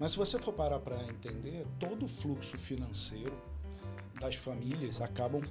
[0.00, 3.36] Mas se você for parar para entender, todo o fluxo financeiro
[4.18, 5.42] das famílias acabam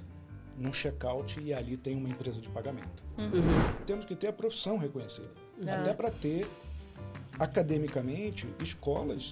[0.58, 3.04] num check-out e ali tem uma empresa de pagamento.
[3.16, 3.84] Uhum.
[3.86, 5.30] Temos que ter a profissão reconhecida.
[5.64, 5.80] Ah.
[5.80, 6.48] Até para ter,
[7.38, 9.30] academicamente, escolas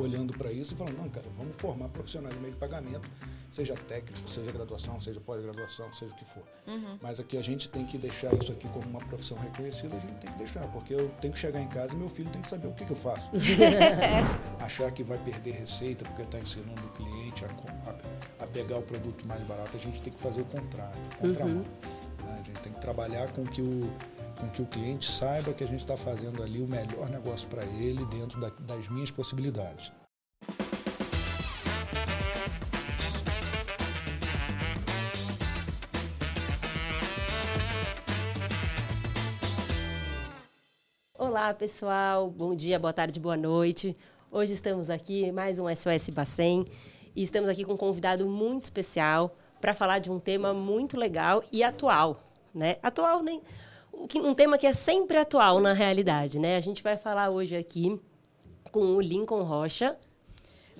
[0.00, 3.08] olhando para isso e falando, não, cara, vamos formar profissionais de meio de pagamento,
[3.50, 6.42] seja técnico, seja graduação, seja pós-graduação, seja o que for.
[6.66, 6.98] Uhum.
[7.02, 10.14] Mas aqui a gente tem que deixar isso aqui como uma profissão reconhecida, a gente
[10.14, 12.48] tem que deixar, porque eu tenho que chegar em casa e meu filho tem que
[12.48, 13.30] saber o que, que eu faço.
[14.60, 17.48] Achar que vai perder receita porque está ensinando o cliente a,
[17.90, 21.56] a, a, pegar o produto mais barato, a gente tem que fazer o contrário, contramão.
[21.56, 22.26] Uhum.
[22.26, 22.40] Né?
[22.40, 23.90] A gente tem que trabalhar com que o
[24.40, 27.64] com que o cliente saiba que a gente está fazendo ali o melhor negócio para
[27.64, 29.92] ele dentro da, das minhas possibilidades.
[41.14, 42.30] Olá, pessoal.
[42.30, 43.96] Bom dia, boa tarde, boa noite.
[44.32, 46.64] Hoje estamos aqui mais um SOS Bacen
[47.14, 51.44] e estamos aqui com um convidado muito especial para falar de um tema muito legal
[51.52, 52.22] e atual,
[52.54, 52.76] né?
[52.82, 53.42] Atual nem
[54.16, 56.56] um tema que é sempre atual na realidade, né?
[56.56, 58.00] A gente vai falar hoje aqui
[58.70, 59.96] com o Lincoln Rocha.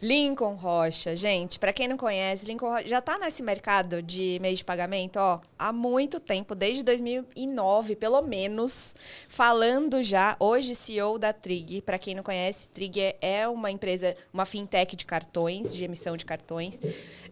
[0.00, 4.56] Lincoln Rocha, gente, para quem não conhece, Lincoln Rocha já está nesse mercado de meio
[4.56, 8.97] de pagamento, ó, há muito tempo, desde 2009, pelo menos,
[9.28, 11.83] falando já, hoje CEO da Trig.
[11.83, 16.25] Para quem não conhece, Trig é uma empresa, uma fintech de cartões, de emissão de
[16.25, 16.81] cartões.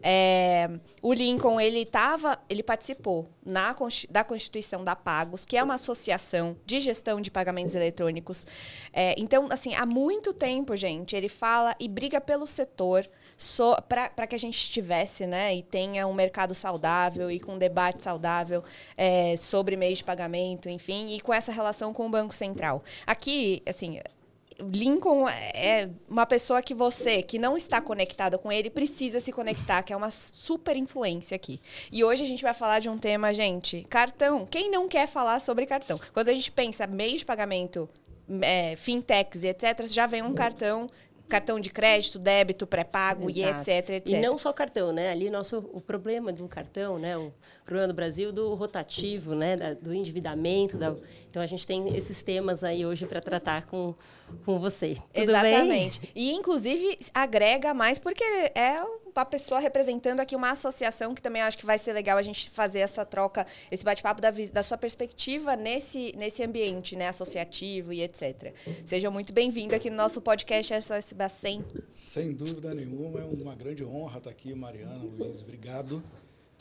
[0.03, 0.69] É,
[1.01, 3.75] o Lincoln, ele tava, ele participou na,
[4.11, 8.47] da Constituição da Pagos, que é uma associação de gestão de pagamentos eletrônicos.
[8.93, 14.27] É, então, assim, há muito tempo, gente, ele fala e briga pelo setor so, para
[14.27, 18.65] que a gente estivesse, né, e tenha um mercado saudável e com um debate saudável
[18.97, 22.83] é, sobre meios de pagamento, enfim, e com essa relação com o Banco Central.
[23.07, 24.01] Aqui, assim,
[24.61, 29.85] Lincoln é uma pessoa que você, que não está conectada com ele, precisa se conectar,
[29.85, 31.61] que é uma super influência aqui.
[31.93, 34.45] E hoje a gente vai falar de um tema, gente, cartão.
[34.45, 35.99] Quem não quer falar sobre cartão?
[36.13, 37.89] Quando a gente pensa meio de pagamento,
[38.43, 40.89] é, fintechs e etc., já vem um cartão
[41.29, 44.09] cartão de crédito, débito, pré-pago e etc, etc.
[44.09, 45.11] E não só cartão, né?
[45.11, 47.17] Ali nosso o problema do cartão, né?
[47.17, 47.33] O
[47.65, 49.57] problema do Brasil do rotativo, né?
[49.57, 50.77] Da, do endividamento.
[50.77, 50.95] Da...
[51.31, 53.95] Então a gente tem esses temas aí hoje para tratar com,
[54.45, 54.95] com você.
[54.95, 56.01] Tudo Exatamente.
[56.01, 56.11] Bem?
[56.15, 58.83] E inclusive agrega mais porque é
[59.19, 62.51] uma pessoa representando aqui uma associação que também acho que vai ser legal a gente
[62.51, 68.03] fazer essa troca, esse bate-papo da, da sua perspectiva nesse, nesse ambiente, né, associativo e
[68.03, 68.55] etc.
[68.85, 71.65] Seja muito bem-vindo aqui no nosso podcast SOS Bacen.
[71.93, 76.03] Sem dúvida nenhuma, é uma grande honra estar aqui, Mariana, Luiz, obrigado.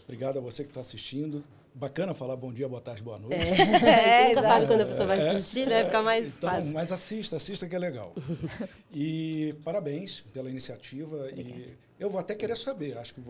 [0.04, 1.44] Obrigado a você que está assistindo.
[1.76, 3.36] Bacana falar bom dia, boa tarde, boa noite.
[3.36, 5.86] É, nunca sabe quando a pessoa vai assistir, né?
[5.86, 6.74] Fica mais então, fácil.
[6.74, 8.16] Mas assista, assista que é legal.
[8.92, 11.30] E parabéns pela iniciativa.
[11.36, 13.22] E eu vou até querer saber, acho que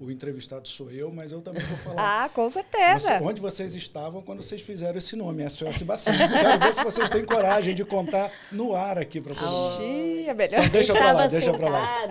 [0.00, 2.24] o entrevistado sou eu, mas eu também vou falar.
[2.24, 3.20] Ah, com certeza.
[3.20, 6.28] Onde vocês estavam quando vocês fizeram esse nome, SOS Bacana.
[6.28, 10.28] Quero ver se vocês têm coragem de contar no ar aqui para todo mundo.
[10.28, 10.60] É melhor.
[10.60, 12.06] Então, deixa para lá, deixa para lá.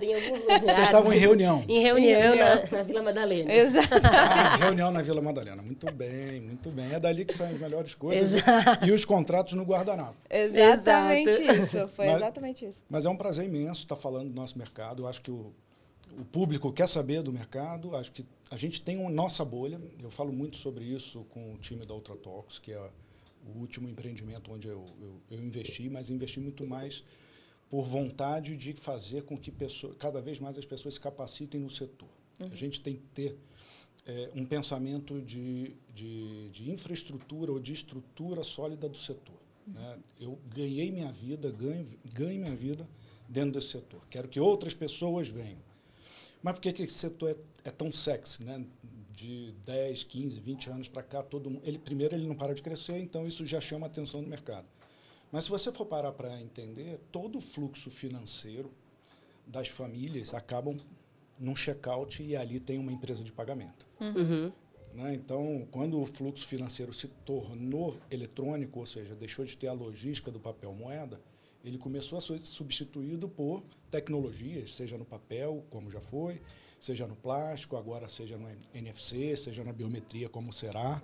[0.61, 1.63] Vocês estavam em reunião.
[1.67, 2.55] Em reunião, em reunião.
[2.55, 3.53] Na, na, Vila Madalena.
[3.53, 3.87] Exato.
[4.03, 5.61] Ah, reunião na Vila Madalena.
[5.61, 6.91] Muito bem, muito bem.
[6.91, 8.41] É dali que saem as melhores coisas.
[8.41, 8.85] Exato.
[8.85, 10.15] E os contratos no guardanapo.
[10.29, 11.59] Exatamente Exato.
[11.59, 11.87] isso.
[11.95, 12.83] Foi mas, exatamente isso.
[12.89, 15.03] Mas é um prazer imenso estar falando do nosso mercado.
[15.03, 15.53] Eu acho que o
[16.19, 17.95] o público quer saber do mercado.
[17.95, 19.79] Acho que a gente tem uma nossa bolha.
[20.01, 22.89] Eu falo muito sobre isso com o time da Ultratox, que é
[23.45, 27.03] o último empreendimento onde eu, eu, eu investi, mas investi muito mais
[27.69, 31.69] por vontade de fazer com que pessoa, cada vez mais as pessoas se capacitem no
[31.69, 32.09] setor.
[32.41, 32.49] Uhum.
[32.51, 33.37] A gente tem que ter
[34.05, 39.39] é, um pensamento de, de, de, infraestrutura ou de estrutura sólida do setor.
[39.65, 39.73] Uhum.
[39.73, 39.99] Né?
[40.19, 42.87] Eu ganhei minha vida, ganho, ganho minha vida
[43.29, 44.01] dentro desse setor.
[44.09, 45.70] Quero que outras pessoas venham.
[46.41, 48.65] Mas por que, que esse setor é, é, tão sexy, né?
[49.11, 52.97] De 10, 15, 20 anos para cá, todo ele primeiro ele não para de crescer,
[52.97, 54.65] então isso já chama a atenção do mercado.
[55.31, 58.71] Mas se você for parar para entender, todo o fluxo financeiro
[59.45, 60.79] das famílias acabam
[61.39, 63.87] num check-out e ali tem uma empresa de pagamento.
[63.99, 64.51] Uhum.
[64.93, 65.13] Né?
[65.15, 70.31] Então, quando o fluxo financeiro se tornou eletrônico, ou seja, deixou de ter a logística
[70.31, 71.19] do papel moeda,
[71.63, 76.41] ele começou a ser substituído por tecnologias, seja no papel, como já foi,
[76.79, 81.01] seja no plástico, agora seja no NFC, seja na biometria, como será.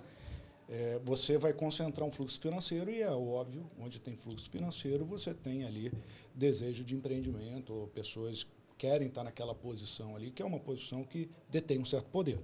[0.68, 5.32] É, você vai concentrar um fluxo financeiro e é óbvio, onde tem fluxo financeiro, você
[5.32, 5.90] tem ali
[6.34, 8.46] desejo de empreendimento, ou pessoas
[8.76, 12.38] querem estar naquela posição ali, que é uma posição que detém um certo poder.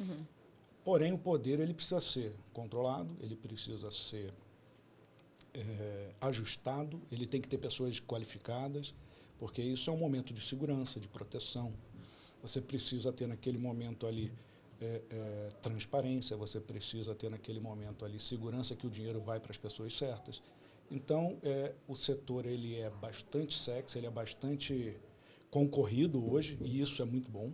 [0.00, 0.24] Uhum.
[0.84, 4.32] Porém, o poder ele precisa ser controlado, ele precisa ser
[5.58, 8.94] é, ajustado, ele tem que ter pessoas qualificadas,
[9.38, 11.72] porque isso é um momento de segurança, de proteção.
[12.42, 14.32] Você precisa ter naquele momento ali
[14.80, 19.50] é, é, transparência, você precisa ter naquele momento ali segurança que o dinheiro vai para
[19.50, 20.40] as pessoas certas.
[20.90, 24.96] Então, é, o setor ele é bastante sexy, ele é bastante
[25.50, 27.52] concorrido hoje, e isso é muito bom.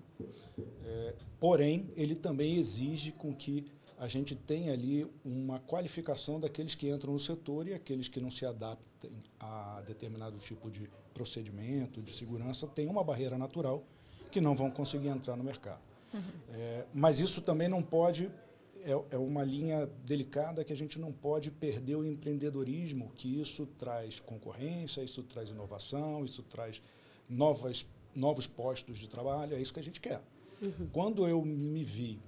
[1.40, 3.64] Porém, ele também exige com que
[3.98, 8.30] a gente tenha ali uma qualificação daqueles que entram no setor e aqueles que não
[8.30, 13.84] se adaptem a determinado tipo de procedimento, de segurança, tem uma barreira natural
[14.30, 15.80] que não vão conseguir entrar no mercado.
[16.12, 16.20] Uhum.
[16.52, 18.30] É, mas isso também não pode
[18.84, 23.66] é, é uma linha delicada que a gente não pode perder o empreendedorismo, que isso
[23.78, 26.82] traz concorrência, isso traz inovação, isso traz
[27.28, 30.22] novas, novos postos de trabalho, é isso que a gente quer.
[30.60, 30.88] Uhum.
[30.92, 32.20] Quando eu me vi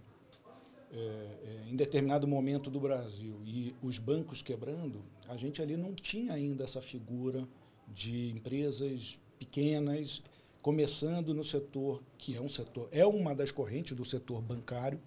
[0.97, 5.95] é, é, em determinado momento do Brasil e os bancos quebrando, a gente ali não
[5.95, 7.47] tinha ainda essa figura
[7.89, 10.23] de empresas pequenas
[10.63, 14.99] começando no setor que é um setor é uma das correntes do setor bancário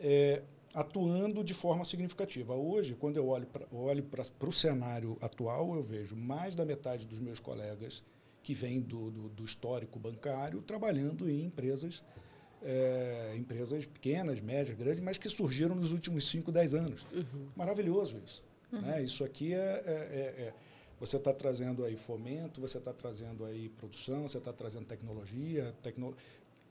[0.00, 0.42] é,
[0.74, 2.54] atuando de forma significativa.
[2.54, 4.04] Hoje, quando eu olho para olho
[4.40, 8.02] o cenário atual, eu vejo mais da metade dos meus colegas
[8.42, 12.02] que vêm do, do, do histórico bancário trabalhando em empresas,
[12.64, 17.06] é, empresas pequenas, médias, grandes, mas que surgiram nos últimos 5, 10 anos.
[17.12, 17.48] Uhum.
[17.54, 18.42] Maravilhoso isso.
[18.72, 18.80] Uhum.
[18.80, 19.02] Né?
[19.02, 19.92] Isso aqui é, é,
[20.38, 20.54] é, é
[20.98, 26.14] você está trazendo aí fomento, você está trazendo aí produção, você está trazendo tecnologia, tecno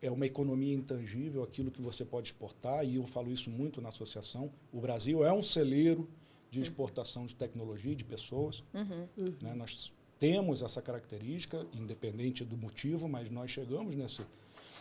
[0.01, 3.87] é uma economia intangível, aquilo que você pode exportar, e eu falo isso muito na
[3.87, 4.51] associação.
[4.71, 6.09] O Brasil é um celeiro
[6.51, 8.65] de exportação de tecnologia de pessoas.
[8.73, 9.07] Uhum.
[9.17, 9.35] Uhum.
[9.41, 9.53] Né?
[9.55, 14.23] Nós temos essa característica, independente do motivo, mas nós chegamos nesse,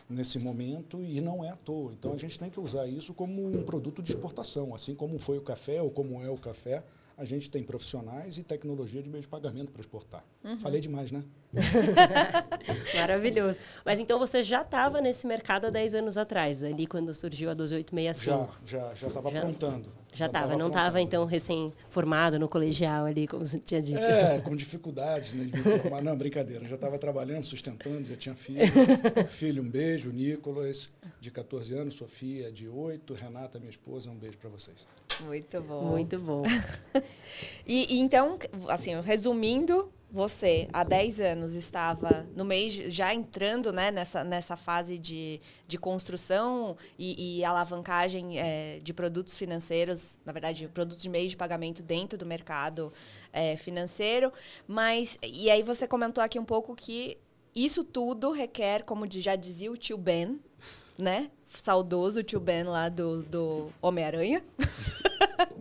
[0.09, 1.93] nesse momento e não é à toa.
[1.93, 5.39] Então a gente tem que usar isso como um produto de exportação, assim como foi
[5.39, 6.85] o café ou como é o café
[7.17, 10.25] a gente tem profissionais e tecnologia de meio de pagamento para exportar.
[10.43, 10.57] Uhum.
[10.59, 11.23] Falei demais, né?
[12.99, 13.59] Maravilhoso.
[13.85, 17.55] Mas então você já estava nesse mercado há 10 anos atrás, ali quando surgiu a
[17.55, 18.61] 12865?
[18.67, 20.02] Já, já estava aprontando.
[20.13, 23.99] Já estava, não estava então recém-formado no colegial ali, como você tinha dito.
[23.99, 26.03] É, com dificuldades né, de me formar.
[26.03, 28.61] Não, brincadeira, já estava trabalhando, sustentando, já tinha filho.
[29.27, 34.37] filho, um beijo, Nicolas, de 14 anos, Sofia, de 8, Renata, minha esposa, um beijo
[34.37, 34.87] para vocês.
[35.21, 35.83] Muito bom.
[35.83, 36.43] Muito bom.
[37.67, 38.39] e, então,
[38.69, 44.99] assim, resumindo, você, há 10 anos, estava no mês, já entrando né, nessa, nessa fase
[44.99, 51.31] de, de construção e, e alavancagem é, de produtos financeiros, na verdade, produtos de meio
[51.31, 52.93] de pagamento dentro do mercado
[53.33, 54.31] é, financeiro.
[54.69, 57.17] Mas, e aí você comentou aqui um pouco que
[57.55, 60.39] isso tudo requer, como já dizia o tio Ben,
[60.99, 61.31] né?
[61.47, 64.45] Saudoso tio Ben lá do, do Homem-Aranha.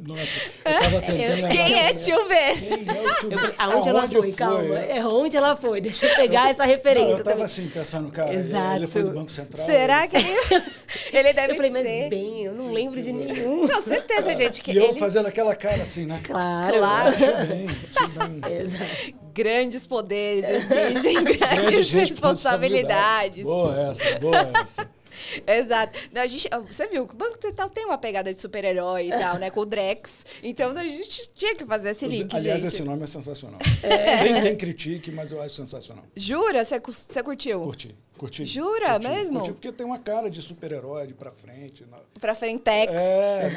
[0.05, 2.57] Nossa, eu tava tentando Quem é tio Ben?
[2.57, 3.55] Quem é o tio?
[3.57, 4.31] Aonde, aonde ela foi?
[4.33, 4.79] Calma.
[4.79, 5.81] É onde ela foi?
[5.81, 7.11] Deixa eu pegar essa referência.
[7.11, 8.75] Não, eu tava assim, pensando, cara, Exato.
[8.77, 9.65] ele foi do Banco Central.
[9.65, 10.27] Será que ele...
[11.13, 11.99] ele deve eu falei, ser?
[11.99, 13.67] mas bem, eu não lembro de nenhum.
[13.67, 14.61] Com certeza, gente.
[14.61, 14.99] Que e eu ele...
[14.99, 16.19] fazendo aquela cara assim, né?
[16.23, 16.77] Claro.
[16.77, 17.15] Claro.
[17.15, 18.09] Tio Ben, tio
[18.39, 18.59] Ben.
[18.59, 19.21] Exato.
[19.33, 23.43] Grandes poderes exigem grandes responsabilidades.
[23.43, 25.00] Boa essa, boa essa.
[25.47, 25.99] Exato.
[26.13, 29.09] Não, a gente, você viu que o Banco Central tem uma pegada de super-herói e
[29.09, 29.49] tal, né?
[29.49, 30.25] Com o Drex.
[30.43, 32.33] Então a gente tinha que fazer esse link.
[32.35, 32.73] Aliás, gente.
[32.73, 33.59] esse nome é sensacional.
[33.83, 34.23] É.
[34.23, 36.03] Tem quem critique, mas eu acho sensacional.
[36.15, 36.63] Jura?
[36.63, 37.61] Você, você curtiu?
[37.61, 37.95] Curti.
[38.21, 38.45] Curti.
[38.45, 39.39] Jura curti, mesmo?
[39.39, 41.83] Curti porque tem uma cara de super-herói de pra frente.
[41.89, 41.97] Na...
[42.19, 42.93] Pra frentex.
[42.93, 43.49] É,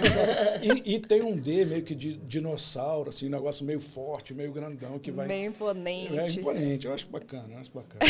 [0.62, 4.50] e, e, tem um D meio que de dinossauro, assim, um negócio meio forte, meio
[4.50, 5.26] grandão que vai.
[5.26, 6.18] Meio imponente.
[6.18, 8.06] É imponente, eu acho bacana, eu acho bacana.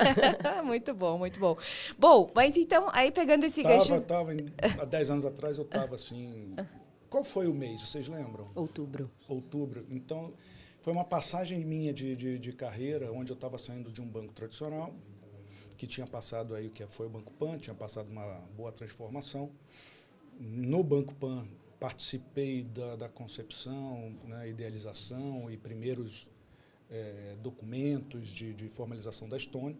[0.64, 1.54] muito bom, muito bom.
[1.98, 4.00] Bom, mas então, aí pegando esse tava, gancho.
[4.00, 4.32] Tava,
[4.80, 6.56] há 10 anos atrás eu tava assim.
[7.10, 7.82] Qual foi o mês?
[7.82, 8.48] Vocês lembram?
[8.54, 9.10] Outubro.
[9.28, 9.84] Outubro.
[9.90, 10.32] Então,
[10.80, 14.32] foi uma passagem minha de, de, de carreira, onde eu estava saindo de um banco
[14.32, 14.94] tradicional,
[15.80, 19.50] que tinha passado aí o que foi o Banco Pan, tinha passado uma boa transformação.
[20.38, 26.28] No Banco Pan participei da, da concepção, né, idealização e primeiros
[26.90, 29.74] é, documentos de, de, formalização da Stone.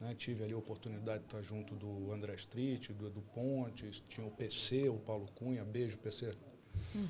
[0.00, 4.26] Né, tive ali a oportunidade de estar junto do André Street, do Edu Pontes, tinha
[4.26, 6.32] o PC, o Paulo Cunha, beijo PC.
[6.96, 7.06] Hum.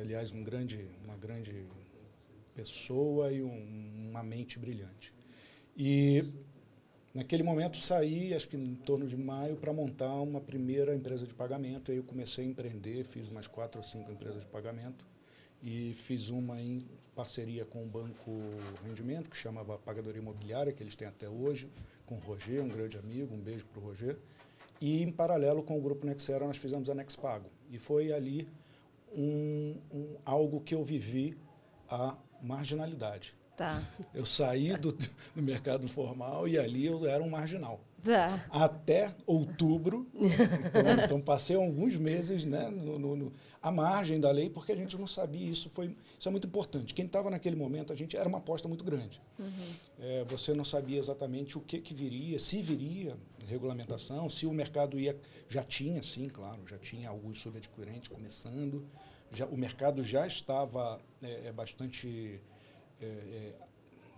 [0.00, 1.66] Aliás, um grande, uma grande
[2.54, 5.12] pessoa e um, uma mente brilhante.
[5.76, 6.24] E
[7.14, 11.34] Naquele momento saí, acho que em torno de maio, para montar uma primeira empresa de
[11.34, 11.90] pagamento.
[11.90, 15.04] Aí eu comecei a empreender, fiz umas quatro ou cinco empresas de pagamento
[15.62, 18.30] e fiz uma em parceria com o Banco
[18.84, 21.68] Rendimento, que chamava Pagadoria Imobiliária, que eles têm até hoje,
[22.06, 24.18] com o Roger, um grande amigo, um beijo para o Roger.
[24.80, 27.50] E em paralelo com o Grupo Nexera, nós fizemos a Nexpago.
[27.70, 28.48] E foi ali
[29.12, 31.36] um, um, algo que eu vivi
[31.88, 33.34] a marginalidade.
[33.58, 33.82] Tá.
[34.14, 34.92] Eu saí do,
[35.34, 37.80] do mercado formal e ali eu era um marginal.
[38.04, 38.46] Tá.
[38.50, 44.48] Até outubro, então, então passei alguns meses né, no, no, no, à margem da lei,
[44.48, 46.94] porque a gente não sabia, isso, foi, isso é muito importante.
[46.94, 49.20] Quem estava naquele momento, a gente era uma aposta muito grande.
[49.36, 49.74] Uhum.
[49.98, 53.16] É, você não sabia exatamente o que, que viria, se viria
[53.48, 55.18] regulamentação, se o mercado ia.
[55.48, 58.86] Já tinha, sim, claro, já tinha alguns subadquirentes começando,
[59.32, 62.40] já, o mercado já estava é, é bastante
[63.00, 63.54] é, é,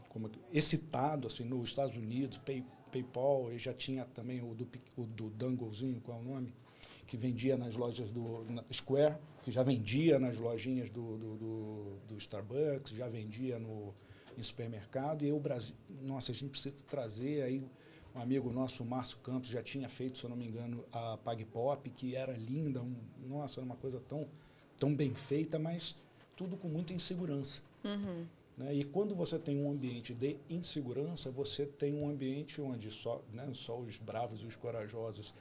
[0.09, 5.05] como, excitado assim, nos Estados Unidos, Pay, PayPal, e já tinha também o do, o
[5.05, 6.55] do Danglezinho, qual é o nome?
[7.07, 12.17] Que vendia nas lojas do Square, que já vendia nas lojinhas do, do, do, do
[12.17, 13.95] Starbucks, já vendia no,
[14.37, 15.25] em supermercado.
[15.25, 17.65] E o Brasil, nossa, a gente precisa trazer aí
[18.15, 21.89] um amigo nosso, Márcio Campos, já tinha feito, se eu não me engano, a PagPop,
[21.91, 22.97] que era linda, um,
[23.27, 24.29] nossa, era uma coisa tão,
[24.77, 25.97] tão bem feita, mas
[26.37, 27.63] tudo com muita insegurança.
[27.85, 28.27] Uhum.
[28.61, 28.75] Né?
[28.75, 33.49] E quando você tem um ambiente de insegurança, você tem um ambiente onde só, né,
[33.55, 35.35] só os bravos e os corajosos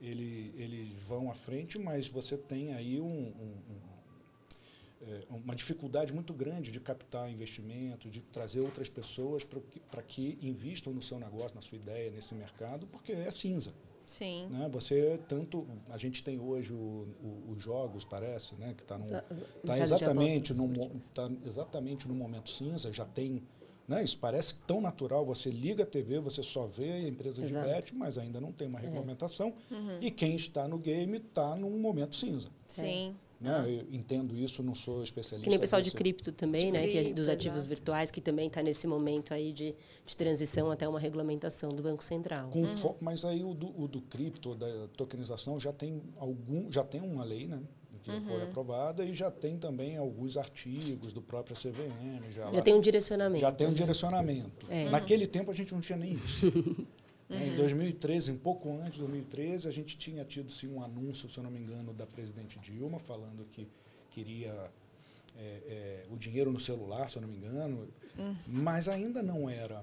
[0.00, 6.12] ele, eles vão à frente, mas você tem aí um, um, um, é, uma dificuldade
[6.12, 11.18] muito grande de captar investimento, de trazer outras pessoas para que, que invistam no seu
[11.18, 13.72] negócio, na sua ideia, nesse mercado, porque é cinza.
[14.06, 14.46] Sim.
[14.50, 14.68] Né?
[14.72, 18.98] Você tanto a gente tem hoje os jogos parece, né, que está
[19.64, 20.68] tá exatamente no
[21.14, 23.42] tá exatamente no momento cinza, já tem
[23.86, 24.02] né?
[24.04, 25.26] Isso parece tão natural.
[25.26, 28.68] Você liga a TV, você só vê a empresa de bet, mas ainda não tem
[28.68, 28.82] uma é.
[28.82, 29.52] regulamentação.
[29.70, 29.74] É.
[29.74, 29.98] Uhum.
[30.00, 32.48] E quem está no game está num momento cinza.
[32.66, 33.14] Sim.
[33.42, 33.64] Né?
[33.66, 35.42] Eu entendo isso, não sou especialista.
[35.42, 36.78] Que nem o pessoal de cripto também, de né?
[36.82, 37.68] Cripto, que é dos ativos exato.
[37.68, 39.74] virtuais, que também está nesse momento aí de,
[40.06, 42.48] de transição até uma regulamentação do Banco Central.
[42.50, 42.94] Com uhum.
[43.00, 47.24] Mas aí o do, o do cripto, da tokenização, já tem algum, já tem uma
[47.24, 47.60] lei, né?
[48.02, 48.24] que uhum.
[48.24, 52.30] foi aprovada e já tem também alguns artigos do próprio CVM.
[52.30, 53.40] Já, já lá, tem um direcionamento.
[53.40, 54.66] Já tem um direcionamento.
[54.68, 54.90] É.
[54.90, 56.46] Naquele tempo a gente não tinha nem isso.
[57.32, 57.52] Uhum.
[57.52, 61.38] Em 2013, um pouco antes de 2013, a gente tinha tido sim, um anúncio, se
[61.38, 63.66] eu não me engano, da presidente Dilma, falando que
[64.10, 64.70] queria
[65.36, 68.36] é, é, o dinheiro no celular, se eu não me engano, uhum.
[68.46, 69.82] mas ainda não era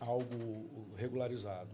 [0.00, 1.70] algo regularizado.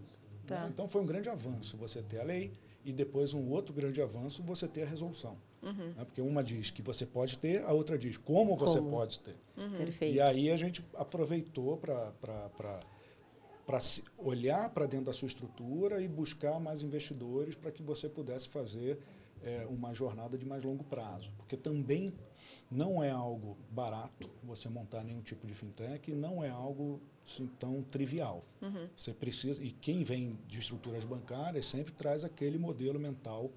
[0.47, 0.69] Tá.
[0.69, 2.53] Então foi um grande avanço você ter a lei
[2.85, 5.39] e depois um outro grande avanço você ter a resolução.
[5.63, 5.95] Uhum.
[5.97, 6.05] Né?
[6.05, 8.71] Porque uma diz que você pode ter, a outra diz como, como?
[8.71, 9.35] você pode ter.
[9.57, 9.79] Uhum.
[9.79, 10.15] Perfeito.
[10.15, 12.81] E aí a gente aproveitou para
[13.67, 13.79] para
[14.19, 18.99] olhar para dentro da sua estrutura e buscar mais investidores para que você pudesse fazer
[19.43, 21.33] é, uma jornada de mais longo prazo.
[21.37, 22.13] Porque também
[22.71, 27.83] não é algo barato você montar nenhum tipo de fintech, não é algo assim, tão
[27.83, 28.45] trivial.
[28.61, 28.89] Uhum.
[28.97, 33.51] Você precisa, e quem vem de estruturas bancárias sempre traz aquele modelo mental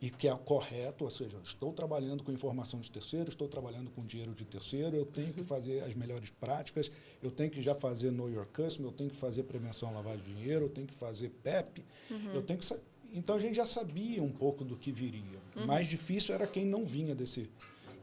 [0.00, 4.04] e que é correto, ou seja, estou trabalhando com informação de terceiro, estou trabalhando com
[4.04, 5.46] dinheiro de terceiro, eu tenho que uhum.
[5.46, 6.90] fazer as melhores práticas,
[7.22, 10.22] eu tenho que já fazer Know Your Customer, eu tenho que fazer prevenção à lavagem
[10.24, 12.34] de dinheiro, eu tenho que fazer PEP, uhum.
[12.34, 12.66] eu tenho que
[13.12, 15.40] então a gente já sabia um pouco do que viria.
[15.54, 15.66] Uhum.
[15.66, 17.48] Mais difícil era quem não vinha desse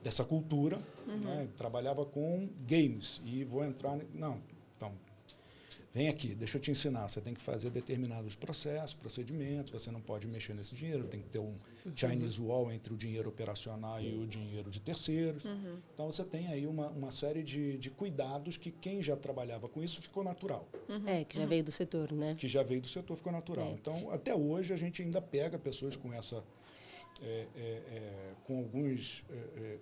[0.01, 1.17] dessa cultura, uhum.
[1.19, 1.47] né?
[1.57, 4.41] trabalhava com games e vou entrar não,
[4.75, 4.91] então
[5.93, 7.07] Vem aqui, deixa eu te ensinar.
[7.07, 9.71] Você tem que fazer determinados processos, procedimentos.
[9.71, 11.03] Você não pode mexer nesse dinheiro.
[11.03, 11.95] Tem que ter um uhum.
[11.95, 15.45] Chinese wall entre o dinheiro operacional e o dinheiro de terceiros.
[15.45, 15.77] Uhum.
[15.93, 19.83] Então você tem aí uma, uma série de, de cuidados que quem já trabalhava com
[19.83, 20.67] isso ficou natural.
[20.89, 21.07] Uhum.
[21.07, 22.33] É, que já veio do setor, né?
[22.33, 23.67] Que já veio do setor, ficou natural.
[23.67, 23.71] É.
[23.73, 26.43] Então, até hoje, a gente ainda pega pessoas com essa.
[27.21, 29.77] É, é, é com alguns é, é,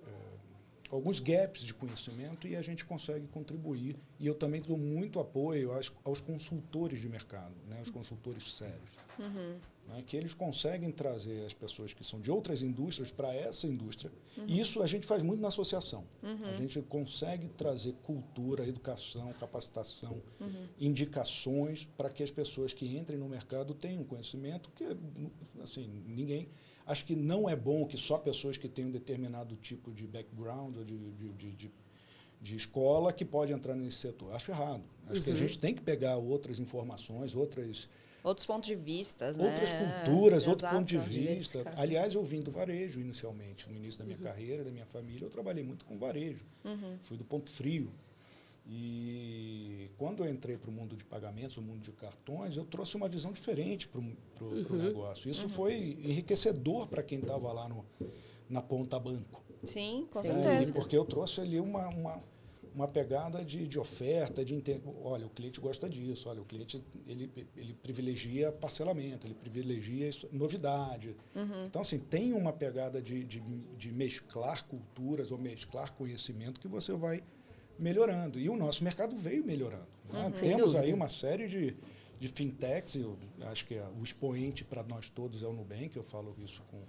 [0.91, 3.95] alguns gaps de conhecimento e a gente consegue contribuir.
[4.19, 8.91] E eu também dou muito apoio aos, aos consultores de mercado, né, os consultores sérios.
[9.17, 9.57] Uhum.
[9.87, 14.11] Né, que eles conseguem trazer as pessoas que são de outras indústrias para essa indústria.
[14.37, 14.45] Uhum.
[14.47, 16.03] E isso a gente faz muito na associação.
[16.21, 16.49] Uhum.
[16.49, 20.67] A gente consegue trazer cultura, educação, capacitação, uhum.
[20.79, 24.85] indicações para que as pessoas que entrem no mercado tenham conhecimento que
[25.61, 26.49] assim, ninguém
[26.91, 30.75] Acho que não é bom que só pessoas que têm um determinado tipo de background
[30.75, 31.71] ou de, de, de, de,
[32.41, 34.33] de escola que pode entrar nesse setor.
[34.33, 34.83] Acho errado.
[35.07, 35.23] Acho uhum.
[35.23, 35.37] que a uhum.
[35.37, 37.87] gente tem que pegar outras informações, outras...
[38.21, 39.49] Outros pontos de vista, né?
[39.49, 41.63] Outras culturas, outro ponto de vista.
[41.77, 43.69] Aliás, eu vim do varejo inicialmente.
[43.69, 44.23] No início da minha uhum.
[44.25, 46.45] carreira, da minha família, eu trabalhei muito com varejo.
[46.65, 46.97] Uhum.
[47.01, 47.89] Fui do ponto frio.
[48.65, 52.95] E quando eu entrei para o mundo de pagamentos, o mundo de cartões, eu trouxe
[52.95, 54.03] uma visão diferente para o
[54.41, 54.77] uhum.
[54.77, 55.29] negócio.
[55.29, 55.49] Isso uhum.
[55.49, 57.85] foi enriquecedor para quem estava lá no,
[58.49, 59.43] na ponta banco.
[59.63, 60.73] Sim, com certeza.
[60.73, 62.19] porque eu trouxe ali uma, uma,
[62.73, 64.61] uma pegada de, de oferta, de
[65.03, 70.27] olha, o cliente gosta disso, olha, o cliente ele, ele privilegia parcelamento, ele privilegia isso,
[70.31, 71.15] novidade.
[71.35, 71.65] Uhum.
[71.65, 73.39] Então, assim, tem uma pegada de, de,
[73.77, 77.23] de mesclar culturas ou mesclar conhecimento que você vai
[77.81, 78.39] melhorando.
[78.39, 79.87] E o nosso mercado veio melhorando.
[80.11, 80.25] Né?
[80.25, 80.31] Uhum.
[80.31, 81.75] Temos aí uma série de,
[82.19, 86.35] de fintechs, eu acho que o expoente para nós todos é o Nubank, eu falo
[86.37, 86.81] isso com,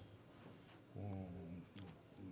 [0.95, 1.27] com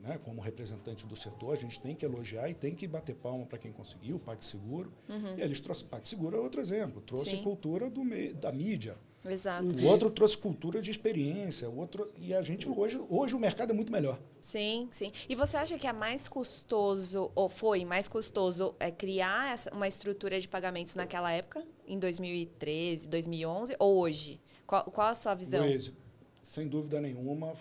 [0.02, 3.44] né, como representante do setor, a gente tem que elogiar e tem que bater palma
[3.44, 4.92] para quem conseguiu, o PagSeguro.
[5.08, 5.36] Uhum.
[5.36, 7.42] E eles trouxeram, PagSeguro é outro exemplo, trouxe Sim.
[7.42, 8.02] cultura do
[8.34, 8.96] da mídia.
[9.24, 9.76] Exato.
[9.76, 13.70] O outro trouxe cultura de experiência, o outro e a gente hoje, hoje o mercado
[13.70, 14.18] é muito melhor.
[14.40, 15.12] Sim, sim.
[15.28, 19.86] E você acha que é mais custoso ou foi mais custoso é, criar essa, uma
[19.86, 24.40] estrutura de pagamentos naquela época, em 2013, 2011 ou hoje?
[24.66, 25.66] Qual, qual a sua visão?
[25.66, 25.92] Hoje,
[26.42, 27.52] sem dúvida nenhuma,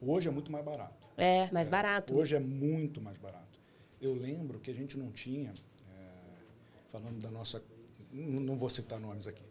[0.00, 1.06] hoje é muito mais barato.
[1.16, 2.16] É, mais barato.
[2.16, 3.58] Hoje é muito mais barato.
[4.00, 5.52] Eu lembro que a gente não tinha,
[5.90, 7.62] é, falando da nossa.
[8.10, 9.47] Não vou citar nomes aqui.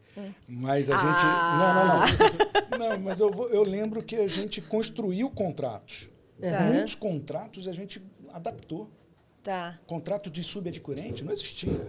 [0.47, 1.00] Mas a ah.
[1.00, 1.24] gente.
[1.59, 2.95] Não, não, não.
[2.95, 6.09] não mas eu, vou, eu lembro que a gente construiu contratos.
[6.39, 6.62] Tá.
[6.62, 8.89] Muitos contratos a gente adaptou.
[9.43, 9.79] Tá.
[9.88, 11.88] Contrato de subadquirente não existia.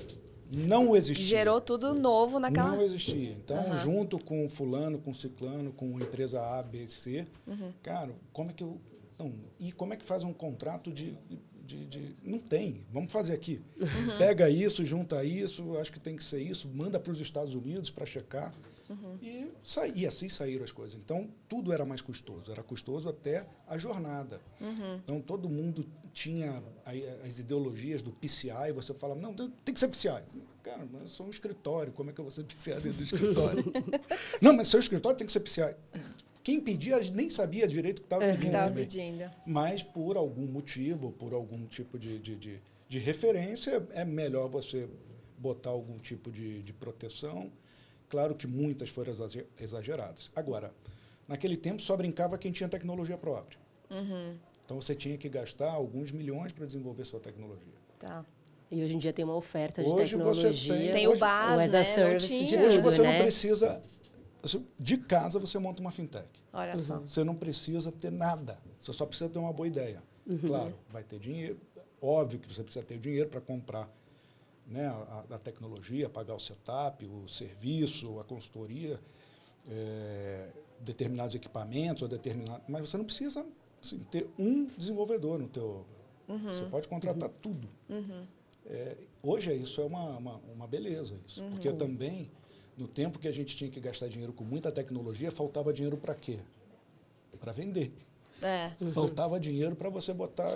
[0.67, 1.27] Não existia.
[1.27, 2.71] Gerou tudo novo naquela.
[2.71, 3.33] Não existia.
[3.33, 3.79] Então, uhum.
[3.79, 7.73] junto com fulano, com ciclano, com empresa A, B, C, uhum.
[7.83, 8.81] cara, como é que eu
[9.19, 11.19] não, e como é que faz um contrato de,
[11.69, 12.87] de, de, Não tem.
[12.91, 13.61] Vamos fazer aqui.
[13.79, 14.17] Uhum.
[14.17, 17.91] Pega isso, junta isso, acho que tem que ser isso, manda para os Estados Unidos
[17.91, 18.55] para checar.
[18.89, 19.19] Uhum.
[19.21, 20.99] E, sai, e assim saíram as coisas.
[20.99, 22.51] Então, tudo era mais custoso.
[22.51, 24.41] Era custoso até a jornada.
[24.59, 24.97] Uhum.
[25.05, 26.63] Então, todo mundo tinha
[27.23, 28.73] as ideologias do PCI.
[28.75, 30.23] Você fala, não, tem que ser PCI.
[30.63, 31.93] Cara, mas eu sou um escritório.
[31.93, 33.65] Como é que eu vou ser PCI dentro do escritório?
[34.41, 35.75] não, mas seu escritório tem que ser PCI.
[36.49, 38.53] Quem pedia nem sabia direito o que estava é, pedindo.
[38.53, 39.31] Tava pedindo.
[39.45, 44.89] Mas por algum motivo, por algum tipo de, de, de, de referência, é melhor você
[45.37, 47.53] botar algum tipo de, de proteção.
[48.09, 49.13] Claro que muitas foram
[49.61, 50.31] exageradas.
[50.35, 50.73] Agora,
[51.29, 53.59] naquele tempo só brincava quem tinha tecnologia própria.
[53.91, 54.35] Uhum.
[54.65, 57.75] Então você tinha que gastar alguns milhões para desenvolver sua tecnologia.
[57.99, 58.25] Tá.
[58.71, 60.51] E hoje em dia tem uma oferta de hoje tecnologia.
[60.51, 61.81] Você tem, tem hoje, o base, o as né?
[61.81, 63.13] a service de Hoje você né?
[63.13, 63.83] não precisa
[64.79, 66.29] de casa você monta uma fintech.
[66.53, 66.79] Olha uhum.
[66.79, 66.99] só.
[66.99, 68.59] Você não precisa ter nada.
[68.79, 70.03] Você só precisa ter uma boa ideia.
[70.27, 70.39] Uhum.
[70.39, 71.59] Claro, vai ter dinheiro.
[72.01, 73.91] Óbvio que você precisa ter dinheiro para comprar
[74.67, 79.01] né, a, a, tecnologia, pagar o setup, o serviço, a consultoria,
[79.69, 83.45] é, determinados equipamentos ou determinado, mas você não precisa
[83.83, 85.85] assim, ter um desenvolvedor no teu.
[86.29, 86.39] Uhum.
[86.45, 87.37] Você pode contratar uhum.
[87.41, 87.69] tudo.
[87.89, 88.27] Uhum.
[88.67, 91.77] É, hoje isso é uma, uma, uma beleza isso, porque uhum.
[91.77, 92.31] também
[92.79, 96.15] no tempo que a gente tinha que gastar dinheiro com muita tecnologia, faltava dinheiro para
[96.15, 96.39] quê?
[97.41, 97.93] Para vender.
[98.41, 98.71] É.
[98.81, 98.93] Uhum.
[98.93, 100.49] Faltava dinheiro para você botar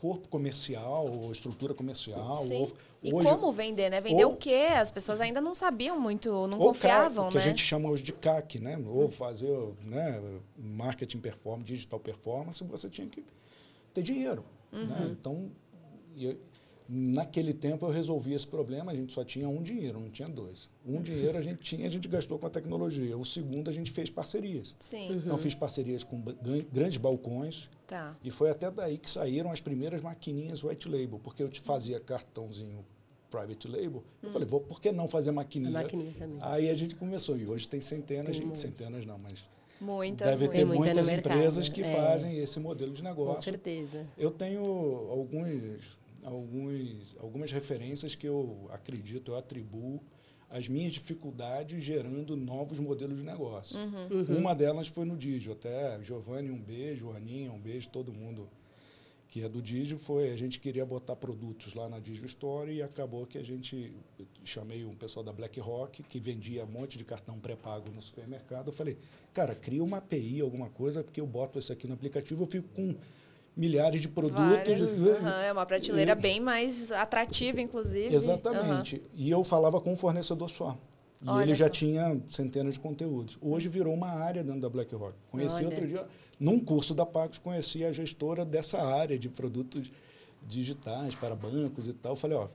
[0.00, 2.34] corpo comercial, ou estrutura comercial.
[2.50, 4.00] Ou, e hoje, como vender, né?
[4.00, 4.68] Vender ou, o quê?
[4.74, 8.12] As pessoas ainda não sabiam muito, não confiavam, CAC, que a gente chama hoje de
[8.14, 8.82] CAC, né?
[8.86, 10.20] Ou fazer né,
[10.56, 13.22] marketing performance, digital performance, você tinha que
[13.92, 14.42] ter dinheiro.
[14.72, 14.80] Né?
[14.80, 14.86] Uhum.
[14.86, 15.16] Né?
[15.20, 15.50] Então,
[16.88, 20.68] Naquele tempo eu resolvi esse problema, a gente só tinha um dinheiro, não tinha dois.
[20.84, 23.16] Um dinheiro a gente tinha, a gente gastou com a tecnologia.
[23.18, 24.76] O segundo a gente fez parcerias.
[24.78, 25.16] Sim.
[25.16, 25.38] Então uhum.
[25.38, 26.22] fiz parcerias com
[26.72, 27.68] grandes balcões.
[27.86, 28.16] Tá.
[28.22, 31.98] E foi até daí que saíram as primeiras maquininhas white label, porque eu te fazia
[31.98, 32.84] cartãozinho
[33.30, 34.04] private label.
[34.22, 35.72] Eu falei, vou, por que não fazer maquininha?
[35.72, 36.38] maquininha também.
[36.40, 39.44] Aí a gente começou e hoje tem centenas, tem centenas não, mas
[39.80, 41.84] Muitas, Deve ter muita muitas empresas que é.
[41.84, 43.36] fazem esse modelo de negócio.
[43.36, 44.06] Com certeza.
[44.16, 44.62] Eu tenho
[45.10, 50.02] alguns alguns, algumas referências que eu acredito, eu atribuo
[50.50, 53.78] as minhas dificuldades gerando novos modelos de negócio.
[53.78, 54.20] Uhum.
[54.20, 54.38] Uhum.
[54.38, 55.52] Uma delas foi no Digio.
[55.52, 58.48] Até Giovanni, um beijo, Aninha, um beijo, todo mundo
[59.28, 59.98] que é do Digio.
[59.98, 63.92] Foi, a gente queria botar produtos lá na Digio Store e acabou que a gente...
[64.44, 68.68] Chamei um pessoal da BlackRock que vendia um monte de cartão pré-pago no supermercado.
[68.68, 68.96] Eu falei,
[69.32, 72.68] cara, cria uma API, alguma coisa, porque eu boto isso aqui no aplicativo, eu fico
[72.68, 72.94] com
[73.56, 74.80] milhares de produtos.
[74.80, 78.14] Uhum, é uma prateleira e, bem mais atrativa, inclusive.
[78.14, 78.96] Exatamente.
[78.96, 79.02] Uhum.
[79.14, 80.76] E eu falava com o fornecedor só.
[81.24, 81.70] E Olha ele já só.
[81.70, 83.38] tinha centenas de conteúdos.
[83.40, 85.14] Hoje virou uma área dentro da BlackRock.
[85.30, 85.68] Conheci Olha.
[85.68, 86.06] outro dia,
[86.38, 89.90] num curso da Pagos, conheci a gestora dessa área de produtos
[90.46, 92.12] digitais para bancos e tal.
[92.12, 92.46] Eu falei, ó,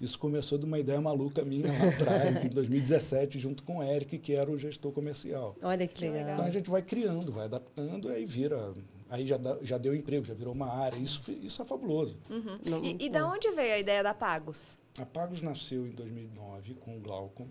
[0.00, 4.18] isso começou de uma ideia maluca minha lá atrás, em 2017, junto com o Eric,
[4.18, 5.54] que era o gestor comercial.
[5.62, 6.32] Olha que legal.
[6.32, 8.74] Então a gente vai criando, vai adaptando, e aí vira
[9.08, 10.96] aí já, dá, já deu emprego, já virou uma área.
[10.98, 12.16] Isso, isso é fabuloso.
[12.28, 12.58] Uhum.
[12.68, 14.78] Não, e, e da onde veio a ideia da Pagos?
[14.98, 17.46] A Pagos nasceu em 2009 com o Glaucon,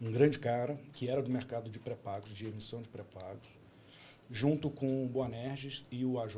[0.00, 3.48] um grande cara que era do mercado de pré-pagos, de emissão de pré-pagos,
[4.30, 6.36] junto com o Boanerges e o AJ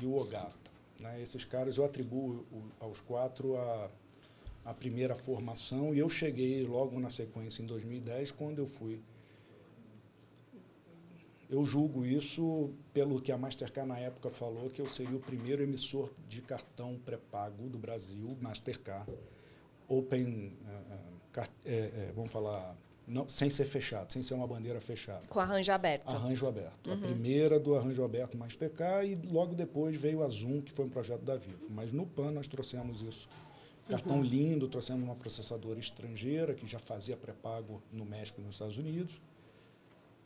[0.00, 0.70] e o Ogata.
[1.00, 1.20] Né?
[1.22, 2.44] Esses caras eu atribuo
[2.78, 3.90] aos quatro a,
[4.66, 9.00] a primeira formação e eu cheguei logo na sequência em 2010, quando eu fui
[11.50, 15.62] eu julgo isso pelo que a Mastercard na época falou, que eu seria o primeiro
[15.62, 19.12] emissor de cartão pré-pago do Brasil, Mastercard,
[19.88, 25.26] Open, uh, uh, vamos falar, não, sem ser fechado, sem ser uma bandeira fechada.
[25.28, 26.14] Com arranjo aberto.
[26.14, 26.88] Arranjo aberto.
[26.88, 26.94] Uhum.
[26.94, 30.88] A primeira do arranjo aberto Mastercard e logo depois veio a Zoom, que foi um
[30.88, 31.66] projeto da Vivo.
[31.68, 33.28] Mas no PAN nós trouxemos isso.
[33.88, 34.22] Cartão uhum.
[34.22, 39.20] lindo, trouxemos uma processadora estrangeira que já fazia pré-pago no México e nos Estados Unidos.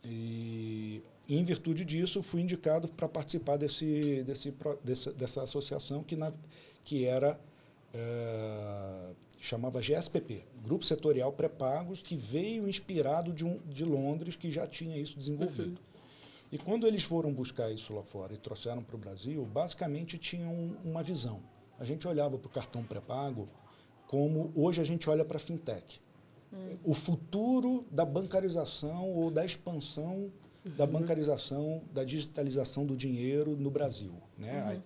[0.05, 6.31] E, em virtude disso, fui indicado para participar desse, desse, desse, dessa associação que, na,
[6.83, 7.39] que era
[7.93, 14.67] é, chamava GSPP, Grupo Setorial Pré-Pagos, que veio inspirado de, um, de Londres, que já
[14.67, 15.79] tinha isso desenvolvido.
[15.79, 15.95] Uhum.
[16.51, 20.77] E quando eles foram buscar isso lá fora e trouxeram para o Brasil, basicamente tinham
[20.83, 21.41] uma visão.
[21.79, 23.49] A gente olhava para o cartão pré-pago
[24.07, 25.99] como hoje a gente olha para a fintech.
[26.83, 30.31] O futuro da bancarização ou da expansão
[30.65, 30.71] uhum.
[30.77, 34.13] da bancarização, da digitalização do dinheiro no Brasil.
[34.37, 34.81] Né?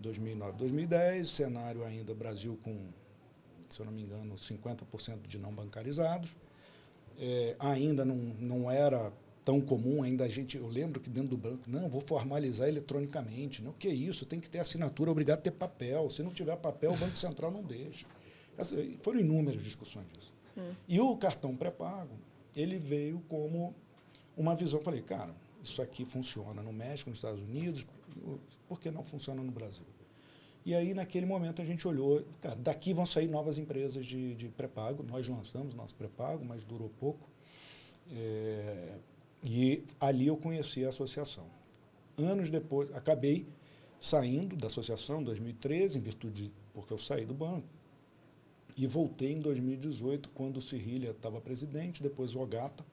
[0.00, 0.56] 2009, uhum.
[0.58, 2.76] 2010, cenário ainda Brasil com
[3.68, 6.34] se eu não me engano, 50% de não bancarizados.
[7.18, 9.12] É, ainda não, não era
[9.44, 13.62] tão comum, ainda a gente, eu lembro que dentro do banco, não, vou formalizar eletronicamente.
[13.62, 16.10] Não, que isso, tem que ter assinatura, obrigado a ter papel.
[16.10, 18.06] Se não tiver papel, o Banco Central não deixa.
[18.58, 20.34] Essa, foram inúmeras discussões disso.
[20.88, 22.14] E o cartão pré-pago,
[22.54, 23.74] ele veio como
[24.36, 24.80] uma visão.
[24.80, 27.86] Falei, cara, isso aqui funciona no México, nos Estados Unidos,
[28.68, 29.84] por que não funciona no Brasil?
[30.64, 34.48] E aí, naquele momento, a gente olhou, cara, daqui vão sair novas empresas de, de
[34.48, 35.04] pré-pago.
[35.04, 37.28] Nós lançamos nosso pré-pago, mas durou pouco.
[38.10, 38.96] É,
[39.48, 41.46] e ali eu conheci a associação.
[42.18, 43.46] Anos depois, acabei
[44.00, 47.68] saindo da associação em 2013, em virtude de, porque eu saí do banco.
[48.76, 52.84] E voltei em 2018, quando o Cirilha estava presidente, depois o Ogata,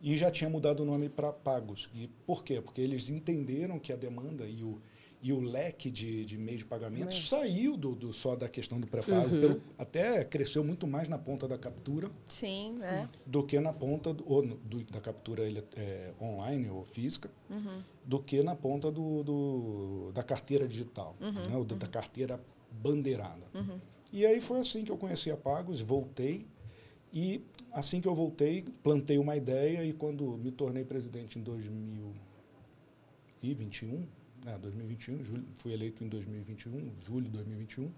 [0.00, 1.88] e já tinha mudado o nome para Pagos.
[1.94, 2.60] E por quê?
[2.60, 4.80] Porque eles entenderam que a demanda e o,
[5.22, 8.86] e o leque de, de meios de pagamento saiu do, do, só da questão do
[8.86, 9.34] pré-pago.
[9.34, 9.60] Uhum.
[9.78, 13.08] Até cresceu muito mais na ponta da captura Sim, é.
[13.24, 17.82] do que na ponta do, ou do, da captura ele, é, online ou física, uhum.
[18.04, 21.32] do que na ponta do, do da carteira digital, uhum.
[21.32, 21.90] né, ou da, da, uhum.
[21.90, 22.38] carteira
[22.70, 23.46] bandeirada.
[24.14, 26.46] E aí foi assim que eu conheci a Pagos, voltei
[27.12, 34.06] e assim que eu voltei, plantei uma ideia e quando me tornei presidente em 2021,
[34.44, 37.90] né, 2021, julho, fui eleito em 2021, julho de 2021,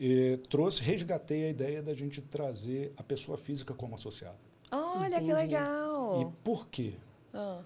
[0.00, 4.40] e trouxe, resgatei a ideia da gente trazer a pessoa física como associada.
[4.72, 5.26] Olha, Entendi.
[5.26, 6.22] que legal!
[6.22, 6.94] E por quê?
[7.32, 7.62] Ah.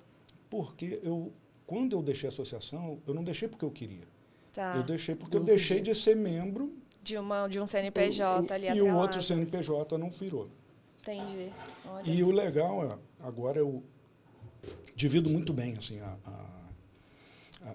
[0.50, 1.32] Porque eu,
[1.66, 4.06] quando eu deixei a associação, eu não deixei porque eu queria.
[4.52, 4.76] Tá.
[4.76, 6.76] Eu deixei porque eu deixei de ser membro
[7.08, 10.50] de, uma, de um CNPJ eu, ali E o outro CNPJ não virou.
[11.00, 11.50] Entendi.
[11.86, 12.22] Olha e assim.
[12.22, 13.82] o legal é, agora eu
[14.94, 16.48] divido muito bem assim, a, a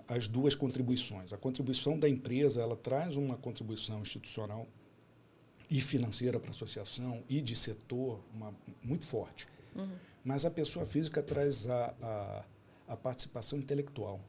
[0.07, 1.33] as duas contribuições.
[1.33, 4.67] A contribuição da empresa ela traz uma contribuição institucional
[5.69, 9.47] e financeira para a associação e de setor uma, muito forte.
[9.75, 9.89] Uhum.
[10.23, 12.45] Mas a pessoa física traz a, a,
[12.89, 14.19] a participação intelectual.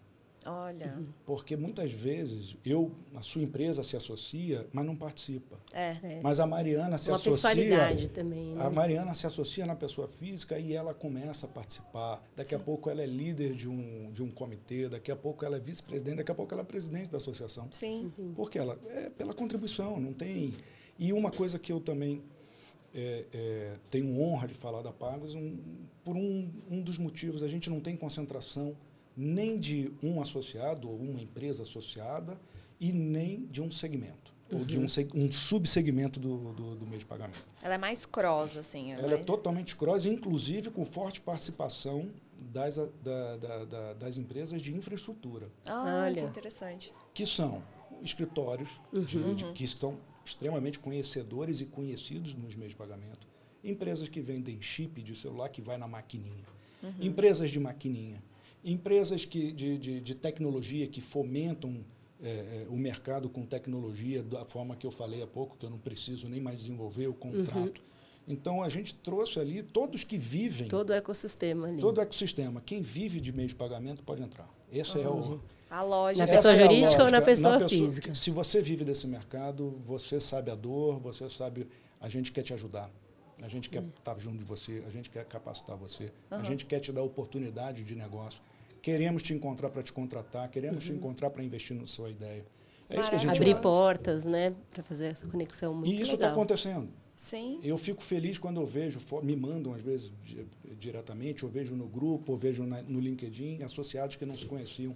[0.46, 1.02] Olha.
[1.24, 5.58] Porque muitas vezes eu, a sua empresa se associa, mas não participa.
[5.72, 5.96] É.
[6.02, 6.20] é.
[6.22, 8.08] Mas a Mariana se Uma associa.
[8.10, 8.54] também.
[8.54, 8.64] Né?
[8.64, 12.22] A Mariana se associa na pessoa física e ela começa a participar.
[12.36, 12.56] Daqui Sim.
[12.56, 15.60] a pouco ela é líder de um, de um comitê, daqui a pouco ela é
[15.60, 17.68] vice-presidente, daqui a pouco ela é presidente da associação.
[17.70, 18.12] Sim.
[18.18, 18.34] Uhum.
[18.34, 20.52] Porque ela é pela contribuição, não tem.
[20.98, 22.22] E uma coisa que eu também
[22.94, 25.58] é, é, tenho honra de falar da Pagos, um,
[26.04, 28.76] por um, um dos motivos, a gente não tem concentração
[29.16, 32.38] nem de um associado ou uma empresa associada
[32.80, 34.34] e nem de um segmento.
[34.50, 34.58] Uhum.
[34.60, 35.24] Ou de um, uhum.
[35.24, 37.46] um subsegmento do, do, do, meio de pagamento.
[37.62, 38.92] Ela é mais cross, assim.
[38.92, 39.22] Ela, ela é mais...
[39.22, 42.10] é totalmente cross, inclusive com forte participação
[42.42, 45.50] das, da, da, da, das empresas de infraestrutura.
[45.66, 46.22] Ah, Olha.
[46.22, 46.92] que interessante.
[47.14, 47.62] Que são
[48.02, 49.04] escritórios uhum.
[49.04, 53.26] de, de, que são extremamente conhecedores e conhecidos nos meios de pagamento.
[53.62, 56.44] Empresas que vendem chip de celular que vai na maquininha.
[56.82, 56.92] Uhum.
[57.00, 58.22] Empresas de maquininha
[58.64, 61.84] Empresas que, de, de, de tecnologia que fomentam
[62.22, 65.70] é, é, o mercado com tecnologia da forma que eu falei há pouco, que eu
[65.70, 67.78] não preciso nem mais desenvolver o contrato.
[67.78, 67.94] Uhum.
[68.26, 70.66] Então, a gente trouxe ali todos que vivem...
[70.66, 71.78] Todo o ecossistema ali.
[71.78, 72.62] Todo o ecossistema.
[72.64, 74.48] Quem vive de meio de pagamento pode entrar.
[74.72, 75.04] Esse uhum.
[75.04, 75.40] é o...
[75.68, 76.26] A lógica.
[76.26, 78.14] Na pessoa jurídica é ou na pessoa, na pessoa física?
[78.14, 81.66] Se você vive desse mercado, você sabe a dor, você sabe...
[82.00, 82.90] A gente quer te ajudar.
[83.42, 83.88] A gente quer uhum.
[83.98, 87.84] estar junto de você, a gente quer capacitar você, a gente quer te dar oportunidade
[87.84, 88.40] de negócio.
[88.84, 90.92] Queremos te encontrar para te contratar, queremos uhum.
[90.92, 92.44] te encontrar para investir na sua ideia.
[92.86, 93.62] É isso que a gente Abrir faz.
[93.62, 94.54] portas, né?
[94.70, 96.90] Para fazer essa conexão muito E isso está acontecendo.
[97.16, 97.60] Sim.
[97.62, 100.12] Eu fico feliz quando eu vejo, me mandam às vezes
[100.78, 104.94] diretamente, eu vejo no grupo, eu vejo no LinkedIn, associados que não se conheciam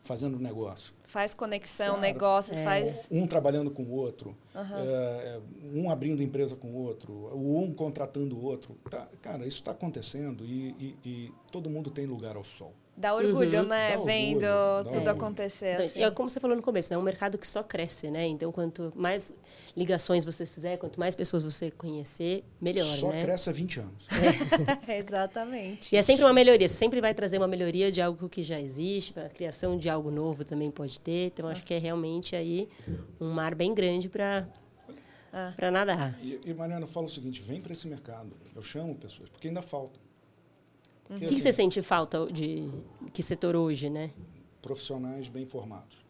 [0.00, 0.94] fazendo negócio.
[1.02, 2.62] Faz conexão, claro, negócios, é.
[2.62, 3.08] faz.
[3.10, 4.78] Um trabalhando com o outro, uhum.
[4.78, 5.40] é,
[5.74, 8.78] um abrindo empresa com o outro, um contratando o outro.
[8.88, 12.72] Tá, cara, isso está acontecendo e, e, e todo mundo tem lugar ao sol.
[12.96, 13.66] Dá orgulho, uhum.
[13.66, 13.96] né?
[13.96, 15.74] Dá Vendo orgulho, tudo acontecer.
[15.74, 16.02] Então, assim.
[16.02, 16.96] É como você falou no começo, né?
[16.96, 18.26] É um mercado que só cresce, né?
[18.26, 19.32] Então, quanto mais
[19.76, 23.20] ligações você fizer, quanto mais pessoas você conhecer, melhor, só né?
[23.20, 24.06] Só cresce há 20 anos.
[24.88, 24.98] É.
[24.98, 25.94] Exatamente.
[25.94, 26.68] E é sempre uma melhoria.
[26.68, 30.10] Você sempre vai trazer uma melhoria de algo que já existe, a criação de algo
[30.10, 31.26] novo também pode ter.
[31.26, 32.68] Então, acho que é realmente aí
[33.20, 34.46] um mar bem grande para
[35.32, 35.52] ah.
[35.56, 36.16] para nadar.
[36.22, 38.36] E, e Mariana, eu falo o seguinte, vem para esse mercado.
[38.54, 40.03] Eu chamo pessoas, porque ainda falta.
[41.10, 42.68] O que, assim, você sente falta de
[43.12, 44.10] que setor hoje, né?
[44.62, 46.04] Profissionais bem formados.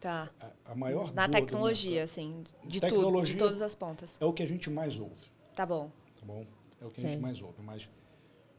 [0.00, 0.30] Tá.
[0.40, 4.16] A, a maior Na tecnologia, assim, de tecnologia tudo, de todas as pontas.
[4.20, 5.30] É o que a gente mais ouve.
[5.54, 5.90] Tá bom.
[6.18, 6.46] Tá bom?
[6.80, 7.20] É o que a gente é.
[7.20, 7.62] mais ouve.
[7.62, 7.88] Mas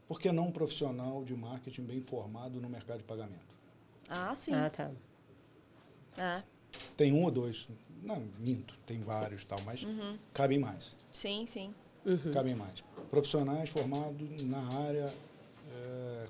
[0.07, 3.53] por que não um profissional de marketing bem formado no mercado de pagamento?
[4.07, 4.53] Ah, sim.
[4.53, 4.91] Ah, tá.
[6.17, 6.43] Ah.
[6.95, 7.67] Tem um ou dois.
[8.01, 9.47] Não, minto, tem vários sim.
[9.47, 10.17] tal, mas uhum.
[10.33, 10.95] cabem mais.
[11.11, 11.73] Sim, sim.
[12.05, 12.31] Uhum.
[12.31, 12.83] Cabem mais.
[13.09, 15.13] Profissionais formados na área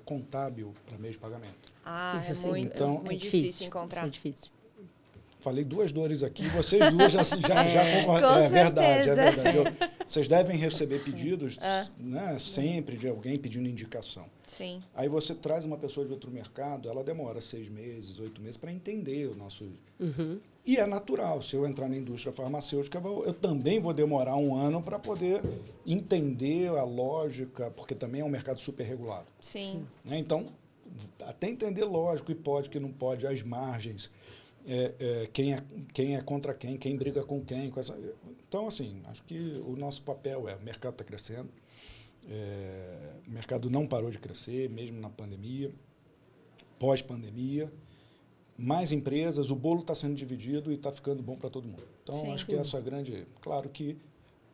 [0.04, 1.72] contábil para meio de pagamento.
[1.84, 4.00] Ah, Isso é muito, então, muito é difícil, difícil encontrar.
[4.00, 4.50] Isso é difícil.
[5.44, 9.56] Falei duas dores aqui, vocês duas já, já, já é, é verdade, é verdade.
[9.58, 9.64] Eu,
[10.06, 11.86] vocês devem receber pedidos, é.
[11.98, 14.24] né, sempre de alguém pedindo indicação.
[14.46, 14.82] Sim.
[14.94, 18.72] Aí você traz uma pessoa de outro mercado, ela demora seis meses, oito meses para
[18.72, 19.66] entender o nosso.
[20.00, 20.40] Uhum.
[20.64, 21.42] E é natural.
[21.42, 25.42] Se eu entrar na indústria farmacêutica, eu também vou demorar um ano para poder
[25.86, 29.26] entender a lógica, porque também é um mercado super regulado.
[29.42, 29.86] Sim.
[30.02, 30.16] Né?
[30.16, 30.48] Então,
[31.22, 34.10] até entender lógico e pode que não pode, as margens
[34.66, 37.70] é, é, quem, é, quem é contra quem, quem briga com quem.
[37.70, 37.98] Com essa...
[38.48, 41.50] Então, assim, acho que o nosso papel é: o mercado está crescendo,
[42.28, 45.72] é, o mercado não parou de crescer, mesmo na pandemia,
[46.78, 47.70] pós-pandemia.
[48.56, 51.82] Mais empresas, o bolo está sendo dividido e está ficando bom para todo mundo.
[52.02, 52.52] Então, sim, acho sim.
[52.52, 53.26] que essa grande.
[53.40, 53.98] Claro que,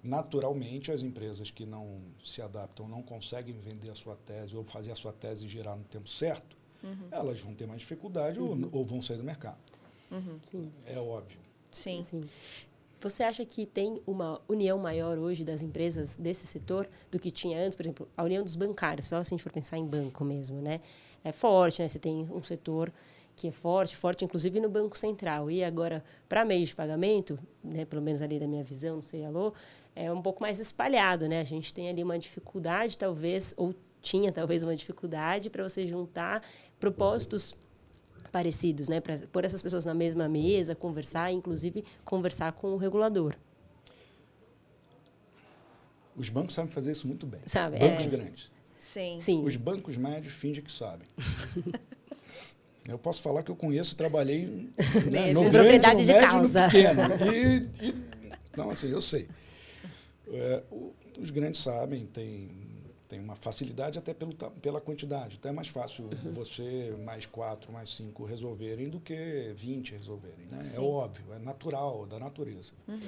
[0.02, 4.90] naturalmente, as empresas que não se adaptam, não conseguem vender a sua tese ou fazer
[4.90, 7.08] a sua tese girar no tempo certo, uhum.
[7.10, 8.70] elas vão ter mais dificuldade uhum.
[8.72, 9.58] ou, ou vão sair do mercado.
[10.10, 10.70] Uhum.
[10.86, 11.38] É óbvio.
[11.70, 12.02] Sim.
[12.02, 12.24] Sim.
[13.00, 17.58] Você acha que tem uma união maior hoje das empresas desse setor do que tinha
[17.58, 17.74] antes?
[17.74, 20.60] Por exemplo, a união dos bancários, só se a gente for pensar em banco mesmo,
[20.60, 20.80] né?
[21.24, 21.88] É forte, né?
[21.88, 22.92] Você tem um setor
[23.34, 25.50] que é forte, forte inclusive no Banco Central.
[25.50, 29.24] E agora, para meios de pagamento, né, pelo menos ali da minha visão, não sei,
[29.24, 29.54] alô,
[29.96, 31.40] é um pouco mais espalhado, né?
[31.40, 36.42] A gente tem ali uma dificuldade, talvez, ou tinha talvez uma dificuldade para você juntar
[36.78, 37.56] propósitos
[38.30, 39.00] parecidos, né?
[39.00, 43.34] Para pôr essas pessoas na mesma mesa, conversar, inclusive conversar com o regulador.
[46.16, 47.40] Os bancos sabem fazer isso muito bem.
[47.46, 48.08] Sabe, bancos é.
[48.08, 48.50] grandes.
[48.78, 49.18] Sim.
[49.20, 49.44] Sim.
[49.44, 51.06] Os bancos médios fingem que sabem.
[52.88, 54.46] eu posso falar que eu conheço, trabalhei
[55.10, 56.64] né, no grande, no médio causa.
[56.64, 57.02] no pequeno.
[57.32, 57.94] E, e,
[58.56, 59.28] não, assim, eu sei.
[60.28, 60.62] É,
[61.18, 62.48] os grandes sabem, tem
[63.10, 65.36] tem uma facilidade até pelo, pela quantidade.
[65.36, 66.30] Então é mais fácil uhum.
[66.30, 70.46] você, mais quatro, mais cinco resolverem do que 20 resolverem.
[70.48, 70.60] Né?
[70.76, 72.72] É óbvio, é natural, da natureza.
[72.86, 73.00] Uhum.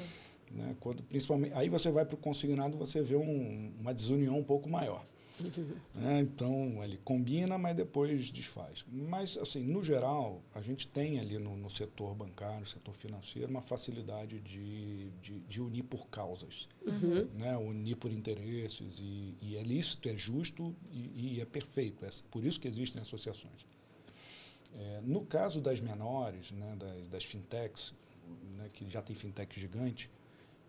[0.51, 0.77] Né?
[0.81, 4.69] Quando, principalmente, aí você vai para o consignado, você vê um, uma desunião um pouco
[4.69, 5.07] maior.
[5.95, 6.21] Né?
[6.21, 8.85] Então, ele combina, mas depois desfaz.
[8.91, 13.61] Mas, assim, no geral, a gente tem ali no, no setor bancário, setor financeiro, uma
[13.61, 17.29] facilidade de, de, de unir por causas, uhum.
[17.35, 17.57] né?
[17.57, 18.99] unir por interesses.
[18.99, 22.05] E, e, é lícito, é justo e, e é perfeito.
[22.05, 23.67] É por isso que existem associações.
[24.75, 27.93] É, no caso das menores, né, das, das fintechs,
[28.57, 30.11] né, que já tem fintech gigante,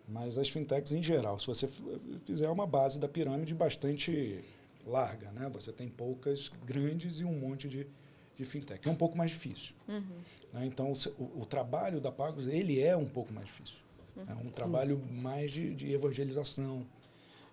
[0.06, 1.68] mas as fintechs em geral, se você
[2.24, 4.44] fizer uma base da pirâmide bastante
[4.86, 5.50] larga, né?
[5.52, 7.86] Você tem poucas grandes e um monte de,
[8.36, 8.86] de fintech.
[8.86, 9.74] É um pouco mais difícil.
[9.88, 10.02] Uhum.
[10.52, 10.66] Né?
[10.66, 13.78] Então, o, o, trabalho da Pagos, ele é um pouco mais difícil.
[14.16, 14.24] Uhum.
[14.28, 14.52] É um Sim.
[14.52, 16.86] trabalho mais de, de evangelização,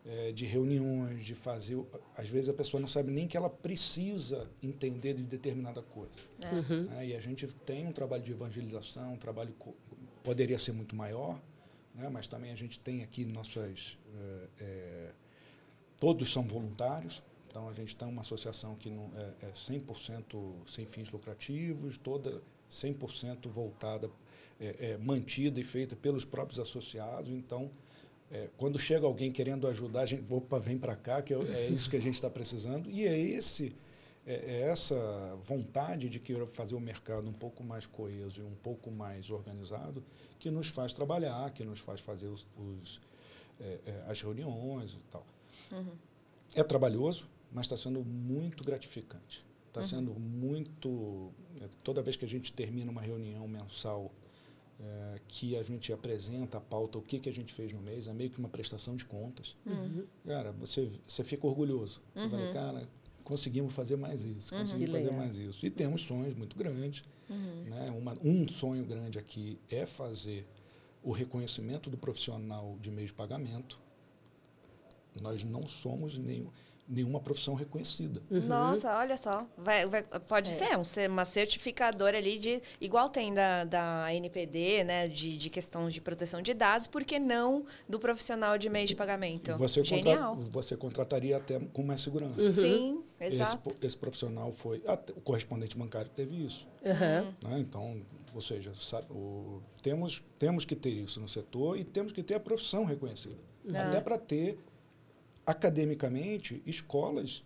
[0.05, 1.79] é, de reuniões, de fazer...
[2.15, 6.21] Às vezes, a pessoa não sabe nem que ela precisa entender de determinada coisa.
[6.43, 6.53] É.
[6.53, 6.83] Uhum.
[6.83, 7.07] Né?
[7.07, 9.55] E a gente tem um trabalho de evangelização, um trabalho...
[10.23, 11.41] Poderia ser muito maior,
[11.95, 12.07] né?
[12.07, 13.97] mas também a gente tem aqui nossas...
[14.13, 15.11] É, é
[16.01, 20.83] Todos são voluntários, então a gente tem uma associação que não é, é 100% sem
[20.87, 24.09] fins lucrativos, toda 100% voltada,
[24.59, 27.29] é, é, mantida e feita pelos próprios associados.
[27.29, 27.69] Então,
[28.31, 31.67] é, quando chega alguém querendo ajudar, a gente, opa, vem para cá, que é, é
[31.69, 32.89] isso que a gente está precisando.
[32.89, 33.75] E é esse
[34.25, 38.55] é, é, essa vontade de querer fazer o mercado um pouco mais coeso e um
[38.55, 40.03] pouco mais organizado
[40.39, 42.99] que nos faz trabalhar, que nos faz fazer os, os
[43.59, 45.23] é, é, as reuniões e tal.
[45.71, 45.93] Uhum.
[46.55, 49.45] É trabalhoso, mas está sendo muito gratificante.
[49.67, 49.87] Está uhum.
[49.87, 51.31] sendo muito.
[51.61, 54.11] É, toda vez que a gente termina uma reunião mensal,
[54.79, 58.07] é, que a gente apresenta a pauta, o que, que a gente fez no mês,
[58.07, 59.55] é meio que uma prestação de contas.
[59.65, 60.05] Uhum.
[60.25, 62.01] Cara, você, você fica orgulhoso.
[62.13, 62.53] Você fala, uhum.
[62.53, 62.89] cara,
[63.23, 64.61] conseguimos fazer mais isso, uhum.
[64.61, 65.65] conseguimos fazer mais isso.
[65.65, 67.03] E temos sonhos muito grandes.
[67.29, 67.63] Uhum.
[67.63, 67.91] Né?
[67.91, 70.45] Uma, um sonho grande aqui é fazer
[71.03, 73.79] o reconhecimento do profissional de meio de pagamento.
[75.21, 76.49] Nós não somos nenhum
[76.91, 78.21] nenhuma profissão reconhecida.
[78.29, 78.41] Uhum.
[78.41, 79.47] Nossa, olha só.
[79.57, 80.53] Vai, vai, pode é.
[80.53, 82.61] ser um, uma certificadora ali de.
[82.81, 85.07] Igual tem da, da NPD, né?
[85.07, 88.95] De, de questões de proteção de dados, por que não do profissional de meio de
[88.95, 89.55] pagamento?
[89.55, 90.35] Você Genial.
[90.35, 92.41] Contra, você contrataria até com mais segurança.
[92.41, 92.51] Uhum.
[92.51, 93.69] Sim, exato.
[93.69, 94.83] Esse, esse profissional foi.
[94.85, 96.67] Até, o correspondente bancário teve isso.
[96.83, 97.49] Uhum.
[97.49, 97.59] Né?
[97.59, 98.01] Então,
[98.35, 102.35] ou seja, sabe, o, temos, temos que ter isso no setor e temos que ter
[102.35, 103.37] a profissão reconhecida.
[103.73, 104.57] Até para ter
[105.45, 107.43] academicamente, escolas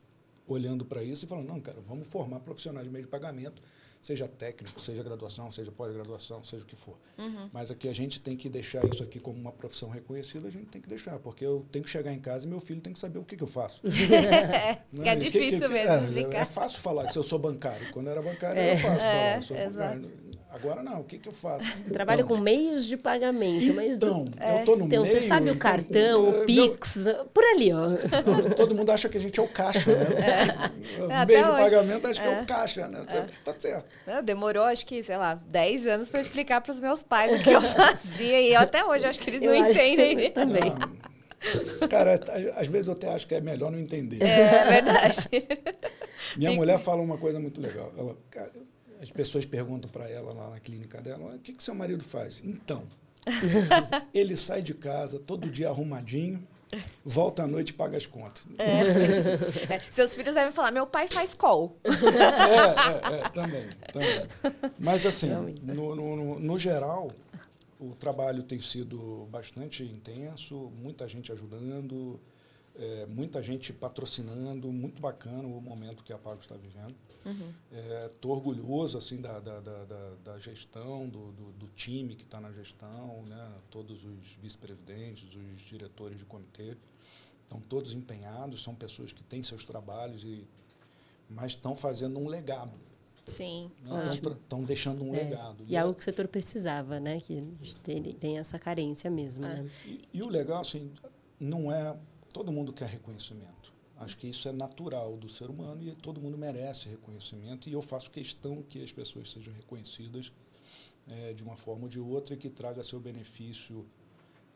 [0.47, 3.61] olhando para isso e falando, não, cara, vamos formar profissionais de meio de pagamento,
[4.05, 6.95] seja técnico, seja graduação, seja pós-graduação, seja o que for.
[7.17, 7.49] Uhum.
[7.51, 10.67] Mas aqui a gente tem que deixar isso aqui como uma profissão reconhecida, a gente
[10.67, 12.99] tem que deixar, porque eu tenho que chegar em casa e meu filho tem que
[12.99, 13.81] saber o que, que eu faço.
[13.87, 16.33] é, é, é difícil que, que, mesmo.
[16.33, 17.91] É, é, fácil falar que se eu sou bancário.
[17.91, 19.13] Quando eu era bancário, é, era fácil falar.
[19.13, 20.11] É, sou exato.
[20.55, 21.65] Agora não, o que, que eu faço?
[21.85, 23.97] Então, Trabalho com meios de pagamento, mas.
[23.97, 24.61] Então, é.
[24.61, 25.05] eu no então, meio.
[25.05, 27.89] Você sabe o cartão, o Pix, meu, por ali, ó.
[28.55, 30.05] Todo mundo acha que a gente é o caixa, né?
[31.09, 31.25] É.
[31.25, 31.61] Meio de hoje.
[31.61, 32.23] pagamento acho é.
[32.23, 33.05] que é o caixa, né?
[33.09, 33.25] É.
[33.43, 33.85] Tá certo.
[34.23, 37.51] demorou, acho que, sei lá, 10 anos para explicar para os meus pais o que
[37.51, 38.41] eu fazia.
[38.41, 40.11] E até hoje acho que eles eu não entendem.
[40.11, 40.73] Eles também.
[41.81, 42.19] Ah, cara,
[42.55, 44.23] às vezes eu até acho que é melhor não entender.
[44.23, 45.29] É verdade.
[46.37, 47.91] Minha mulher fala uma coisa muito legal.
[47.97, 48.51] Ela, cara,
[49.05, 52.41] as pessoas perguntam para ela lá na clínica dela: o que, que seu marido faz?
[52.43, 52.83] Então,
[54.11, 56.45] ele sai de casa todo dia arrumadinho,
[57.05, 58.47] volta à noite e paga as contas.
[58.57, 59.75] É.
[59.75, 59.79] É.
[59.91, 61.77] Seus filhos devem falar: meu pai faz call.
[61.85, 64.73] É, é, é também, também.
[64.79, 65.29] Mas, assim,
[65.61, 67.11] no, no, no geral,
[67.79, 72.19] o trabalho tem sido bastante intenso, muita gente ajudando.
[72.77, 76.93] É, muita gente patrocinando, muito bacana o momento que a Pago está vivendo.
[78.11, 78.37] Estou uhum.
[78.37, 82.51] é, orgulhoso assim da, da, da, da gestão, do, do, do, time que está na
[82.51, 83.51] gestão, né?
[83.71, 86.75] todos os vice-presidentes, os diretores de comitê,
[87.43, 90.45] estão todos empenhados, são pessoas que têm seus trabalhos, e,
[91.29, 92.73] mas estão fazendo um legado.
[93.25, 93.71] Sim.
[94.11, 95.23] Estão deixando um é.
[95.23, 95.63] legado.
[95.67, 97.19] E, e é algo que o setor precisava, né?
[97.19, 99.45] Que a gente tem, tem essa carência mesmo.
[99.45, 99.61] É.
[99.61, 99.71] Né?
[99.85, 100.91] E, e o legal, assim,
[101.39, 101.97] não é
[102.35, 103.73] todo mundo quer reconhecimento.
[103.95, 107.69] Acho que isso é natural do ser humano e todo mundo merece reconhecimento.
[107.69, 110.33] E eu faço questão que as pessoas sejam reconhecidas
[111.07, 113.85] é, de uma forma ou de outra e que traga seu benefício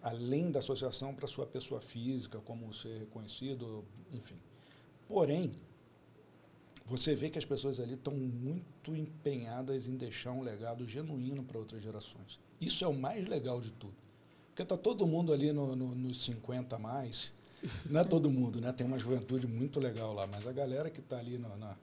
[0.02, 4.36] além da associação para sua pessoa física, como ser reconhecido, enfim.
[5.08, 5.54] Porém,
[6.86, 11.58] você vê que as pessoas ali estão muito empenhadas em deixar um legado genuíno para
[11.58, 12.42] outras gerações.
[12.60, 13.96] Isso é o mais legal de tudo.
[14.50, 17.39] Porque está todo mundo ali no, no, nos 50 a mais
[17.86, 18.72] não é todo mundo, né?
[18.72, 21.76] Tem uma juventude muito legal lá, mas a galera que está ali no, na,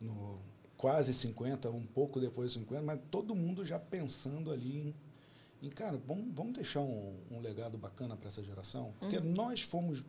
[0.00, 0.38] no
[0.76, 4.94] quase 50, um pouco depois de 50, mas todo mundo já pensando ali
[5.62, 8.94] em, em cara, vamos, vamos deixar um, um legado bacana para essa geração?
[8.98, 9.32] Porque uhum.
[9.32, 10.04] nós fomos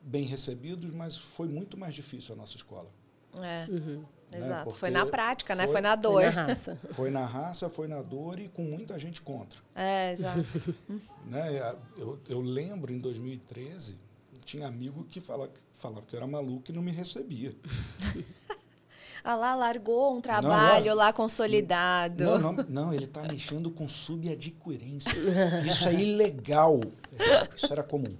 [0.00, 2.90] bem recebidos, mas foi muito mais difícil a nossa escola.
[3.36, 3.66] É.
[3.70, 4.04] Uhum.
[4.30, 4.40] Né?
[4.40, 4.74] Exato.
[4.76, 5.72] Foi na prática, foi, né?
[5.72, 6.22] Foi na dor.
[6.22, 6.80] Foi na raça.
[6.92, 9.60] Foi na raça, foi na dor e com muita gente contra.
[9.74, 10.44] É, exato.
[11.24, 11.74] né?
[11.96, 13.96] eu, eu lembro em 2013
[14.48, 17.54] tinha amigo que falava, falava que eu era maluco e não me recebia.
[19.22, 22.24] ah lá, largou um trabalho não, lá consolidado.
[22.24, 25.12] Não, não, não ele está mexendo com subadquirência.
[25.66, 26.80] Isso é ilegal.
[27.54, 28.16] Isso era comum.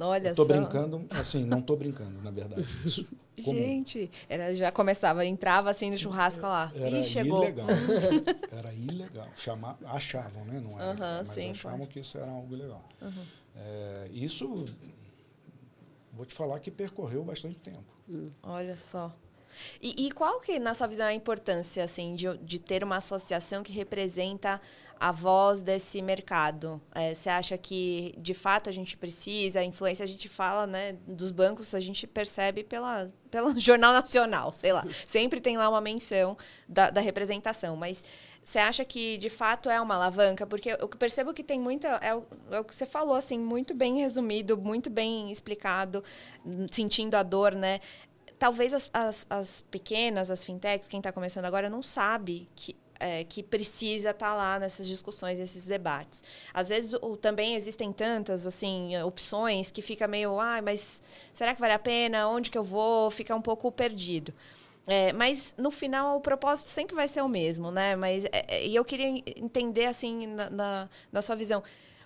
[0.00, 0.52] Olha tô só.
[0.52, 2.64] brincando, assim, não tô brincando, na verdade.
[2.86, 6.72] Isso, Gente, era, já começava, entrava assim no churrasco lá.
[6.74, 7.42] Era Ih, chegou.
[7.42, 7.66] ilegal.
[8.50, 9.28] Era ilegal.
[9.36, 10.60] Chamar, achavam, né?
[10.60, 12.82] Não era, uhum, mas sim, achavam que isso era algo ilegal.
[13.00, 13.22] Uhum.
[13.54, 14.64] É, isso
[16.18, 17.96] vou te falar que percorreu bastante tempo.
[18.08, 18.32] Hum.
[18.42, 19.14] Olha só.
[19.80, 22.96] E, e, qual que, na sua visão, é a importância assim, de, de ter uma
[22.96, 24.60] associação que representa
[24.98, 26.80] a voz desse mercado?
[26.92, 29.60] É, você acha que, de fato, a gente precisa?
[29.60, 34.52] A influência, a gente fala né, dos bancos, a gente percebe pela, pelo Jornal Nacional,
[34.54, 34.84] sei lá.
[35.06, 36.36] Sempre tem lá uma menção
[36.68, 37.76] da, da representação.
[37.76, 38.04] Mas
[38.48, 40.46] você acha que de fato é uma alavanca?
[40.46, 41.88] Porque eu percebo que tem muita.
[42.00, 46.02] É o, é o, que você falou, assim, muito bem resumido, muito bem explicado,
[46.70, 47.78] sentindo a dor, né?
[48.38, 53.22] Talvez as, as, as pequenas, as fintechs, quem está começando agora, não sabe que é,
[53.22, 56.24] que precisa estar tá lá nessas discussões, nesses debates.
[56.54, 61.02] Às vezes também existem tantas assim opções que fica meio, ah, mas
[61.34, 62.26] será que vale a pena?
[62.28, 63.10] Onde que eu vou?
[63.10, 64.32] Fica um pouco perdido.
[64.88, 67.94] É, mas no final o propósito sempre vai ser o mesmo, né?
[67.94, 71.62] Mas é, é, e eu queria entender assim na, na, na, sua visão,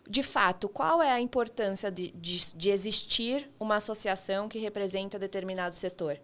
[0.09, 5.77] de fato, qual é a importância de, de, de existir uma associação que representa determinado
[5.77, 6.19] setor?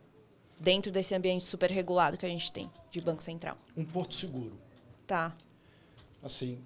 [0.59, 3.57] dentro desse ambiente super regulado que a gente tem de Banco Central?
[3.77, 4.59] Um porto seguro.
[5.07, 5.33] Tá.
[6.23, 6.59] Assim,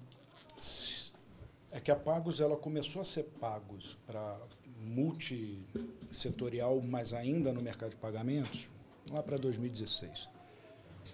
[1.71, 4.37] é que a Pagos ela começou a ser Pagos para
[4.79, 8.67] multissetorial, mas ainda no mercado de pagamentos,
[9.11, 10.29] lá para 2016.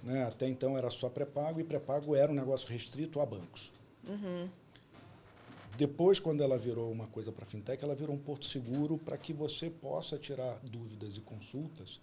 [0.04, 0.24] Né?
[0.26, 3.72] Até então era só pré-pago e pré-pago era um negócio restrito a bancos.
[4.08, 4.50] Uhum.
[5.78, 9.32] Depois, quando ela virou uma coisa para fintech, ela virou um porto seguro para que
[9.32, 12.02] você possa tirar dúvidas e consultas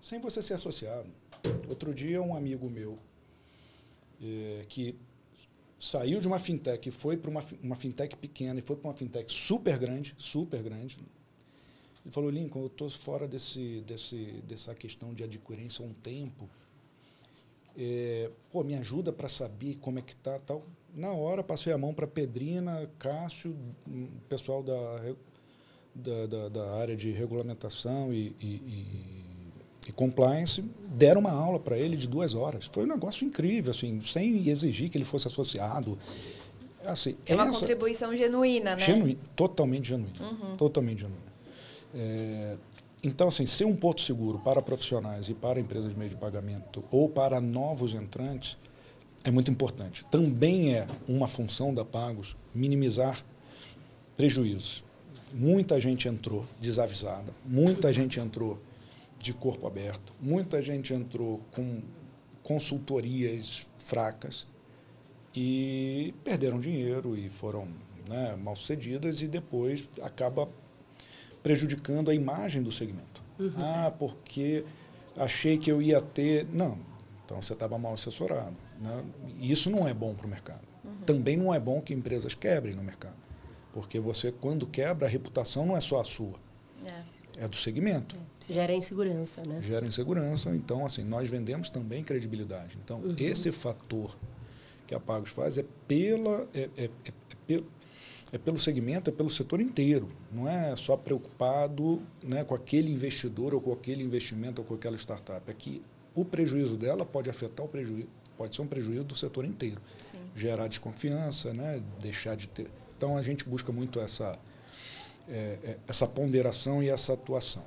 [0.00, 1.10] sem você ser associado.
[1.68, 2.98] Outro dia, um amigo meu
[4.22, 4.96] é, que
[5.78, 8.96] saiu de uma fintech e foi para uma, uma fintech pequena e foi para uma
[8.96, 10.98] fintech super grande, super grande.
[12.04, 16.48] Ele falou, Lincoln, eu estou fora desse, desse, dessa questão de adquirência há um tempo.
[17.76, 20.62] É, pô, me ajuda para saber como é que tá tal.
[20.94, 23.56] Na hora, passei a mão para Pedrina, Cássio,
[24.28, 25.14] pessoal da,
[25.94, 29.18] da, da, da área de regulamentação e, e, e
[29.88, 32.66] e compliance, deram uma aula para ele de duas horas.
[32.70, 35.98] Foi um negócio incrível, assim, sem exigir que ele fosse associado.
[36.84, 38.80] Assim, é uma essa, contribuição genuína, né?
[38.80, 40.12] Genuína, totalmente genuína.
[40.20, 40.56] Uhum.
[40.56, 41.27] Totalmente genuína.
[41.94, 42.56] É,
[43.02, 46.82] então, assim, ser um porto seguro para profissionais e para empresas de meio de pagamento
[46.90, 48.56] ou para novos entrantes
[49.24, 50.04] é muito importante.
[50.10, 53.24] Também é uma função da Pagos minimizar
[54.16, 54.82] prejuízos.
[55.32, 58.58] Muita gente entrou desavisada, muita gente entrou
[59.18, 60.12] de corpo aberto.
[60.20, 61.82] Muita gente entrou com
[62.42, 64.46] consultorias fracas
[65.34, 67.68] e perderam dinheiro e foram
[68.08, 70.48] né, mal sucedidas e depois acaba
[71.42, 73.22] prejudicando a imagem do segmento.
[73.38, 73.52] Uhum.
[73.62, 74.64] Ah, porque
[75.16, 76.46] achei que eu ia ter.
[76.52, 76.78] Não,
[77.24, 78.56] então você estava mal assessorado.
[78.80, 79.04] Né?
[79.40, 80.66] Isso não é bom para o mercado.
[80.84, 80.96] Uhum.
[81.06, 83.16] Também não é bom que empresas quebrem no mercado.
[83.72, 86.34] Porque você, quando quebra, a reputação não é só a sua.
[86.84, 88.16] É é do segmento.
[88.40, 89.62] Gera insegurança, né?
[89.62, 90.50] Gera insegurança.
[90.50, 92.76] Então, assim, nós vendemos também credibilidade.
[92.82, 93.14] Então, uhum.
[93.16, 94.16] esse fator
[94.86, 97.62] que a Pagos faz é, pela, é, é, é,
[98.32, 100.08] é, pelo, segmento, é pelo setor inteiro.
[100.32, 104.96] Não é só preocupado né, com aquele investidor ou com aquele investimento ou com aquela
[104.96, 105.50] startup.
[105.50, 105.82] É que
[106.14, 109.80] o prejuízo dela pode afetar o prejuízo, pode ser um prejuízo do setor inteiro.
[110.00, 110.18] Sim.
[110.34, 112.70] Gerar desconfiança, né, deixar de ter.
[112.96, 114.38] Então, a gente busca muito essa
[115.30, 117.64] é, é, essa ponderação e essa atuação.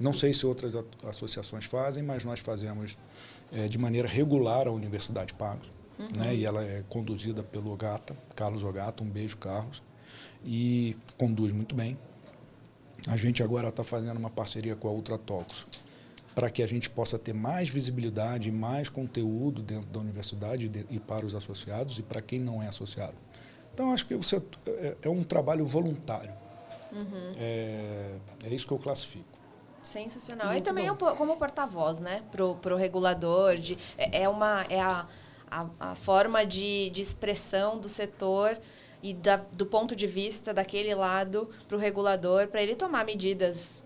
[0.00, 2.96] Não sei se outras associações fazem, mas nós fazemos
[3.52, 5.70] é, de maneira regular a Universidade Pagos.
[5.98, 6.08] Uhum.
[6.16, 6.36] Né?
[6.36, 9.82] E ela é conduzida pelo Ogata, Carlos Ogata, um beijo, Carlos,
[10.44, 11.98] e conduz muito bem.
[13.08, 15.66] A gente agora está fazendo uma parceria com a Ultratox
[16.34, 20.98] para que a gente possa ter mais visibilidade e mais conteúdo dentro da universidade e
[20.98, 23.16] para os associados e para quem não é associado.
[23.74, 26.32] Então, acho que você, é, é um trabalho voluntário.
[26.92, 27.28] Uhum.
[27.38, 29.24] É, é isso que eu classifico.
[29.82, 30.48] Sensacional.
[30.48, 31.16] Muito e também bom.
[31.16, 32.22] como porta-voz, né?
[32.30, 33.56] Pro, pro regulador.
[33.56, 35.06] De, é, é uma, é a,
[35.50, 38.58] a, a forma de, de expressão do setor
[39.02, 43.82] e da, do ponto de vista daquele lado para o regulador, para ele tomar medidas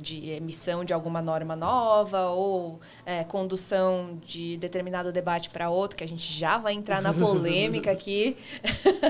[0.00, 6.04] de emissão de alguma norma nova ou é, condução de determinado debate para outro, que
[6.04, 8.36] a gente já vai entrar na polêmica aqui.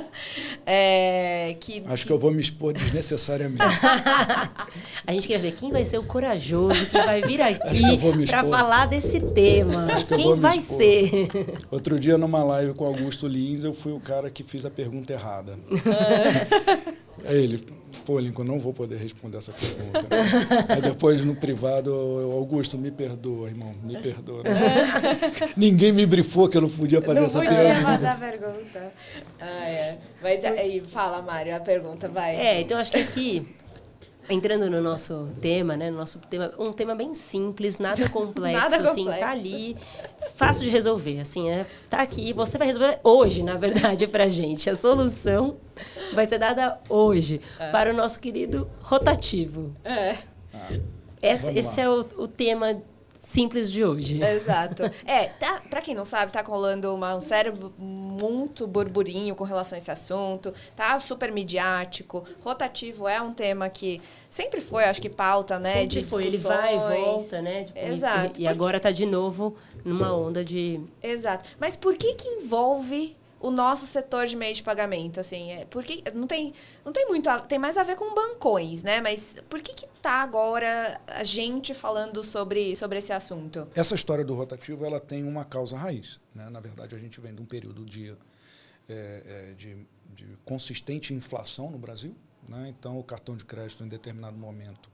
[0.65, 2.07] é, que, Acho que...
[2.07, 3.63] que eu vou me expor desnecessariamente.
[5.07, 7.83] a gente quer ver quem vai ser o corajoso que vai vir aqui
[8.27, 9.87] para falar desse tema.
[10.09, 11.29] Que quem vai ser?
[11.71, 15.13] Outro dia, numa live com Augusto Lins, eu fui o cara que fiz a pergunta
[15.13, 15.59] errada errada.
[17.25, 17.67] Aí ele,
[18.05, 20.07] pô, Lincoln, não vou poder responder essa pergunta.
[20.69, 21.93] Aí depois no privado,
[22.33, 24.43] Augusto, me perdoa, irmão, me perdoa.
[25.57, 27.81] Ninguém me brifou que eu não podia fazer não essa podia pergunta.
[27.81, 28.93] Não podia fazer a pergunta.
[29.41, 29.99] Ah, é.
[30.23, 32.37] Mas aí, fala, Mário, a pergunta, vai.
[32.37, 33.47] É, então acho que aqui
[34.29, 35.91] Entrando no nosso tema, né?
[35.91, 39.21] No nosso tema, um tema bem simples, nada complexo, nada assim, complexo.
[39.21, 39.77] tá ali,
[40.35, 44.71] fácil de resolver, assim, é, tá aqui, você vai resolver hoje, na verdade, pra gente.
[44.71, 45.57] A solução
[46.15, 47.71] vai ser dada hoje é.
[47.71, 49.75] para o nosso querido rotativo.
[49.85, 50.17] É.
[50.53, 50.73] Ah,
[51.21, 52.83] esse, esse é o, o tema
[53.25, 54.23] simples de hoje.
[54.23, 54.85] Exato.
[55.07, 59.77] É, tá, pra quem não sabe, tá rolando uma, um sério muito burburinho com relação
[59.77, 60.53] a esse assunto.
[60.75, 62.25] Tá super midiático.
[62.43, 64.01] Rotativo é um tema que
[64.31, 65.73] sempre foi, acho que pauta, né?
[65.73, 67.65] Sempre de foi, ele vai e volta, né?
[67.65, 68.41] Tipo, Exato.
[68.41, 70.81] E, e agora tá de novo numa onda de.
[71.03, 71.49] Exato.
[71.59, 76.03] Mas por que que envolve o nosso setor de meio de pagamento, assim, é, porque
[76.15, 79.03] não tem, não tem muito, a, tem mais a ver com bancões, né?
[79.03, 83.69] Mas por que que tá agora a gente falando sobre, sobre esse assunto?
[83.75, 86.49] Essa história do rotativo, ela tem uma causa raiz, né?
[86.49, 88.17] Na verdade, a gente vem de um período de,
[88.89, 92.17] é, é, de, de consistente inflação no Brasil,
[92.49, 92.69] né?
[92.71, 94.89] Então, o cartão de crédito, em determinado momento,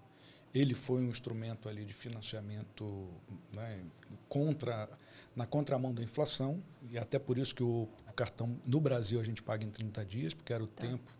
[0.52, 3.06] ele foi um instrumento ali de financiamento
[3.54, 3.80] né,
[4.28, 4.88] contra
[5.36, 7.88] na contramão da inflação e até por isso que o,
[8.20, 10.86] cartão no Brasil a gente paga em 30 dias porque era o tá.
[10.86, 11.10] tempo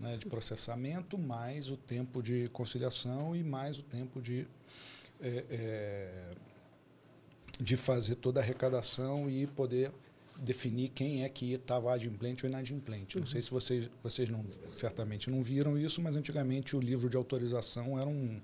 [0.00, 4.44] né, de processamento mais o tempo de conciliação e mais o tempo de
[5.20, 6.30] é, é,
[7.60, 9.92] de fazer toda a arrecadação e poder
[10.40, 13.16] definir quem é que estava adimplente ou inadimplente.
[13.16, 13.22] Uhum.
[13.22, 17.16] Não sei se vocês, vocês não, certamente não viram isso, mas antigamente o livro de
[17.16, 18.40] autorização era um,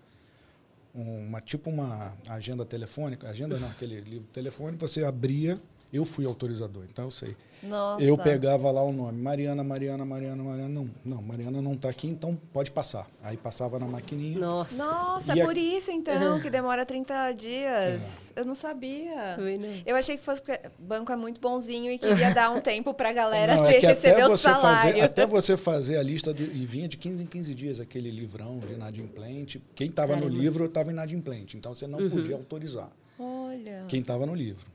[0.93, 5.61] uma tipo uma agenda telefônica, agenda não, aquele livro telefônico, você abria
[5.95, 7.37] eu fui autorizador, então eu sei.
[7.63, 8.03] Nossa.
[8.03, 10.69] Eu pegava lá o nome, Mariana, Mariana, Mariana, Mariana.
[10.69, 13.09] Não, não, Mariana não está aqui, então pode passar.
[13.23, 14.39] Aí passava na maquininha.
[14.39, 14.85] Nossa.
[14.85, 18.33] Nossa, é por isso então que demora 30 dias.
[18.37, 18.41] É.
[18.41, 19.39] Eu não sabia.
[19.87, 22.93] Eu achei que fosse porque o banco é muito bonzinho e queria dar um tempo
[22.93, 24.93] para a galera não, ter, é receber o salário.
[24.93, 28.11] Fazer, até você fazer a lista, do, e vinha de 15 em 15 dias aquele
[28.11, 29.63] livrão de inadimplente.
[29.75, 32.11] Quem estava no livro estava inadimplente, então você não uhum.
[32.11, 32.91] podia autorizar.
[33.19, 33.85] Olha.
[33.89, 34.75] Quem estava no livro.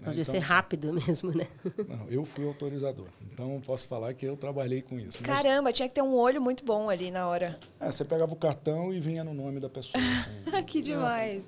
[0.00, 1.46] Mas devia então, ser rápido mesmo, né?
[1.88, 3.06] Não, eu fui autorizador.
[3.32, 5.22] Então posso falar que eu trabalhei com isso.
[5.22, 7.58] Caramba, mas, tinha que ter um olho muito bom ali na hora.
[7.80, 10.02] É, você pegava o cartão e vinha no nome da pessoa.
[10.02, 10.62] Assim.
[10.66, 11.44] que demais.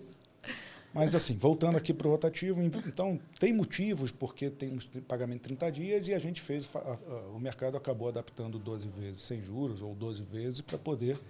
[0.93, 5.71] Mas assim, voltando aqui para o rotativo, então tem motivos porque temos pagamento de 30
[5.71, 6.69] dias e a gente fez,
[7.33, 11.21] o mercado acabou adaptando 12 vezes sem juros ou 12 vezes para poder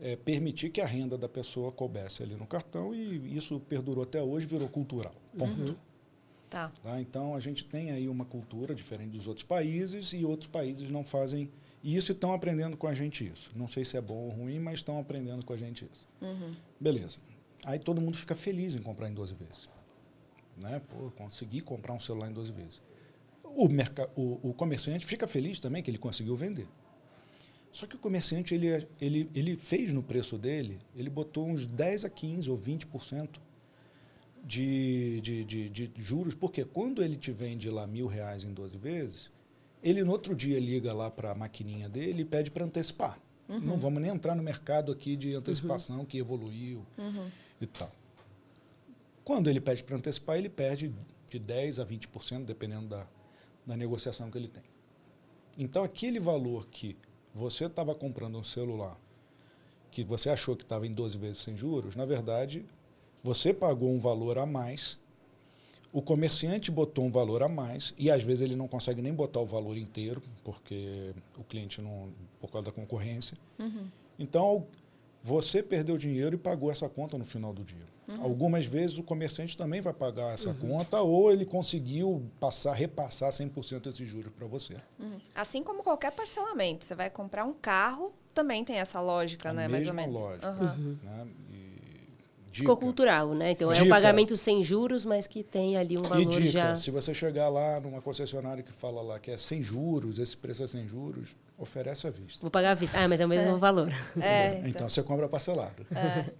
[0.00, 4.22] é, permitir que a renda da pessoa coubesse ali no cartão e isso perdurou até
[4.22, 5.12] hoje, virou cultural.
[5.36, 5.60] Ponto.
[5.60, 5.76] Uhum.
[6.54, 6.72] Tá.
[6.82, 7.00] tá.
[7.00, 11.04] Então, a gente tem aí uma cultura diferente dos outros países e outros países não
[11.04, 11.50] fazem
[11.82, 13.50] isso e estão aprendendo com a gente isso.
[13.56, 16.06] Não sei se é bom ou ruim, mas estão aprendendo com a gente isso.
[16.22, 16.52] Uhum.
[16.78, 17.18] Beleza.
[17.64, 19.68] Aí todo mundo fica feliz em comprar em 12 vezes.
[20.56, 20.80] Né?
[20.88, 22.82] Pô, consegui comprar um celular em 12 vezes.
[23.42, 23.66] O,
[24.16, 26.68] o, o comerciante fica feliz também que ele conseguiu vender.
[27.72, 32.04] Só que o comerciante, ele, ele, ele fez no preço dele, ele botou uns 10
[32.04, 33.40] a 15 ou 20%
[34.44, 38.76] de, de, de, de, juros, porque quando ele te vende lá mil reais em 12
[38.76, 39.30] vezes,
[39.82, 43.18] ele no outro dia liga lá para a maquininha dele e pede para antecipar.
[43.48, 43.60] Uhum.
[43.60, 46.04] Não vamos nem entrar no mercado aqui de antecipação uhum.
[46.04, 47.30] que evoluiu uhum.
[47.60, 47.90] e tal.
[49.24, 50.94] Quando ele pede para antecipar, ele perde
[51.30, 53.06] de 10% a 20%, dependendo da,
[53.66, 54.62] da negociação que ele tem.
[55.56, 56.96] Então, aquele valor que
[57.34, 58.98] você estava comprando um celular
[59.90, 62.66] que você achou que estava em 12 vezes sem juros, na verdade,
[63.24, 64.98] você pagou um valor a mais,
[65.90, 69.40] o comerciante botou um valor a mais e às vezes ele não consegue nem botar
[69.40, 73.34] o valor inteiro porque o cliente não por causa da concorrência.
[73.58, 73.88] Uhum.
[74.18, 74.66] Então
[75.22, 77.86] você perdeu dinheiro e pagou essa conta no final do dia.
[78.12, 78.22] Uhum.
[78.22, 80.56] Algumas vezes o comerciante também vai pagar essa uhum.
[80.56, 84.76] conta ou ele conseguiu passar, repassar 100% desses juros para você.
[84.98, 85.18] Uhum.
[85.34, 89.68] Assim como qualquer parcelamento, você vai comprar um carro, também tem essa lógica, A né,
[89.68, 90.14] mais ou menos.
[90.14, 91.26] lógica, né?
[92.60, 93.50] Ficou cultural, né?
[93.50, 93.82] Então dica.
[93.82, 96.76] é um pagamento sem juros, mas que tem ali um valor e dica, já.
[96.76, 100.62] Se você chegar lá numa concessionária que fala lá que é sem juros, esse preço
[100.62, 102.40] é sem juros, oferece à vista.
[102.40, 102.98] Vou pagar à vista.
[102.98, 103.58] Ah, mas é o mesmo é.
[103.58, 103.92] valor.
[104.20, 104.68] É, então.
[104.68, 104.88] então.
[104.88, 105.86] você compra parcelado.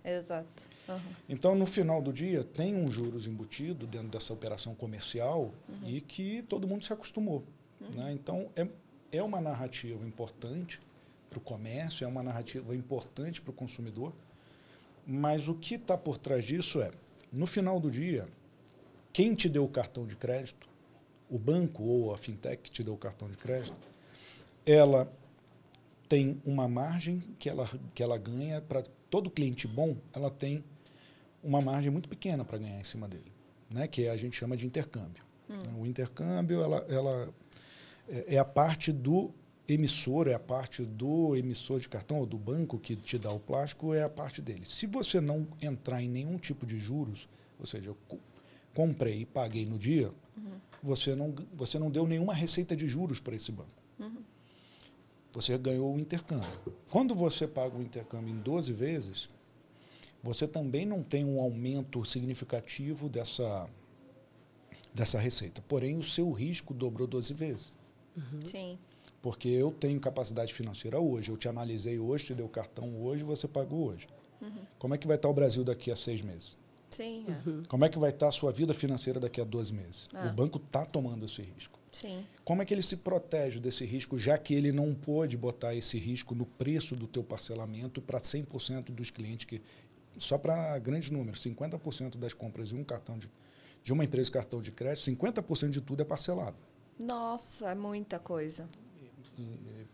[0.04, 0.46] É, exato.
[0.88, 1.00] Uhum.
[1.28, 5.88] Então, no final do dia, tem um juros embutido dentro dessa operação comercial uhum.
[5.88, 7.44] e que todo mundo se acostumou.
[7.80, 8.02] Uhum.
[8.02, 8.12] Né?
[8.12, 8.66] Então, é,
[9.12, 10.80] é uma narrativa importante
[11.30, 14.12] para o comércio, é uma narrativa importante para o consumidor,
[15.06, 16.90] mas o que está por trás disso é,
[17.32, 18.26] no final do dia,
[19.12, 20.68] quem te deu o cartão de crédito,
[21.28, 23.76] o banco ou a fintech que te deu o cartão de crédito,
[24.64, 25.10] ela
[26.08, 30.64] tem uma margem que ela, que ela ganha para todo cliente bom, ela tem
[31.42, 33.32] uma margem muito pequena para ganhar em cima dele,
[33.72, 33.86] né?
[33.86, 35.24] que a gente chama de intercâmbio.
[35.48, 35.82] Hum.
[35.82, 37.34] O intercâmbio ela, ela
[38.08, 39.32] é, é a parte do
[39.66, 43.40] emissor, é a parte do emissor de cartão ou do banco que te dá o
[43.40, 44.66] plástico, é a parte dele.
[44.66, 47.96] Se você não entrar em nenhum tipo de juros, ou seja, eu
[48.74, 50.60] comprei e paguei no dia, uhum.
[50.82, 53.82] você, não, você não deu nenhuma receita de juros para esse banco.
[53.98, 54.22] Uhum.
[55.32, 56.48] Você ganhou o intercâmbio.
[56.90, 59.28] Quando você paga o intercâmbio em 12 vezes,
[60.22, 63.68] você também não tem um aumento significativo dessa,
[64.92, 65.62] dessa receita.
[65.62, 67.74] Porém, o seu risco dobrou 12 vezes.
[68.16, 68.44] Uhum.
[68.44, 68.78] Sim.
[69.24, 73.24] Porque eu tenho capacidade financeira hoje, eu te analisei hoje, te dei o cartão hoje,
[73.24, 74.06] você pagou hoje.
[74.38, 74.66] Uhum.
[74.78, 76.58] Como é que vai estar o Brasil daqui a seis meses?
[76.90, 77.24] Sim.
[77.26, 77.48] É.
[77.48, 77.62] Uhum.
[77.66, 80.10] Como é que vai estar a sua vida financeira daqui a 12 meses?
[80.12, 80.26] Ah.
[80.26, 81.78] O banco está tomando esse risco.
[81.90, 82.26] Sim.
[82.44, 85.96] Como é que ele se protege desse risco, já que ele não pôde botar esse
[85.98, 89.62] risco no preço do teu parcelamento para 100% dos clientes que
[90.18, 93.30] só para grandes números, 50% das compras de um cartão de,
[93.82, 96.58] de uma empresa de cartão de crédito, 50% de tudo é parcelado.
[96.98, 98.68] Nossa, é muita coisa.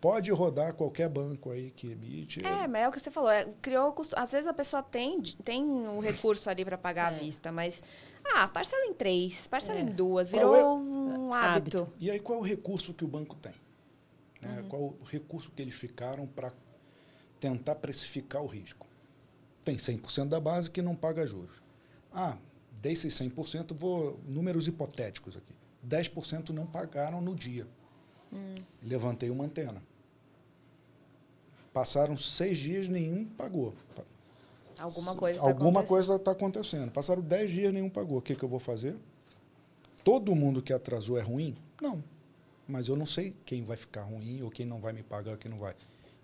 [0.01, 2.45] Pode rodar qualquer banco aí que emite.
[2.45, 3.31] É, mas é o que você falou.
[3.31, 4.19] É, criou custo.
[4.19, 7.17] Às vezes a pessoa tem, tem o recurso ali para pagar é.
[7.17, 7.83] à vista, mas.
[8.25, 9.83] Ah, parcela em três, parcela é.
[9.83, 10.65] em duas, virou é?
[10.65, 11.79] um hábito.
[11.79, 11.93] hábito.
[11.99, 13.55] E aí qual é o recurso que o banco tem?
[14.43, 14.61] Né?
[14.61, 14.69] Uhum.
[14.69, 16.53] Qual o recurso que eles ficaram para
[17.39, 18.87] tentar precificar o risco?
[19.65, 21.63] Tem 100% da base que não paga juros.
[22.13, 22.39] Ah,
[22.81, 25.55] desses 100%, vou números hipotéticos aqui.
[25.87, 27.67] 10% não pagaram no dia.
[28.33, 28.57] Hum.
[28.83, 29.83] Levantei uma antena.
[31.73, 33.75] Passaram seis dias, nenhum pagou.
[34.79, 36.91] Alguma coisa está Alguma coisa está acontecendo.
[36.91, 38.19] Passaram dez dias, nenhum pagou.
[38.19, 38.97] O que, que eu vou fazer?
[40.03, 41.57] Todo mundo que atrasou é ruim?
[41.81, 42.03] Não.
[42.67, 45.37] Mas eu não sei quem vai ficar ruim ou quem não vai me pagar ou
[45.37, 45.75] quem não vai.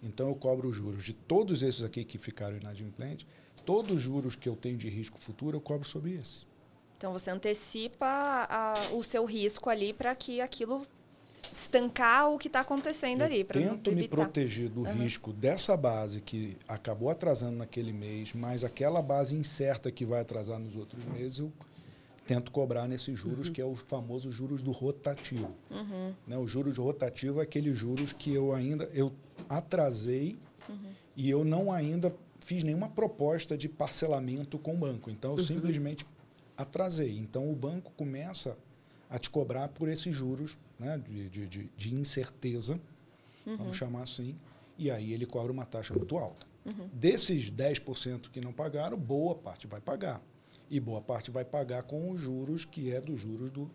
[0.03, 3.27] Então eu cobro os juros de todos esses aqui que ficaram inadimplentes,
[3.65, 6.45] todos os juros que eu tenho de risco futuro eu cobro sobre esse.
[6.97, 8.07] Então você antecipa
[8.49, 10.87] a, o seu risco ali para que aquilo
[11.53, 13.45] estancar o que está acontecendo eu ali.
[13.45, 14.93] Tento me proteger do uhum.
[15.03, 20.59] risco dessa base que acabou atrasando naquele mês, mas aquela base incerta que vai atrasar
[20.59, 21.53] nos outros meses, eu
[22.27, 23.53] tento cobrar nesses juros, uhum.
[23.53, 25.49] que é o famoso juros do rotativo.
[25.71, 26.13] Uhum.
[26.27, 26.37] Né?
[26.37, 29.13] O juros rotativo é aquele juros que eu ainda eu
[29.49, 30.39] atrasei
[30.69, 30.77] uhum.
[31.15, 35.11] e eu não ainda fiz nenhuma proposta de parcelamento com o banco.
[35.11, 35.45] Então, eu uhum.
[35.45, 36.07] simplesmente
[36.57, 37.17] atrasei.
[37.19, 38.57] Então, o banco começa
[39.09, 42.81] a te cobrar por esses juros né, de, de, de, de incerteza,
[43.47, 43.57] uhum.
[43.57, 44.37] vamos chamar assim,
[44.79, 46.47] e aí ele cobra uma taxa muito alta.
[46.65, 46.89] Uhum.
[46.93, 50.21] Desses 10% que não pagaram, boa parte vai pagar.
[50.69, 53.71] E boa parte vai pagar com os juros que é dos juros do,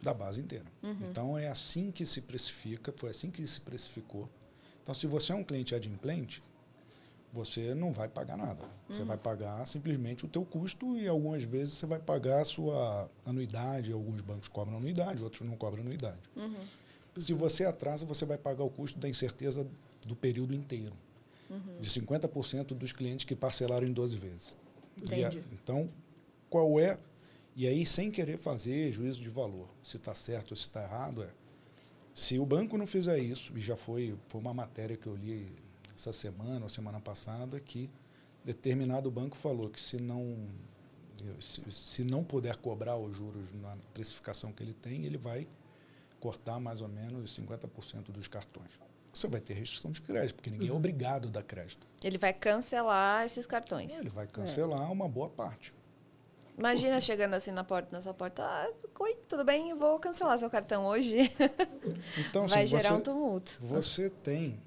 [0.00, 0.66] da base inteira.
[0.82, 0.96] Uhum.
[1.02, 4.28] Então é assim que se precifica, foi assim que se precificou.
[4.82, 6.42] Então, se você é um cliente adimplente,
[7.32, 8.64] você não vai pagar nada.
[8.88, 9.08] Você uhum.
[9.08, 13.92] vai pagar simplesmente o teu custo e algumas vezes você vai pagar a sua anuidade.
[13.92, 16.18] Alguns bancos cobram anuidade, outros não cobram anuidade.
[16.36, 16.56] Uhum.
[17.16, 19.66] Se você atrasa, você vai pagar o custo da incerteza
[20.06, 20.94] do período inteiro.
[21.48, 21.80] Uhum.
[21.80, 24.56] De 50% dos clientes que parcelaram em 12 vezes.
[25.00, 25.38] Entendi.
[25.38, 25.88] A, então,
[26.48, 26.98] qual é...
[27.56, 31.22] E aí, sem querer fazer juízo de valor, se está certo ou se está errado,
[31.22, 31.30] é...
[32.14, 35.52] Se o banco não fizer isso, e já foi, foi uma matéria que eu li
[36.00, 37.90] essa semana ou semana passada que
[38.44, 40.48] determinado banco falou que se não
[41.38, 45.46] se, se não puder cobrar os juros na precificação que ele tem, ele vai
[46.18, 48.70] cortar mais ou menos 50% dos cartões.
[49.12, 50.76] Você vai ter restrição de crédito, porque ninguém é uhum.
[50.76, 51.86] é obrigado a dar crédito.
[52.02, 53.98] Ele vai cancelar esses cartões.
[53.98, 54.92] Ele vai cancelar é.
[54.92, 55.74] uma boa parte.
[56.56, 58.70] Imagina chegando assim na porta, na sua porta, ah,
[59.00, 61.30] oi, tudo bem, vou cancelar seu cartão hoje.
[62.18, 63.58] Então, vai assim, gerar você, um tumulto.
[63.60, 64.60] Você tem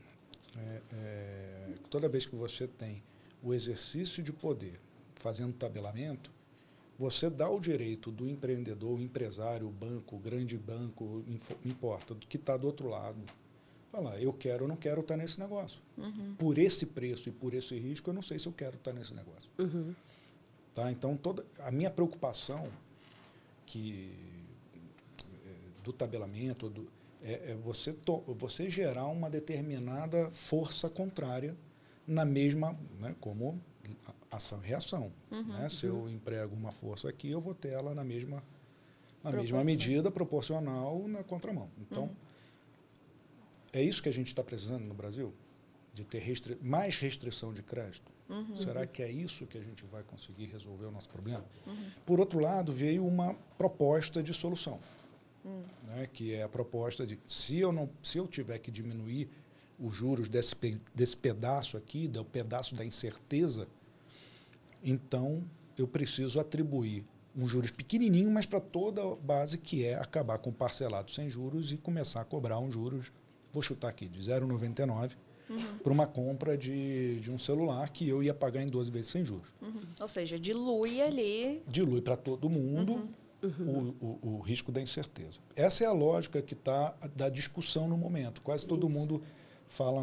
[0.63, 3.03] é, é, toda vez que você tem
[3.41, 4.79] o exercício de poder
[5.15, 6.31] fazendo tabelamento,
[6.97, 11.23] você dá o direito do empreendedor, empresário, banco, grande banco,
[11.65, 13.19] importa, que está do outro lado,
[13.91, 15.81] falar, eu quero ou não quero estar tá nesse negócio.
[15.97, 16.35] Uhum.
[16.37, 18.97] Por esse preço e por esse risco, eu não sei se eu quero estar tá
[18.97, 19.49] nesse negócio.
[19.59, 19.93] Uhum.
[20.73, 20.91] Tá?
[20.91, 22.71] Então, toda a minha preocupação
[23.65, 24.11] que
[25.45, 26.87] é, do tabelamento, do,
[27.23, 27.95] é, é você,
[28.27, 31.55] você gerar uma determinada força contrária
[32.05, 33.59] na mesma, né, como
[34.29, 35.11] ação e reação.
[35.31, 35.69] Uhum, né?
[35.69, 36.07] Se uhum.
[36.07, 38.43] eu emprego uma força aqui, eu vou ter ela na mesma,
[39.23, 41.69] na mesma medida, proporcional na contramão.
[41.79, 42.15] Então, uhum.
[43.71, 45.33] é isso que a gente está precisando no Brasil?
[45.93, 48.11] De ter restri mais restrição de crédito?
[48.27, 48.55] Uhum.
[48.55, 51.45] Será que é isso que a gente vai conseguir resolver o nosso problema?
[51.67, 51.91] Uhum.
[52.05, 54.79] Por outro lado, veio uma proposta de solução
[55.45, 55.61] hum.
[55.87, 59.29] né, que é a proposta de se eu não se eu tiver que diminuir
[59.79, 60.55] os juros desse,
[60.93, 63.67] desse pedaço aqui, do pedaço da incerteza,
[64.83, 65.43] então
[65.77, 70.51] eu preciso atribuir um juros pequenininho, mas para toda a base que é acabar com
[70.51, 73.11] parcelado sem juros e começar a cobrar um juros,
[73.51, 75.15] vou chutar aqui, de 0,99
[75.49, 75.77] uhum.
[75.79, 79.25] para uma compra de, de um celular que eu ia pagar em 12 vezes sem
[79.25, 79.51] juros.
[79.61, 79.81] Uhum.
[79.99, 81.63] Ou seja, dilui ali.
[81.67, 82.93] Dilui para todo mundo.
[82.93, 83.95] Uhum uhum.
[83.99, 85.39] o, o, o, risco da incerteza.
[85.55, 88.41] Essa é a lógica que está da discussão no momento.
[88.41, 88.97] Quase todo Isso.
[88.97, 89.23] mundo
[89.67, 90.01] fala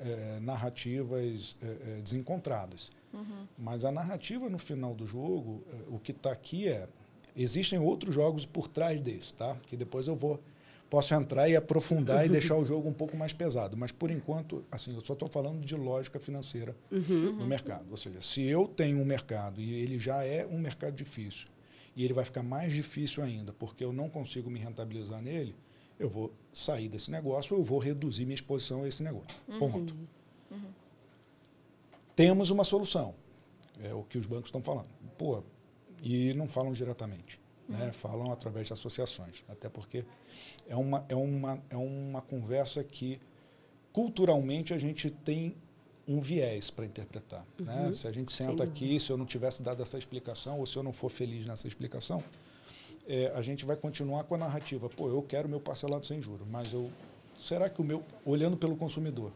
[0.00, 2.90] é, narrativas é, é, desencontradas.
[3.12, 3.46] Uhum.
[3.56, 6.88] Mas a narrativa no final do jogo, eh, o que está aqui é
[7.36, 9.56] existem outros jogos por trás desse, tá?
[9.66, 10.40] Que depois eu vou
[10.90, 13.76] posso entrar e aprofundar e deixar o jogo um pouco mais pesado.
[13.76, 17.32] Mas, por enquanto, assim, eu só estou falando de lógica financeira uhum.
[17.32, 17.86] no mercado.
[17.90, 21.48] Ou seja, se eu tenho um mercado e ele já é um mercado difícil,
[21.96, 25.54] e ele vai ficar mais difícil ainda, porque eu não consigo me rentabilizar nele,
[25.98, 29.36] eu vou sair desse negócio ou eu vou reduzir minha exposição a esse negócio.
[29.48, 29.58] Uhum.
[29.58, 29.96] Ponto.
[30.50, 30.72] Uhum.
[32.16, 33.14] Temos uma solução.
[33.82, 34.88] É o que os bancos estão falando.
[35.18, 35.42] Pô,
[36.02, 37.92] e não falam diretamente né?
[37.92, 39.44] falam através de associações.
[39.48, 40.04] Até porque
[40.68, 43.20] é uma, é, uma, é uma conversa que,
[43.92, 45.56] culturalmente, a gente tem
[46.06, 47.46] um viés para interpretar.
[47.58, 47.74] Né?
[47.74, 47.86] Uhum.
[47.86, 47.92] Né?
[47.92, 50.82] Se a gente senta aqui, se eu não tivesse dado essa explicação, ou se eu
[50.82, 52.22] não for feliz nessa explicação,
[53.06, 54.88] é, a gente vai continuar com a narrativa.
[54.88, 56.90] Pô, eu quero meu parcelado sem juros, mas eu.
[57.38, 58.02] Será que o meu.
[58.24, 59.32] Olhando pelo consumidor,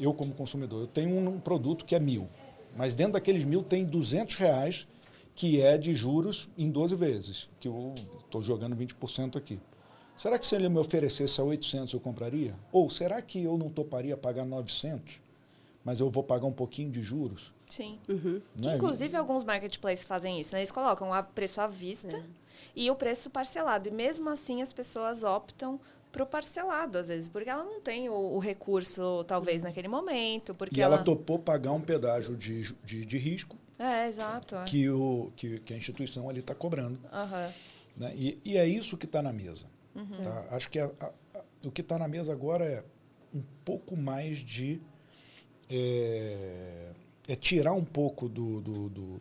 [0.00, 2.28] eu como consumidor, eu tenho um, um produto que é mil,
[2.76, 4.86] mas dentro daqueles mil tem 200 reais
[5.34, 9.60] que é de juros em 12 vezes, que eu estou jogando 20% aqui.
[10.16, 12.56] Será que se ele me oferecesse a 800 eu compraria?
[12.72, 15.20] Ou será que eu não toparia pagar 900,
[15.88, 17.50] mas eu vou pagar um pouquinho de juros?
[17.64, 17.98] Sim.
[18.06, 18.42] Uhum.
[18.60, 18.74] Que, é?
[18.74, 20.54] inclusive, alguns marketplaces fazem isso.
[20.54, 20.60] Né?
[20.60, 22.22] Eles colocam o preço à vista é.
[22.76, 23.88] e o preço parcelado.
[23.88, 25.80] E mesmo assim, as pessoas optam
[26.12, 30.54] para o parcelado, às vezes, porque ela não tem o, o recurso, talvez, naquele momento.
[30.54, 34.56] Porque e ela, ela topou pagar um pedágio de, de, de risco é, exato.
[34.56, 34.64] É.
[34.64, 36.98] Que, o, que, que, a instituição ali está cobrando.
[37.04, 37.52] Uhum.
[37.96, 38.12] Né?
[38.14, 39.64] E, e, é isso que está na mesa.
[39.94, 40.20] Uhum.
[40.22, 40.48] Tá?
[40.50, 41.06] Acho que a, a,
[41.38, 42.84] a, o que está na mesa agora é
[43.32, 44.80] um pouco mais de.
[45.70, 46.90] É,
[47.26, 49.20] é tirar um pouco do, do, do,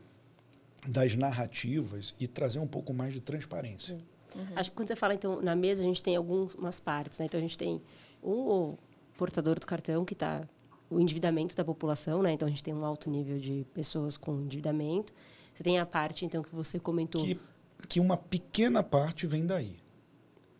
[0.88, 3.98] das narrativas e trazer um pouco mais de transparência.
[4.36, 4.46] Uhum.
[4.56, 7.20] Acho que quando você fala, então, na mesa, a gente tem algumas partes.
[7.20, 7.26] Né?
[7.26, 7.82] Então, a gente tem
[8.24, 8.76] um
[9.18, 10.48] portador do cartão que está
[10.90, 12.32] o endividamento da população, né?
[12.32, 15.14] Então a gente tem um alto nível de pessoas com endividamento.
[15.54, 17.40] Você tem a parte então que você comentou que,
[17.88, 19.76] que uma pequena parte vem daí.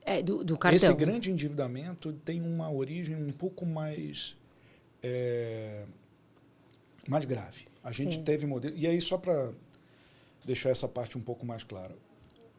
[0.02, 0.76] É do, do cartão.
[0.76, 4.36] Esse grande endividamento tem uma origem um pouco mais
[5.02, 5.86] é,
[7.08, 7.68] mais grave.
[7.84, 8.22] A gente é.
[8.22, 9.54] teve modelo e aí só para
[10.46, 11.96] deixar essa parte um pouco mais clara,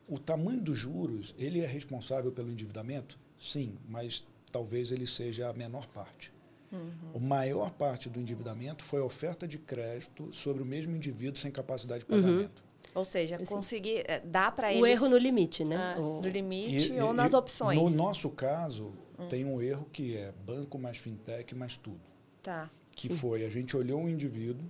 [0.08, 5.52] o tamanho dos juros ele é responsável pelo endividamento, sim, mas talvez ele seja a
[5.52, 6.32] menor parte.
[6.70, 6.90] Uhum.
[7.14, 11.50] A maior parte do endividamento foi a oferta de crédito sobre o mesmo indivíduo sem
[11.50, 12.22] capacidade de uhum.
[12.22, 12.62] pagamento.
[12.62, 12.68] Uhum.
[12.94, 15.76] Ou seja, conseguir é, dar para eles o erro no limite, né?
[15.76, 16.20] Ah, o...
[16.20, 17.78] No limite e, ou e, nas opções.
[17.78, 19.28] No nosso caso, hum.
[19.28, 22.00] tem um erro que é banco mais fintech mais tudo.
[22.48, 22.70] Tá.
[22.92, 23.16] Que Sim.
[23.16, 24.66] foi a gente olhou um indivíduo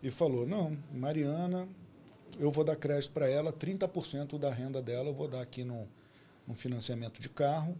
[0.00, 1.68] e falou: "Não, Mariana,
[2.38, 5.88] eu vou dar crédito para ela, 30% da renda dela eu vou dar aqui no,
[6.46, 7.76] no financiamento de carro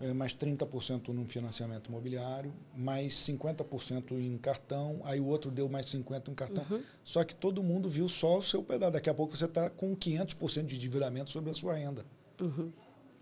[0.00, 5.86] é, mais 30% no financiamento imobiliário, mais 50% em cartão, aí o outro deu mais
[5.86, 6.64] 50% em cartão.
[6.70, 6.82] Uhum.
[7.02, 8.92] Só que todo mundo viu só o seu pedaço.
[8.92, 12.04] Daqui a pouco você está com 500% de endividamento sobre a sua renda.
[12.40, 12.70] Uhum.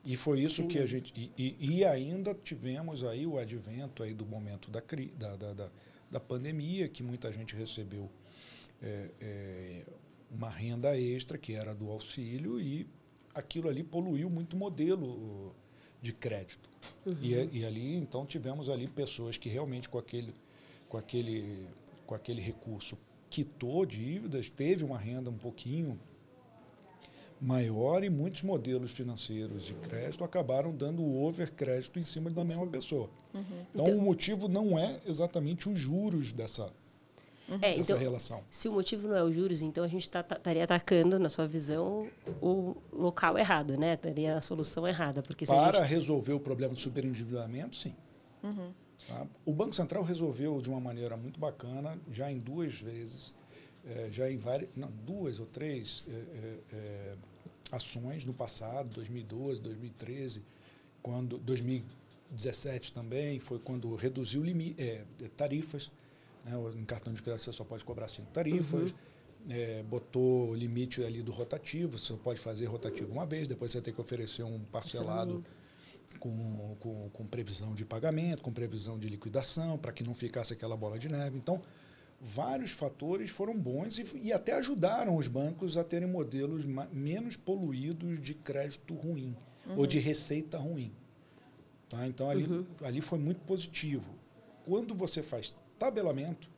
[0.06, 0.68] E foi isso Sim.
[0.68, 1.12] que a gente.
[1.16, 4.80] E, e, e, ainda tivemos aí o advento aí do momento da,
[5.18, 5.70] da, da, da,
[6.10, 8.08] da pandemia, que muita gente recebeu
[8.80, 9.84] é, é,
[10.30, 12.86] uma renda extra, que era do auxílio, e
[13.34, 15.52] aquilo ali poluiu muito o modelo
[16.00, 16.70] de crédito.
[17.04, 17.16] Uhum.
[17.20, 20.32] E, e, ali, então, tivemos ali pessoas que realmente com aquele,
[20.88, 21.66] com aquele,
[22.06, 22.96] com aquele recurso
[23.28, 25.98] quitou dívidas, teve uma renda um pouquinho
[27.40, 32.66] maior e muitos modelos financeiros de crédito acabaram dando over crédito em cima da mesma
[32.66, 33.10] pessoa.
[33.34, 33.42] Uhum.
[33.70, 36.64] Então, então, o motivo não é exatamente os juros dessa,
[37.48, 37.58] uhum.
[37.60, 38.42] é, dessa então, relação.
[38.48, 41.28] Se o motivo não é os juros, então a gente tá, tá, estaria atacando, na
[41.28, 42.08] sua visão,
[42.40, 43.94] o local errado, né?
[43.94, 45.22] Estaria a solução errada.
[45.22, 45.88] Porque Para gente...
[45.88, 47.94] resolver o problema do superendividamento, sim.
[48.42, 48.72] Uhum.
[49.06, 49.26] Tá?
[49.44, 53.34] O Banco Central resolveu de uma maneira muito bacana, já em duas vezes,
[53.86, 57.14] é, já em várias, não, duas ou três é, é, é
[57.72, 60.42] ações no passado, 2012, 2013,
[61.02, 64.76] quando 2017 também foi quando reduziu limite,
[65.36, 65.90] tarifas
[66.46, 66.52] né?
[66.76, 68.92] Em cartão de crédito você só pode cobrar cinco tarifas.
[68.92, 68.96] Uhum.
[69.48, 73.80] É, botou o limite ali do rotativo, você pode fazer rotativo uma vez, depois você
[73.80, 75.44] tem que oferecer um parcelado
[76.18, 80.76] com, com, com, previsão de pagamento, com previsão de liquidação, para que não ficasse aquela
[80.76, 81.36] bola de neve.
[81.38, 81.62] Então,
[82.20, 88.20] vários fatores foram bons e, e até ajudaram os bancos a terem modelos menos poluídos
[88.20, 89.36] de crédito ruim
[89.66, 89.78] uhum.
[89.78, 90.92] ou de receita ruim.
[91.88, 92.06] Tá?
[92.06, 92.66] Então, ali, uhum.
[92.82, 94.10] ali foi muito positivo.
[94.64, 96.48] Quando você faz tabelamento,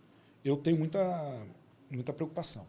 [0.45, 1.47] eu tenho muita,
[1.91, 2.67] muita preocupação.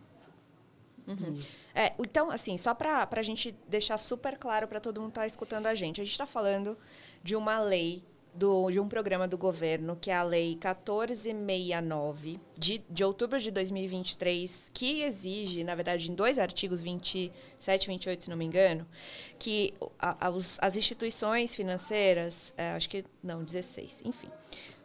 [1.08, 1.40] Uhum.
[1.74, 5.26] É, então, assim, só para a gente deixar super claro para todo mundo que está
[5.26, 6.78] escutando a gente, a gente está falando
[7.24, 12.82] de uma lei do, de um programa do governo, que é a Lei 1469, de,
[12.90, 18.30] de outubro de 2023, que exige, na verdade, em dois artigos, 27 e 28, se
[18.30, 18.88] não me engano,
[19.38, 24.30] que a, a, os, as instituições financeiras, é, acho que, não, 16, enfim,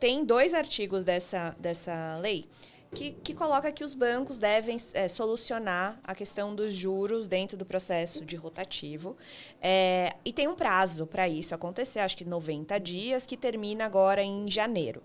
[0.01, 2.47] tem dois artigos dessa, dessa lei
[2.95, 7.67] que, que coloca que os bancos devem é, solucionar a questão dos juros dentro do
[7.67, 9.17] processo de rotativo.
[9.61, 14.23] É, e tem um prazo para isso acontecer, acho que 90 dias, que termina agora
[14.23, 15.03] em janeiro.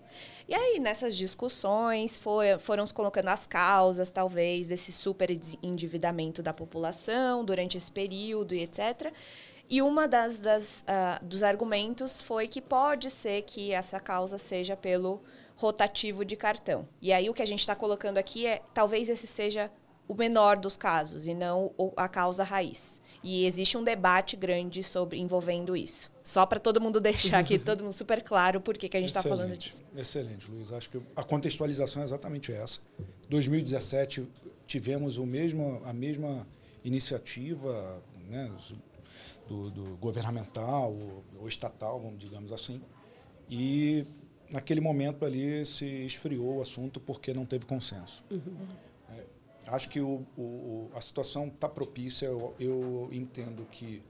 [0.48, 5.30] E aí, nessas discussões, foi, foram se colocando as causas, talvez, desse super
[5.62, 9.12] endividamento da população durante esse período e etc.
[9.68, 14.76] E uma das, das uh, dos argumentos foi que pode ser que essa causa seja
[14.76, 15.22] pelo
[15.60, 16.88] rotativo de cartão.
[17.02, 19.70] E aí o que a gente está colocando aqui é talvez esse seja
[20.08, 23.02] o menor dos casos e não a causa raiz.
[23.22, 26.10] E existe um debate grande sobre envolvendo isso.
[26.24, 29.10] Só para todo mundo deixar aqui todo mundo super claro por que, que a gente
[29.10, 29.84] está falando disso.
[29.94, 30.72] Excelente, Luiz.
[30.72, 32.80] Acho que a contextualização é exatamente essa.
[33.28, 34.26] 2017
[34.66, 36.46] tivemos o mesmo, a mesma
[36.82, 38.50] iniciativa né,
[39.46, 40.96] do, do governamental
[41.38, 42.80] ou, estatal, vamos digamos assim,
[43.50, 44.06] e
[44.52, 48.24] naquele momento ali se esfriou o assunto porque não teve consenso.
[48.30, 48.66] Uhum.
[49.10, 49.24] É,
[49.68, 54.02] acho que o, o, a situação está propícia, eu, eu, entendo que,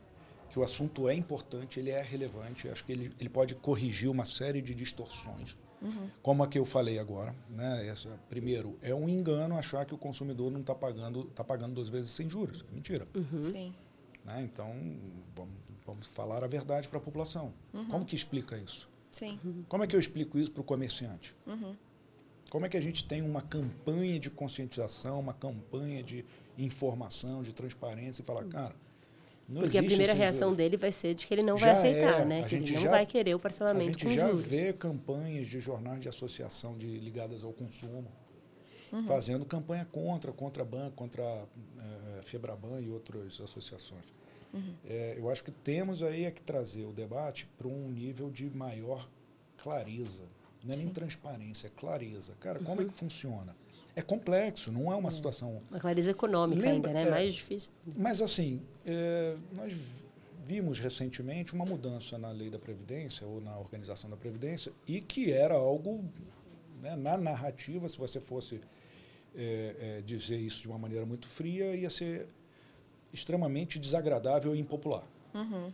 [0.51, 4.25] que o assunto é importante, ele é relevante, acho que ele, ele pode corrigir uma
[4.25, 5.57] série de distorções.
[5.83, 6.11] Uhum.
[6.23, 7.87] Como a que eu falei agora, né?
[7.87, 11.89] Essa, primeiro, é um engano achar que o consumidor não está pagando, tá pagando duas
[11.89, 12.65] vezes sem juros.
[12.71, 13.09] É mentira.
[13.15, 13.43] Uhum.
[13.43, 13.75] Sim.
[14.23, 14.43] Né?
[14.43, 14.71] Então,
[15.35, 15.55] vamos,
[15.87, 17.55] vamos, falar a verdade para a população.
[17.73, 17.87] Uhum.
[17.87, 18.90] Como que explica isso?
[19.11, 19.39] Sim.
[19.69, 21.35] Como é que eu explico isso para o comerciante?
[21.47, 21.75] Uhum.
[22.51, 26.25] Como é que a gente tem uma campanha de conscientização, uma campanha de
[26.59, 28.75] informação, de transparência e falar, cara,
[29.51, 32.21] não Porque a primeira reação dele vai ser de que ele não já vai aceitar,
[32.21, 32.43] é, né?
[32.45, 34.23] Que ele não já, vai querer o parcelamento com juros.
[34.23, 38.07] A gente já vê campanhas de jornais de associação de, ligadas ao consumo,
[38.93, 39.03] uhum.
[39.07, 41.47] fazendo campanha contra, contra a banco, contra a
[42.19, 44.05] é, Febraban e outras associações.
[44.53, 44.75] Uhum.
[44.85, 48.49] É, eu acho que temos aí é que trazer o debate para um nível de
[48.51, 49.09] maior
[49.57, 50.25] clareza.
[50.63, 50.85] Não é Sim.
[50.85, 52.35] nem transparência, é clareza.
[52.41, 52.65] Cara, uhum.
[52.65, 53.57] como é que funciona?
[53.95, 55.13] É complexo, não é uma é.
[55.13, 55.63] situação.
[55.71, 57.09] Uma clareza econômica Lembra, ainda, né?
[57.09, 57.71] É, Mais difícil.
[57.97, 60.05] Mas, assim, é, nós
[60.45, 65.31] vimos recentemente uma mudança na lei da Previdência ou na organização da Previdência e que
[65.31, 66.05] era algo,
[66.81, 68.61] né, na narrativa, se você fosse
[69.35, 72.27] é, é, dizer isso de uma maneira muito fria, ia ser
[73.13, 75.05] extremamente desagradável e impopular.
[75.35, 75.71] Uhum.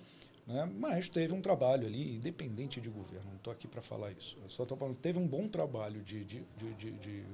[0.47, 0.71] Né?
[0.79, 4.37] Mas teve um trabalho ali, independente de governo, não estou aqui para falar isso.
[4.43, 6.45] Eu só estou falando teve um bom trabalho de, de,
[6.79, 7.25] de, de,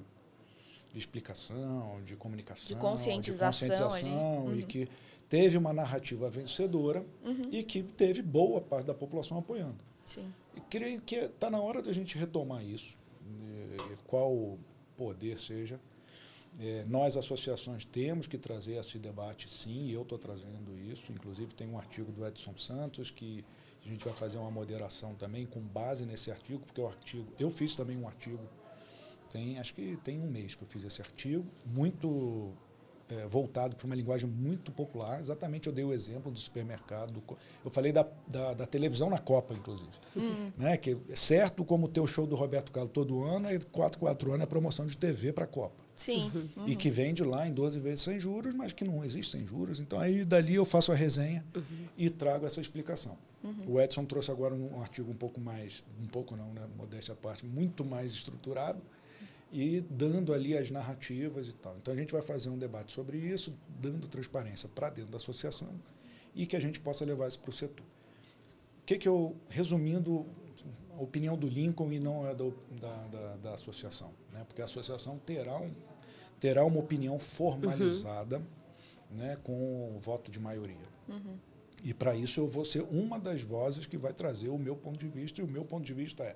[0.94, 4.56] explicação, de comunicação, de conscientização, de conscientização uhum.
[4.56, 4.88] e que
[5.28, 7.48] teve uma narrativa vencedora uhum.
[7.50, 9.78] e que teve boa parte da população apoiando.
[10.04, 10.32] Sim.
[10.54, 14.58] E creio que está na hora da gente retomar isso, eh, qual
[14.96, 15.80] poder seja,
[16.60, 21.10] é, nós, associações, temos que trazer esse debate, sim, e eu estou trazendo isso.
[21.12, 23.44] Inclusive, tem um artigo do Edson Santos que
[23.84, 27.32] a gente vai fazer uma moderação também com base nesse artigo, porque o artigo.
[27.38, 28.42] Eu fiz também um artigo,
[29.30, 32.52] tem, acho que tem um mês que eu fiz esse artigo, muito
[33.08, 35.20] é, voltado para uma linguagem muito popular.
[35.20, 37.12] Exatamente, eu dei o exemplo do supermercado.
[37.12, 37.22] Do,
[37.64, 39.90] eu falei da, da, da, televisão na Copa, inclusive.
[40.14, 40.52] Uhum.
[40.56, 40.76] Né?
[40.76, 44.32] Que é certo como ter o show do Roberto Carlos todo ano, e 4, 4
[44.32, 45.81] anos é promoção de TV para a Copa.
[46.02, 46.32] Sim.
[46.34, 46.66] Uhum.
[46.66, 49.78] E que vende lá em 12 vezes sem juros, mas que não existe sem juros.
[49.78, 51.86] Então, aí dali eu faço a resenha uhum.
[51.96, 53.16] e trago essa explicação.
[53.44, 53.74] Uhum.
[53.74, 56.66] O Edson trouxe agora um artigo um pouco mais, um pouco não, né?
[56.76, 58.82] modéstia à parte, muito mais estruturado,
[59.52, 61.76] e dando ali as narrativas e tal.
[61.80, 65.68] Então a gente vai fazer um debate sobre isso, dando transparência para dentro da associação
[66.34, 67.84] e que a gente possa levar isso para o setor.
[67.84, 70.26] O que, que eu, resumindo,
[70.98, 74.42] a opinião do Lincoln e não é do, da, da, da, associação, né?
[74.46, 75.70] porque a associação terá, um,
[76.42, 79.16] terá uma opinião formalizada uhum.
[79.16, 80.82] né, com o voto de maioria.
[81.08, 81.36] Uhum.
[81.84, 84.98] E para isso eu vou ser uma das vozes que vai trazer o meu ponto
[84.98, 86.34] de vista, e o meu ponto de vista é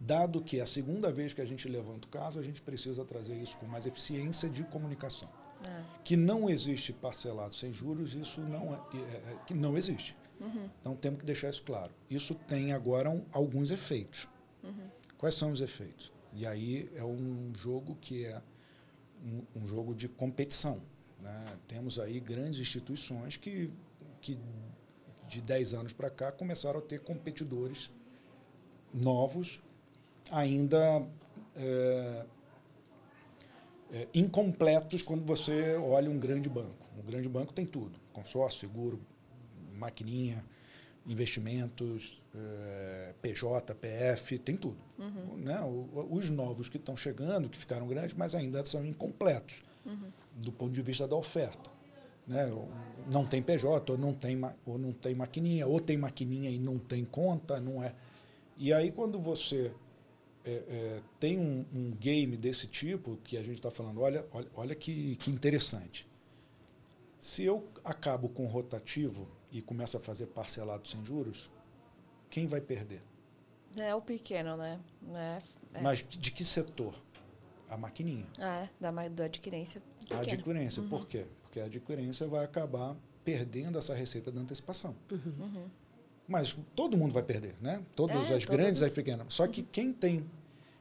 [0.00, 3.04] Dado que é a segunda vez que a gente levanta o caso, a gente precisa
[3.04, 5.28] trazer isso com mais eficiência de comunicação.
[5.68, 5.82] É.
[6.04, 10.16] Que não existe parcelado sem juros, isso não, é, é, é que não existe.
[10.40, 10.70] Uhum.
[10.80, 11.92] Então temos que deixar isso claro.
[12.08, 14.28] Isso tem agora um, alguns efeitos.
[14.62, 14.86] Uhum.
[15.16, 16.12] Quais são os efeitos?
[16.32, 18.40] E aí é um jogo que é
[19.24, 20.80] um, um jogo de competição.
[21.20, 21.44] Né?
[21.66, 23.70] Temos aí grandes instituições que,
[24.20, 24.38] que
[25.28, 27.90] de 10 anos para cá começaram a ter competidores
[28.92, 29.60] novos
[30.30, 31.06] ainda
[31.56, 32.26] é,
[33.92, 36.88] é, incompletos quando você olha um grande banco.
[36.98, 39.00] Um grande banco tem tudo: consórcio, seguro,
[39.74, 40.44] maquininha
[41.08, 44.76] investimentos, é, PJ, PF, tem tudo.
[44.98, 45.38] Uhum.
[45.38, 45.60] Né?
[45.62, 50.10] O, os novos que estão chegando, que ficaram grandes, mas ainda são incompletos uhum.
[50.36, 51.70] do ponto de vista da oferta.
[52.26, 52.46] Né?
[53.10, 56.78] Não tem PJ, ou não tem, ou não tem maquininha, ou tem maquininha e não
[56.78, 57.94] tem conta, não é.
[58.58, 59.72] E aí quando você
[60.44, 64.48] é, é, tem um, um, game desse tipo que a gente está falando, olha, olha,
[64.54, 66.06] olha que, que interessante.
[67.18, 71.50] Se eu acabo com o rotativo e começo a fazer parcelado sem juros,
[72.30, 73.02] quem vai perder?
[73.76, 74.80] É o pequeno, né?
[75.14, 75.38] É,
[75.74, 75.80] é.
[75.80, 76.94] Mas de que setor?
[77.68, 78.26] A maquininha.
[78.38, 79.82] Ah, é, da, da adquirência.
[80.00, 80.20] Pequena.
[80.20, 80.82] A adquirência.
[80.82, 80.88] Uhum.
[80.88, 81.26] Por quê?
[81.42, 84.96] Porque a adquirência vai acabar perdendo essa receita da antecipação.
[85.10, 85.34] Uhum.
[85.38, 85.66] Uhum.
[86.26, 87.82] Mas todo mundo vai perder, né?
[87.94, 89.32] Todas é, as grandes e as pequenas.
[89.32, 90.24] Só que quem tem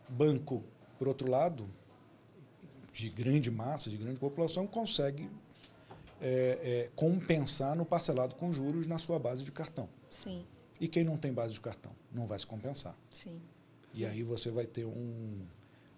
[0.08, 0.64] banco,
[0.98, 1.70] por outro lado,
[2.92, 5.30] de grande massa, de grande população, consegue
[6.22, 9.90] é, é, compensar no parcelado com juros na sua base de cartão.
[10.10, 10.46] Sim.
[10.80, 11.92] E quem não tem base de cartão?
[12.12, 12.96] Não vai se compensar.
[13.10, 13.42] Sim.
[13.94, 15.42] E aí você vai ter um,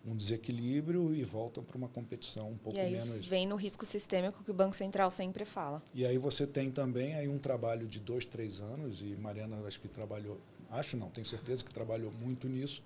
[0.05, 3.28] um desequilíbrio e volta para uma competição um pouco e aí menos.
[3.28, 5.82] Vem no risco sistêmico que o Banco Central sempre fala.
[5.93, 9.80] E aí você tem também aí um trabalho de dois, três anos, e Mariana acho
[9.80, 10.39] que trabalhou,
[10.70, 12.82] acho não, tenho certeza que trabalhou muito nisso,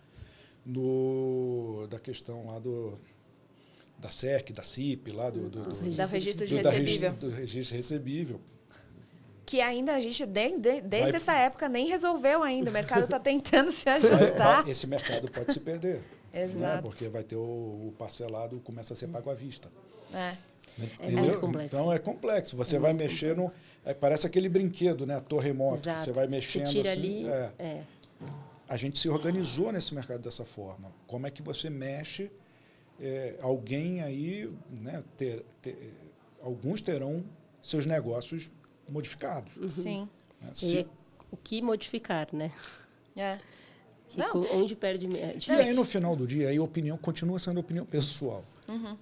[0.65, 2.97] no, da questão lá do
[4.03, 7.11] da SEC, da CIP, lá do, do, do, do registro de recebível.
[7.13, 8.41] do registro recebível
[9.45, 11.15] que ainda a gente, de, de, desde Vai...
[11.15, 12.69] essa época, nem resolveu ainda.
[12.69, 14.67] O mercado está tentando se ajustar.
[14.67, 15.97] Esse mercado pode se perder.
[16.33, 16.43] Né?
[16.43, 16.59] Exato.
[16.59, 16.81] Né?
[16.81, 19.69] Porque vai ter o, o, parcelado, começa a ser pago à vista.
[20.13, 20.35] É.
[20.99, 21.75] É muito complexo.
[21.75, 22.57] Então é complexo.
[22.57, 23.45] Você é vai mexendo.
[23.85, 25.17] É, parece aquele brinquedo, né?
[25.17, 25.83] A torre remoto.
[25.83, 26.99] Você vai mexendo você tira assim.
[26.99, 27.51] Ali, é.
[27.59, 27.83] é.
[28.67, 30.91] A gente se organizou nesse mercado dessa forma.
[31.05, 32.31] Como é que você mexe?
[32.99, 35.93] É, alguém aí, né, ter, ter,
[36.41, 37.23] alguns terão
[37.61, 38.51] seus negócios
[38.87, 39.55] modificados.
[39.57, 39.67] Uhum.
[39.67, 40.09] Sim.
[40.41, 40.49] Né?
[40.53, 40.77] Se...
[40.79, 40.85] É
[41.33, 42.51] o que modificar, né?
[43.17, 43.39] É.
[44.07, 44.21] Que,
[44.53, 45.07] onde perde.
[45.17, 48.45] É e aí, no final do dia, aí a opinião continua sendo opinião pessoal.
[48.67, 48.95] Uhum.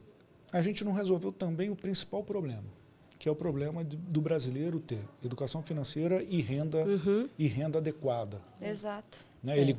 [0.53, 2.63] A gente não resolveu também o principal problema,
[3.19, 7.27] que é o problema de, do brasileiro ter educação financeira e renda, uhum.
[7.37, 8.41] e renda adequada.
[8.61, 9.25] Exato.
[9.43, 9.59] Né?
[9.59, 9.75] Ele é.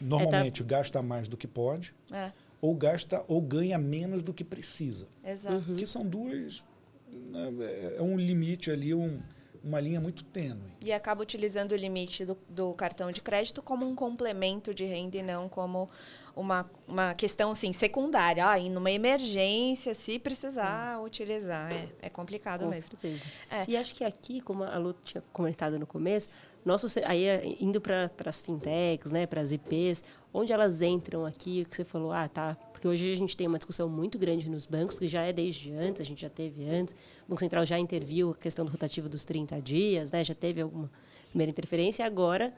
[0.00, 0.76] normalmente é, tá...
[0.76, 2.32] gasta mais do que pode, é.
[2.60, 5.08] Ou gasta ou ganha menos do que precisa.
[5.24, 5.72] Exato.
[5.72, 6.64] Que são duas.
[7.08, 9.20] Né, é, é um limite ali, um
[9.62, 10.72] uma linha muito tênue.
[10.80, 15.18] E acaba utilizando o limite do, do, cartão de crédito como um complemento de renda
[15.18, 15.88] e não como
[16.34, 18.48] uma, uma questão assim, secundária.
[18.48, 21.04] Ah, em uma emergência, se precisar hum.
[21.04, 21.72] utilizar.
[21.72, 22.90] É, é complicado Com mesmo.
[22.90, 23.24] Certeza.
[23.50, 23.64] É.
[23.68, 26.28] E acho que aqui, como a Lu tinha comentado no começo,
[26.64, 30.02] nosso, aí indo para as fintechs, né, para as IPs,
[30.32, 33.58] onde elas entram aqui, que você falou, ah, tá, porque hoje a gente tem uma
[33.58, 36.94] discussão muito grande nos bancos, que já é desde antes, a gente já teve antes.
[37.26, 40.22] O Banco Central já interviu a questão do rotativo dos 30 dias, né?
[40.24, 40.90] já teve alguma
[41.28, 42.02] primeira interferência.
[42.02, 42.54] E agora,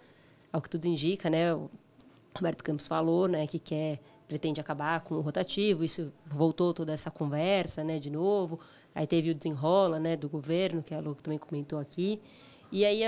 [0.52, 1.70] ao que tudo indica, né, o
[2.36, 7.10] Roberto Campos falou né, que quer pretende acabar com o rotativo, isso voltou toda essa
[7.10, 8.58] conversa né, de novo.
[8.94, 12.20] Aí teve o desenrola né, do governo, que a Lu também comentou aqui.
[12.70, 13.02] E aí,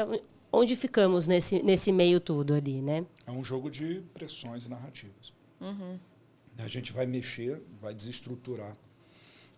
[0.55, 3.05] onde ficamos nesse, nesse meio tudo ali, né?
[3.26, 5.32] É um jogo de pressões e narrativas.
[5.61, 5.98] Uhum.
[6.59, 8.76] A gente vai mexer, vai desestruturar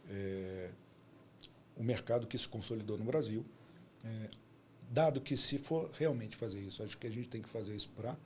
[0.09, 0.71] é,
[1.77, 3.45] o mercado que se consolidou no Brasil.
[4.05, 4.29] É,
[4.91, 7.91] dado que, se for realmente fazer isso, acho que a gente tem que fazer isso
[7.91, 8.17] para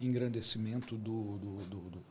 [0.00, 2.04] engrandecimento do, do, do, do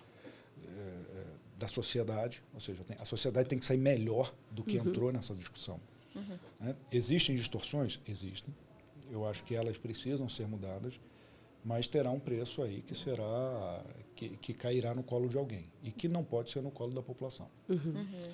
[0.65, 1.25] é,
[1.57, 4.87] da sociedade, ou seja, tem, a sociedade tem que sair melhor do que uhum.
[4.87, 5.79] entrou nessa discussão.
[6.15, 6.37] Uhum.
[6.59, 6.75] Né?
[6.91, 7.99] Existem distorções?
[8.07, 8.53] Existem.
[9.11, 10.99] Eu acho que elas precisam ser mudadas
[11.67, 13.83] mas terá um preço aí que será
[14.15, 17.01] que, que cairá no colo de alguém e que não pode ser no colo da
[17.01, 17.49] população.
[17.67, 17.93] Uhum.
[17.93, 18.33] Uhum.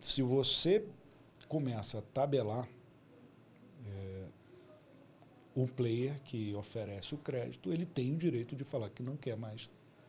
[0.00, 0.82] Se você
[1.46, 2.66] começa a tabelar
[3.86, 4.24] é,
[5.54, 9.36] o player que oferece o crédito, ele tem o direito de falar que não quer
[9.36, 9.68] mais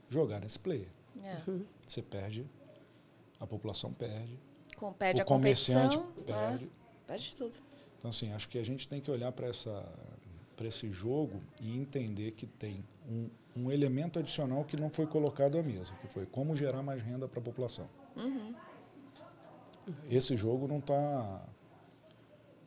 [0.09, 0.88] jogar nesse player.
[1.22, 1.41] É.
[1.45, 1.66] Uhum.
[1.86, 2.49] Você perde,
[3.38, 4.39] a população perde,
[4.78, 6.22] Com, perde o comerciante é.
[6.22, 6.72] perde.
[7.05, 7.57] Perde tudo.
[8.04, 9.89] Então, assim, acho que a gente tem que olhar para essa
[10.58, 15.58] para esse jogo e entender que tem um, um, elemento adicional que não foi colocado
[15.58, 17.89] à mesa, que foi como gerar mais renda para a população.
[18.18, 18.54] Uhum.
[20.10, 21.47] Esse jogo não está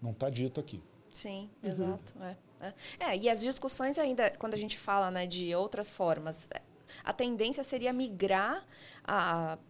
[0.00, 0.82] não tá dito aqui.
[1.10, 1.70] Sim, uhum.
[1.70, 2.14] exato.
[2.22, 2.74] É, é.
[3.10, 6.48] é, e as discussões ainda, quando a gente fala né, de outras formas,
[7.04, 8.66] a tendência seria migrar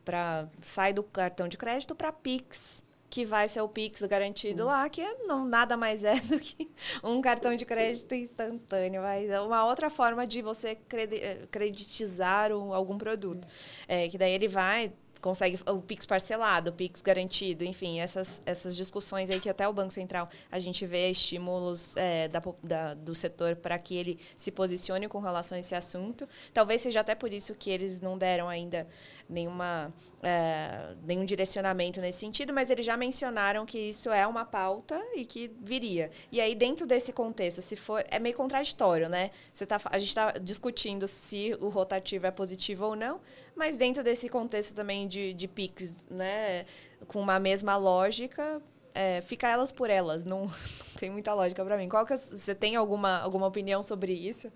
[0.04, 2.85] para sair do cartão de crédito para Pix
[3.16, 4.68] que vai ser o Pix garantido uhum.
[4.68, 6.70] lá, que é não nada mais é do que
[7.02, 9.00] um cartão de crédito instantâneo.
[9.00, 13.48] Vai uma outra forma de você eh, creditizar um, algum produto.
[13.88, 14.92] É, que daí ele vai
[15.26, 19.72] consegue o Pix parcelado, o Pix garantido, enfim, essas, essas discussões aí que até o
[19.72, 24.52] Banco Central a gente vê estímulos é, da, da, do setor para que ele se
[24.52, 26.28] posicione com relação a esse assunto.
[26.52, 28.86] Talvez seja até por isso que eles não deram ainda
[29.28, 35.00] nenhuma, é, nenhum direcionamento nesse sentido, mas eles já mencionaram que isso é uma pauta
[35.14, 36.10] e que viria.
[36.30, 38.04] E aí, dentro desse contexto, se for.
[38.10, 39.30] É meio contraditório, né?
[39.52, 43.20] Você tá, a gente está discutindo se o rotativo é positivo ou não,
[43.54, 46.64] mas dentro desse contexto também de, de PIX, né?
[47.08, 48.62] Com uma mesma lógica,
[48.94, 50.24] é, fica elas por elas.
[50.24, 51.88] Não, não tem muita lógica para mim.
[51.88, 54.50] Qual que você tem alguma, alguma opinião sobre isso?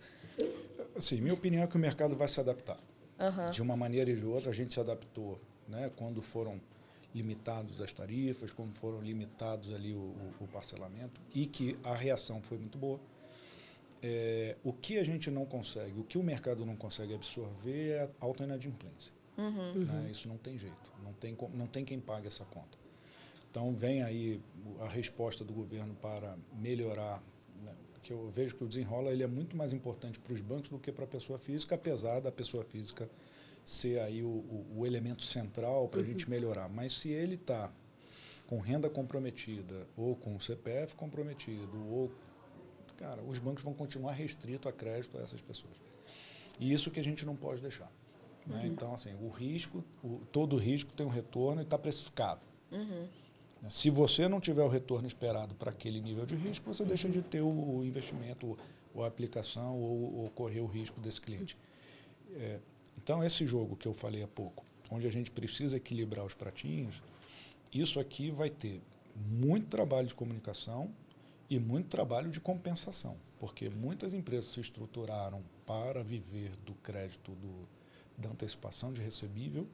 [0.98, 2.78] Sim, minha opinião é que o mercado vai se adaptar.
[3.20, 3.50] Uhum.
[3.50, 5.38] De uma maneira e de outra, a gente se adaptou.
[5.68, 5.90] Né?
[5.94, 6.60] Quando foram
[7.14, 12.40] limitados as tarifas, quando foram limitados ali o, o, o parcelamento, e que a reação
[12.42, 13.00] foi muito boa.
[14.02, 18.02] É, o que a gente não consegue, o que o mercado não consegue absorver é
[18.02, 19.12] a alta inadimplência.
[19.36, 19.84] Uhum.
[19.84, 20.08] Né?
[20.10, 22.78] Isso não tem jeito, não tem, não tem quem pague essa conta.
[23.50, 24.40] Então vem aí
[24.80, 27.22] a resposta do governo para melhorar
[28.10, 30.80] que eu vejo que o desenrola ele é muito mais importante para os bancos do
[30.80, 33.08] que para a pessoa física, apesar da pessoa física
[33.64, 36.10] ser aí o, o, o elemento central para a uhum.
[36.10, 36.68] gente melhorar.
[36.68, 37.72] Mas se ele está
[38.48, 42.10] com renda comprometida ou com CPF comprometido ou
[42.96, 45.76] cara, os bancos vão continuar restrito a crédito a essas pessoas.
[46.58, 47.90] E isso que a gente não pode deixar.
[48.44, 48.58] Né?
[48.60, 48.66] Uhum.
[48.66, 52.40] Então, assim, o risco, o, todo risco tem um retorno e está precificado.
[52.72, 53.06] Uhum.
[53.68, 57.20] Se você não tiver o retorno esperado para aquele nível de risco, você deixa de
[57.20, 58.56] ter o investimento,
[58.94, 61.56] ou a aplicação, ou, ou correr o risco desse cliente.
[62.36, 62.58] É,
[62.96, 67.02] então, esse jogo que eu falei há pouco, onde a gente precisa equilibrar os pratinhos,
[67.72, 68.80] isso aqui vai ter
[69.14, 70.90] muito trabalho de comunicação
[71.48, 77.68] e muito trabalho de compensação, porque muitas empresas se estruturaram para viver do crédito do,
[78.16, 79.66] da antecipação de recebível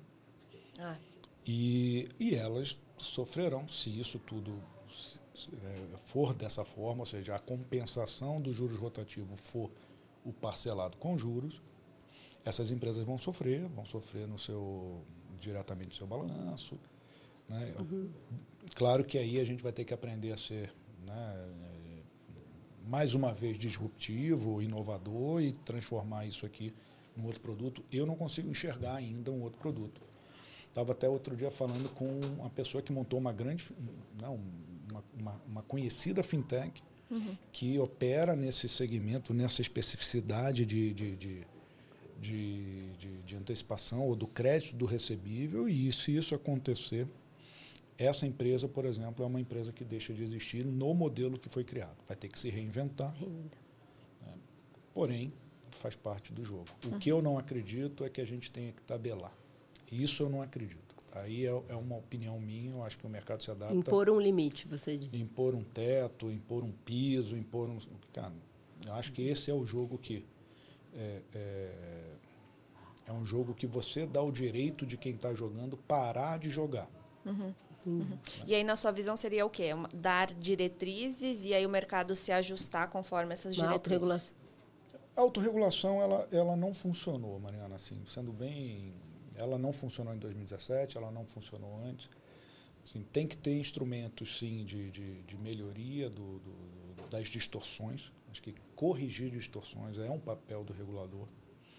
[0.79, 0.97] ah.
[1.47, 4.61] e, e elas sofrerão se isso tudo
[5.65, 9.71] é, for dessa forma, ou seja, a compensação do juros rotativo for
[10.25, 11.61] o parcelado com juros,
[12.45, 15.03] essas empresas vão sofrer, vão sofrer no seu
[15.39, 16.79] diretamente no seu balanço.
[17.49, 17.75] Né?
[17.79, 18.11] Uhum.
[18.75, 20.73] Claro que aí a gente vai ter que aprender a ser
[21.09, 21.49] né,
[22.87, 26.73] mais uma vez disruptivo, inovador e transformar isso aqui
[27.17, 27.85] num outro produto.
[27.93, 30.01] Eu não consigo enxergar ainda um outro produto.
[30.77, 32.05] Estava até outro dia falando com
[32.39, 33.67] uma pessoa que montou uma grande,
[34.21, 34.39] não,
[34.91, 37.35] uma, uma, uma conhecida fintech uhum.
[37.51, 41.47] que opera nesse segmento, nessa especificidade de, de, de,
[42.21, 45.67] de, de, de antecipação ou do crédito do recebível.
[45.67, 47.09] E se isso acontecer,
[47.97, 51.65] essa empresa, por exemplo, é uma empresa que deixa de existir no modelo que foi
[51.65, 51.97] criado.
[52.07, 53.17] Vai ter que se reinventar.
[54.27, 54.29] É,
[54.93, 55.33] porém,
[55.71, 56.67] faz parte do jogo.
[56.85, 56.99] O uhum.
[56.99, 59.33] que eu não acredito é que a gente tenha que tabelar.
[59.91, 60.87] Isso eu não acredito.
[61.13, 63.75] Aí é, é, uma opinião minha, eu acho que o mercado se adapta.
[63.75, 65.09] Impor um limite, você diz.
[65.19, 67.79] Impor um teto, impor um piso, impor um.
[68.13, 68.33] Cara,
[68.85, 70.25] eu acho que esse é o jogo que.
[70.95, 72.13] É, é,
[73.07, 76.89] é um jogo que você dá o direito de quem está jogando parar de jogar.
[77.25, 77.55] Uhum.
[77.87, 78.19] Uhum.
[78.47, 79.71] E aí, na sua visão, seria o quê?
[79.95, 84.35] Dar diretrizes e aí o mercado se ajustar conforme essas Uma diretrizes?
[85.17, 88.93] A autorregulação, ela, ela não funcionou, Mariana, assim, sendo bem
[89.39, 92.09] ela não funcionou em 2017, ela não funcionou antes.
[92.85, 98.13] Assim, tem que ter instrumentos, sim, de, de, de melhoria do, do, das distorções.
[98.31, 101.27] Acho que corrigir distorções é um papel do regulador.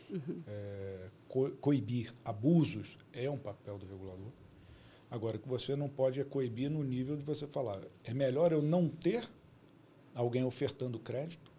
[0.10, 0.42] Uhum.
[0.48, 4.32] É, co coibir abusos é um papel do regulador.
[5.10, 8.52] Agora, o que você não pode é coibir no nível de você falar é melhor
[8.52, 9.28] eu não ter
[10.14, 11.52] alguém ofertando crédito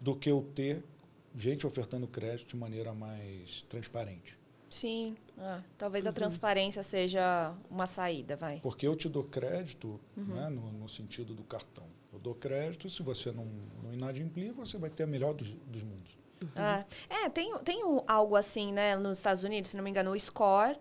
[0.00, 0.82] do que eu ter
[1.36, 4.36] gente ofertando crédito de maneira mais transparente.
[4.70, 6.10] Sim, ah, talvez uhum.
[6.10, 8.60] a transparência seja uma saída, vai.
[8.60, 10.34] Porque eu te dou crédito uhum.
[10.34, 11.86] né, no, no, sentido do cartão.
[12.12, 13.46] Eu dou crédito, se você não,
[13.82, 16.18] não inadimplir, você vai ter a melhor dos, dos mundos.
[16.42, 16.48] Uhum.
[16.54, 20.18] Ah, é, tem, tem algo assim, né, nos Estados Unidos, se não me engano, o
[20.18, 20.76] score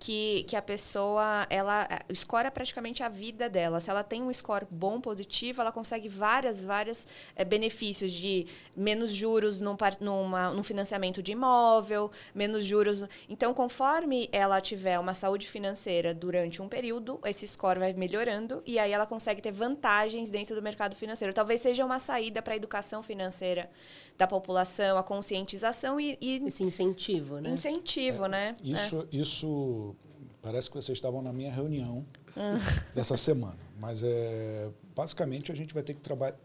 [0.00, 3.78] que, que a pessoa, ela, o score é praticamente a vida dela.
[3.80, 7.06] Se ela tem um score bom, positivo, ela consegue várias, várias
[7.36, 13.04] é, benefícios de menos juros num, numa, num financiamento de imóvel, menos juros.
[13.28, 18.78] Então, conforme ela tiver uma saúde financeira durante um período, esse score vai melhorando e
[18.78, 21.34] aí ela consegue ter vantagens dentro do mercado financeiro.
[21.34, 23.68] Talvez seja uma saída para a educação financeira
[24.16, 27.50] da população, a conscientização e, e esse incentivo, né?
[27.50, 28.56] Incentivo, é, né?
[28.62, 29.16] Isso, é.
[29.16, 29.96] isso
[30.42, 32.04] parece que vocês estavam na minha reunião
[32.36, 32.58] ah.
[32.94, 36.00] dessa semana, mas é basicamente a gente vai ter que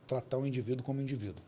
[0.08, 1.44] tratar o indivíduo como indivíduo.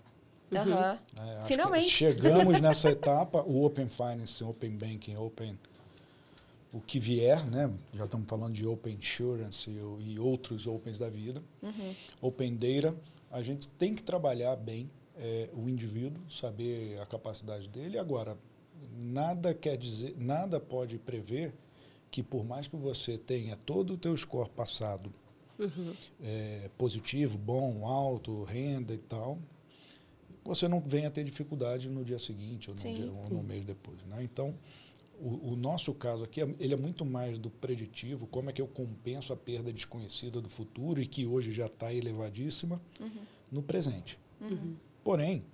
[0.52, 0.78] Uhum.
[0.78, 1.90] É, Finalmente.
[1.90, 5.58] Chegamos nessa etapa, o Open Finance, Open Banking, Open
[6.72, 7.74] o que vier, né?
[7.94, 11.42] Já estamos falando de Open Insurance e, e outros Opens da vida.
[11.62, 11.96] Uhum.
[12.22, 12.96] Open Data,
[13.32, 14.90] a gente tem que trabalhar bem
[15.20, 17.98] é, o indivíduo, saber a capacidade dele.
[17.98, 18.38] Agora,
[19.00, 21.54] nada quer dizer, nada pode prever
[22.10, 25.14] que por mais que você tenha todo o teu score passado
[25.60, 25.94] Uhum.
[26.22, 29.40] é, positivo, bom, alto, renda e tal,
[30.46, 33.66] você não venha ter dificuldade no dia seguinte ou no, Sim, dia, ou no mês
[33.66, 33.98] depois.
[34.06, 34.22] Né?
[34.24, 34.54] Então,
[35.20, 38.62] o, o nosso caso aqui, é- ele é muito mais do preditivo, como é que
[38.62, 42.80] eu compenso a perda desconhecida do futuro e que hoje já está elevadíssima
[43.52, 44.20] no presente.
[45.08, 45.46] Porém,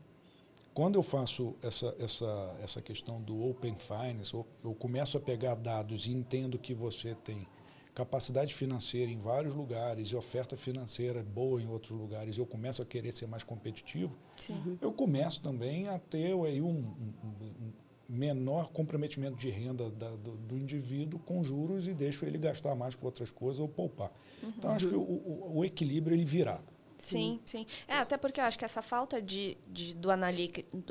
[0.73, 5.53] quando eu faço essa, essa, essa questão do Open Finance, eu, eu começo a pegar
[5.53, 7.45] dados e entendo que você tem
[7.93, 12.81] capacidade financeira em vários lugares e oferta financeira boa em outros lugares, e eu começo
[12.81, 14.75] a querer ser mais competitivo, Sim.
[14.81, 17.13] eu começo também a ter aí um, um-
[17.61, 17.71] um
[18.09, 22.95] menor comprometimento de renda da- do, do indivíduo com juros e deixo ele gastar mais
[22.95, 24.11] com outras coisas ou poupar.
[24.41, 26.59] Então, acho que o, o- o equilíbrio ele virá.
[27.05, 27.65] Sim, sim.
[27.85, 30.09] É, até porque eu acho que essa falta de, de- do,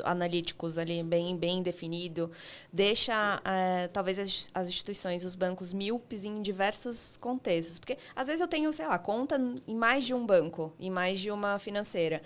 [0.04, 2.30] analíticos ali bem, bem definido
[2.70, 7.78] deixa, é, talvez, as, as instituições, os bancos míopes em diversos contextos.
[7.78, 11.18] Porque, às vezes, eu tenho, sei lá, conta em mais de um banco, em mais
[11.18, 12.20] de uma financeira.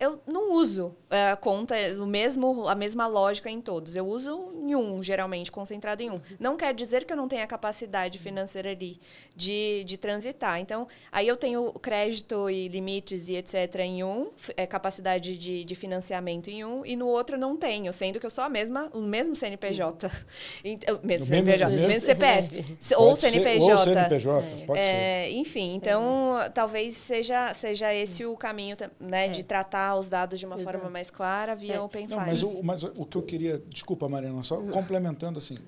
[0.00, 3.94] Eu não uso é, a conta, o mesmo, a mesma lógica em todos.
[3.94, 6.18] Eu uso em um, geralmente, concentrado em um.
[6.38, 8.98] Não quer dizer que eu não tenha capacidade financeira ali
[9.36, 10.58] de, de transitar.
[10.58, 13.76] Então, aí eu tenho crédito e limites e etc.
[13.80, 18.18] em um, é, capacidade de, de financiamento em um, e no outro não tenho, sendo
[18.18, 20.10] que eu sou a mesma, o mesmo CNPJ.
[20.64, 22.76] Então, mesmo O CNPJ, mesmo- mesmo CPF.
[22.96, 23.72] Ou ser- CNPJ.
[23.72, 24.86] Ou CNPJ, pode ser.
[24.86, 30.46] É, enfim, então talvez seja, seja esse o caminho né, de tratar os dados de
[30.46, 30.72] uma Exato.
[30.72, 31.80] forma mais clara via É.
[31.80, 33.58] Open Não, mas, o, mas o que eu queria.
[33.68, 35.58] Desculpa, Mariana, só complementando assim.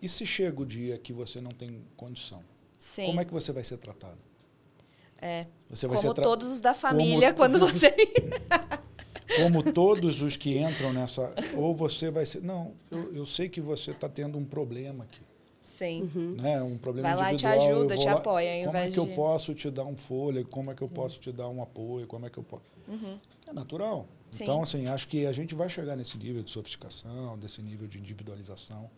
[0.00, 2.42] E se chega o dia que você não tem condição?
[2.78, 3.06] Sim.
[3.06, 4.18] Como é que você vai ser tratado?
[5.20, 5.46] É.
[5.70, 7.94] Você vai Como ser tra- todos os da família, Como- quando você.
[9.36, 11.34] Como todos os que entram nessa.
[11.56, 12.42] Ou você vai ser.
[12.42, 15.20] Não, eu, eu sei que você está tendo um problema aqui.
[15.64, 16.10] Sim.
[16.38, 16.60] Né?
[16.62, 17.70] Um problema Vai lá te individual.
[17.70, 19.96] eu ajuda, vou te lá- apoia, Como é que eu de- posso te dar um
[19.96, 20.48] fôlego?
[20.50, 22.06] Como é que eu posso te dar um apoio?
[22.06, 22.64] Como é que eu posso.
[23.52, 23.98] É natural.
[23.98, 24.06] Uhum.
[24.30, 24.44] Sim.
[24.44, 27.98] Então, assim, acho que a gente vai chegar nesse nível de sofisticação, desse nível de
[27.98, 28.90] individualização.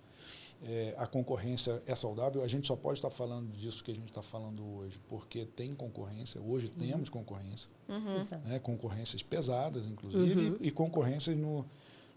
[0.66, 2.42] É, a concorrência é saudável.
[2.42, 5.74] A gente só pode estar falando disso que a gente está falando hoje, porque tem
[5.74, 6.40] concorrência.
[6.40, 8.48] Hoje temos concorrência, Uhum.
[8.48, 8.58] Né?
[8.60, 11.66] concorrências pesadas, inclusive, e concorrências no,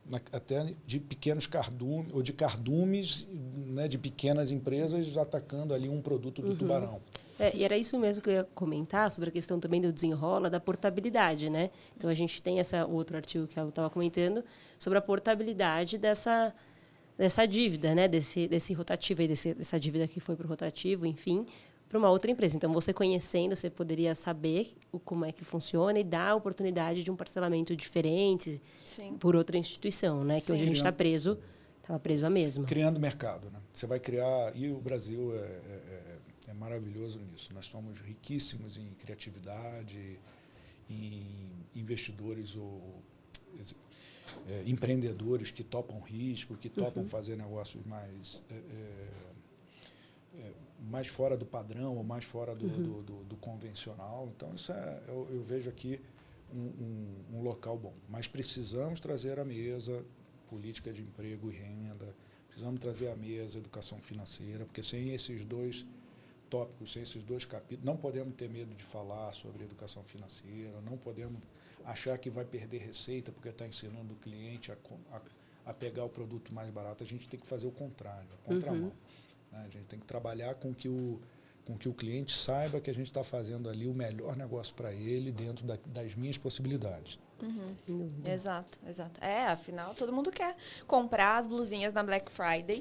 [0.05, 3.27] na- até de pequenos cardumes, ou de cardumes
[3.73, 7.01] né, de pequenas empresas atacando ali um produto do tubarão.
[7.39, 10.49] É, e era isso mesmo que eu ia comentar sobre a questão também do desenrola
[10.49, 11.69] da portabilidade, né?
[11.95, 14.43] Então a gente tem essa outro artigo que ela estava comentando
[14.80, 16.53] sobre a portabilidade dessa
[17.18, 18.07] dessa dívida, né?
[18.07, 21.45] Desse desse rotativo aí, desse, dessa dívida que foi para o rotativo, enfim,
[21.88, 22.55] para uma outra empresa.
[22.55, 27.03] Então você conhecendo, você poderia saber o, como é que funciona e dar a oportunidade
[27.03, 29.15] de um parcelamento diferente Sim.
[29.18, 30.39] por outra instituição, né?
[30.39, 31.38] Que hoje a gente está preso,
[31.81, 32.65] estava preso à mesma.
[32.65, 33.49] Criando mercado.
[33.51, 33.59] Né?
[33.72, 34.51] Você vai criar.
[34.55, 36.06] E o Brasil é, é-
[36.48, 37.53] é- maravilhoso nisso.
[37.53, 40.19] Nós somos riquíssimos em criatividade,
[40.90, 41.26] em
[41.76, 43.02] investidores ou
[44.48, 48.44] é, empreendedores que topam risco, que topam fazer negócios mais.
[48.49, 49.07] é, é,
[50.40, 50.53] é,
[50.91, 54.32] mais fora do padrão ou mais fora do, do- do- do convencional.
[54.36, 55.99] Então, isso é, eu, eu vejo aqui
[56.53, 57.94] um, um- um local bom.
[58.07, 60.06] Mas precisamos trazer à mesa
[60.48, 62.14] política de emprego e renda,
[62.48, 65.86] precisamos trazer à mesa educação financeira, porque sem esses dois
[66.49, 70.98] tópicos, sem esses dois capítulos, não podemos ter medo de falar sobre educação financeira, não
[70.98, 71.41] podemos
[71.86, 74.78] achar que vai perder receita porque está ensinando o cliente a,
[75.11, 75.22] a-
[75.68, 77.03] a pegar o produto mais barato.
[77.03, 78.91] A gente tem que fazer o contrário, a contramão.
[79.52, 79.64] né?
[79.65, 81.19] A gente tem que trabalhar com que o
[81.65, 84.94] com que o cliente saiba que a gente está fazendo ali o melhor negócio para
[84.94, 87.19] ele dentro da- das minhas possibilidades.
[87.45, 88.31] Sem dúvida.
[88.31, 89.23] Exato, exato.
[89.23, 90.55] É, afinal, todo mundo quer
[90.88, 92.80] comprar as blusinhas na Black Friday.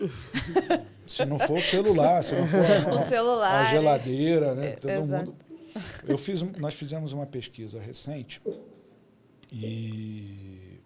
[1.07, 4.69] Se não for o celular, se não for a, O celular, a geladeira, né?
[4.69, 5.31] É, Todo exato.
[5.33, 5.37] mundo.
[6.09, 8.41] Eu fiz, nós fizemos uma pesquisa recente
[9.53, 10.81] e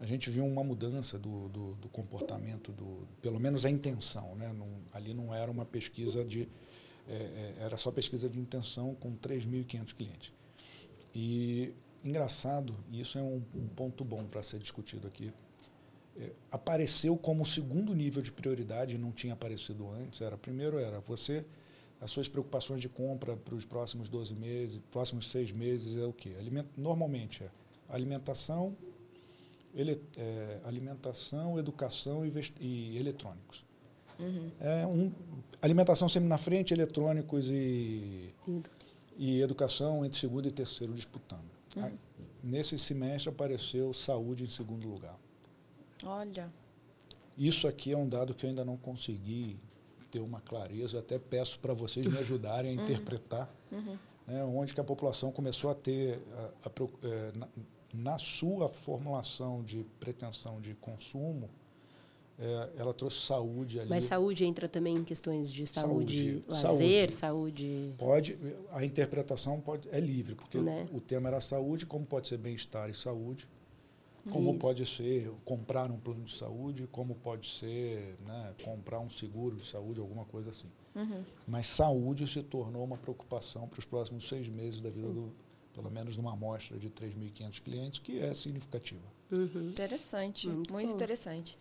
[0.00, 4.52] a gente viu uma mudança do, do, do comportamento do, pelo menos a intenção, né?
[4.52, 6.48] Não- ali não era uma pesquisa de,
[7.08, 10.32] é, é, era só pesquisa de intenção com 3.500 clientes.
[11.14, 11.72] E
[12.04, 15.32] engraçado, e isso é um, um ponto bom para ser discutido aqui,
[16.16, 21.44] é, apareceu como segundo nível de prioridade, não tinha aparecido antes, era primeiro era você,
[22.00, 26.12] as suas preocupações de compra para os próximos 12 meses, próximos seis meses é o
[26.12, 26.34] quê?
[26.38, 27.50] Aliment, normalmente é
[27.88, 28.76] alimentação,
[29.74, 33.64] ele, é, alimentação, educação e, e eletrônicos.
[34.60, 35.12] É um,
[35.60, 38.32] alimentação sempre na frente, eletrônicos e,
[39.16, 41.53] e educação entre segundo e terceiro disputando.
[41.82, 41.98] Aí,
[42.42, 45.18] nesse semestre apareceu saúde em segundo lugar.
[46.04, 46.52] Olha.
[47.36, 49.56] Isso aqui é um dado que eu ainda não consegui
[50.10, 50.96] ter uma clareza.
[50.96, 53.52] Eu até peço para vocês me ajudarem a interpretar
[54.26, 57.48] né, onde que a população começou a ter, a- a preo- eh, na,
[57.92, 61.50] na sua formulação de pretensão de consumo,
[62.38, 63.88] eh, ela trouxe saúde ali.
[63.88, 67.94] Mas saúde entra também em questões de saúde, Saúde, lazer, saúde.
[67.98, 68.38] Pode,
[68.72, 70.88] a interpretação pode, é livre, porque Né?
[70.92, 73.46] o tema era saúde, como pode ser bem-estar e saúde,
[74.30, 74.58] como Isso.
[74.58, 79.64] pode ser comprar um plano de saúde, como pode ser né, comprar um seguro de
[79.66, 80.66] saúde, alguma coisa assim.
[81.46, 85.32] Mas saúde se tornou uma preocupação para os próximos seis meses da vida do,
[85.74, 89.02] pelo menos numa amostra de 3.500 clientes, que é significativa.
[89.32, 89.70] Uhum.
[89.70, 90.94] Interessante, Muito muito, bom.
[90.94, 91.58] interessante.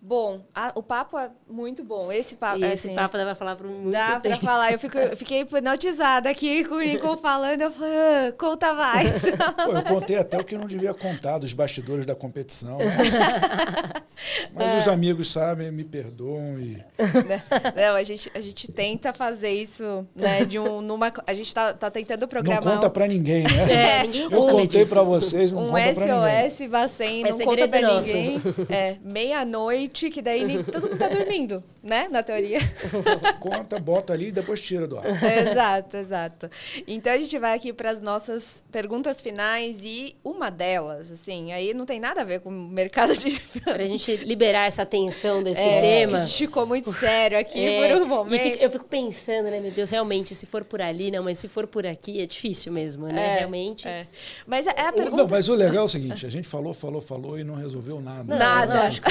[0.00, 2.10] Bom, a- o papo é muito bom.
[2.12, 4.44] Esse papo, E esse assim, papo dá pra falar por muito dá pra tempo.
[4.44, 4.72] falar.
[4.72, 7.62] Eu, fico, eu fiquei hipnotizada aqui com o Nico falando.
[7.62, 7.92] Eu falei,
[8.28, 9.22] ah, conta mais.
[9.64, 12.78] Pô, eu contei até o que eu não devia contar dos bastidores da competição.
[12.78, 12.84] né?
[14.54, 17.40] Mas os amigos sabem, me perdoam e Né?
[17.76, 20.44] Não, a gente, a gente tenta fazer isso, né?
[20.44, 23.72] De um, numa, a gente tá, tá tentando não programar conta pra ninguém, né?
[23.72, 24.90] É, ninguém Eu contei disso.
[24.92, 26.50] pra vocês, não um conta pra ninguém.
[26.50, 28.40] SOS Bacen, É não conta pra ninguém.
[28.70, 32.08] É, meia-noite, que daí nem- todo mundo tá dormindo, né?
[32.10, 32.58] Na teoria.
[33.40, 35.04] Conta, bota ali e depois tira do ar.
[35.06, 36.50] exato, exato.
[36.86, 41.72] Então a gente vai aqui para as nossas perguntas finais e uma delas, assim, aí
[41.74, 43.38] não tem nada a ver com o mercado de.
[43.64, 46.18] Pra gente liberar essa tensão desse É, tema.
[46.18, 48.42] A gente ficou muito sério aqui É, por um e momento.
[48.42, 51.48] fico- eu fico pensando, né, meu Deus, realmente, se for por ali, não, mas se
[51.48, 53.34] for por aqui, é difícil mesmo, né?
[53.34, 53.86] É, realmente.
[53.86, 54.06] é.
[54.46, 55.16] Mas é a pergunta.
[55.22, 58.00] Não, mas o legal é o seguinte, a gente falou, falou, falou e não resolveu
[58.00, 58.24] nada.
[58.24, 58.82] Não, Nada.
[58.84, 59.08] lógico.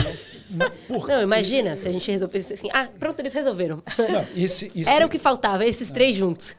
[0.88, 2.68] Por Não, imagina se a gente resolvesse assim.
[2.74, 3.82] Ah, pronto, eles resolveram.
[3.98, 6.56] Não, e se- e se- Era o que faltava, esses três juntos.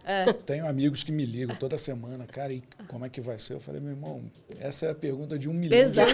[0.46, 3.54] Tenho amigos que me ligam toda semana, cara, e como é que vai ser?
[3.54, 4.22] Eu falei, meu irmão,
[4.60, 6.10] essa é a pergunta de um milhão, Exato.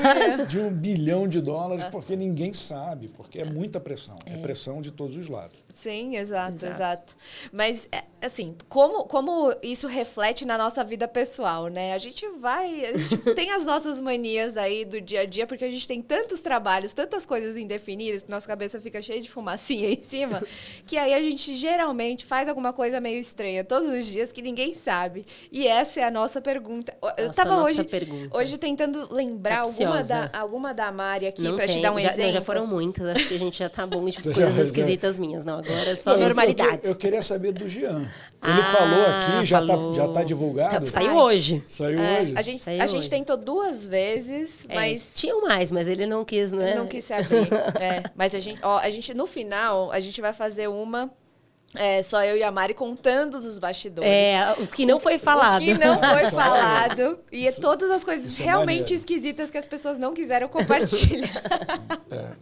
[0.46, 4.80] de, de um bilhão de dólares, porque ninguém sabe, porque é muita pressão, é, pressão
[4.80, 5.64] de todos os lados.
[5.74, 6.74] Sim, exato, Exato.
[6.74, 7.16] exato,
[7.52, 11.94] Mas, é, assim, como, como isso reflete na nossa vida pessoal, né?
[11.94, 12.86] A gente vai.
[12.86, 16.01] A gente tem as nossas manias aí do dia a dia, porque a gente tem
[16.02, 20.42] tantos trabalhos, tantas coisas indefinidas, que nossa cabeça fica cheia de fumacinha em cima,
[20.86, 24.74] que aí a gente geralmente faz alguma coisa meio estranha todos os dias que ninguém
[24.74, 25.24] sabe.
[25.52, 26.96] E essa é a nossa pergunta.
[27.16, 28.36] Eu Nossa, tava nossa hoje, pergunta.
[28.36, 31.98] hoje tentando lembrar alguma da, alguma da Mari aqui não pra tem, te dar um
[31.98, 32.24] já, exemplo.
[32.26, 35.18] não, já foram muitas, acho que a gente já tá bom de coisas já- esquisitas
[35.18, 35.44] minhas.
[35.44, 36.88] Não, agora é só Não, eu- eu- normalidades.
[36.90, 38.06] Eu, queria saber do Jean.
[38.47, 39.91] Ele Ah, falou aqui, já falou.
[39.93, 40.86] está já tá divulgado?
[40.86, 41.16] Saiu Ai.
[41.16, 41.65] hoje.
[41.66, 42.35] Saiu É, hoje?
[42.36, 43.11] a gente, Saiu a gente hoje.
[43.11, 46.74] tentou duas vezes, É, mas Tinham mais, mas ele não quis, né?
[46.74, 47.49] não quis se abrir.
[47.81, 51.11] É, mas a gente, ó, a gente, no final, a gente vai fazer uma.
[51.74, 54.09] é, só eu e a Mari contando os bastidores.
[54.11, 55.62] É, o que não foi falado.
[55.62, 57.19] O que não foi Isso é falado.
[57.32, 58.95] E Isso- todas as coisas é realmente maneiro.
[58.95, 61.31] esquisitas que as pessoas não quiseram compartilhar.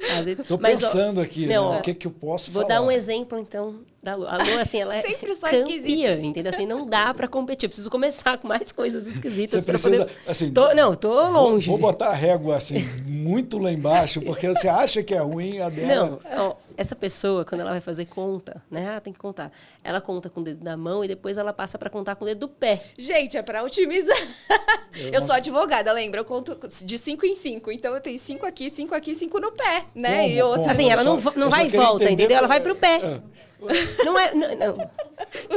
[0.00, 2.74] Mas, Estou mas, ó, pensando aqui, não, né, o que, que eu posso Vou falar.
[2.76, 4.26] dar um exemplo, então, da Lu.
[4.28, 6.52] A Lu, assim, ela é Sempre só campeã, entendeu?
[6.52, 7.66] Assim, não dá pra competir.
[7.66, 10.16] Eu preciso começar com mais coisas esquisitas Você pra precisa, poder...
[10.28, 10.52] assim...
[10.52, 11.66] Tô- não, tô vou- longe.
[11.66, 15.68] Vou, botar a régua, assim, muito lá embaixo, porque você acha que é ruim a
[15.68, 16.20] dela...
[16.30, 18.94] Não, ó, essa pessoa, quando ela vai fazer conta, né?
[18.96, 19.50] Ah, tem que contar.
[19.82, 22.28] Ela conta com o dedo da mão e depois ela passa pra contar com o
[22.28, 22.82] dedo do pé.
[22.98, 24.16] gente, é pra otimizar.
[24.96, 26.20] Eu Eu não- sou advogada, lembra?
[26.20, 27.70] Eu conto de cinco em cinco.
[27.72, 30.22] Então eu tenho cinco aqui, cinco aqui, cinco no pé, né?
[30.22, 30.28] Como?
[30.34, 30.58] e outra.
[30.60, 30.70] Como?
[30.72, 32.36] Assim, ela não, não eu vai e volta, entendeu?
[32.36, 32.96] Ela como- vai pro pé.
[32.96, 33.20] É.
[34.04, 34.34] Não é.
[34.34, 34.90] Não, não.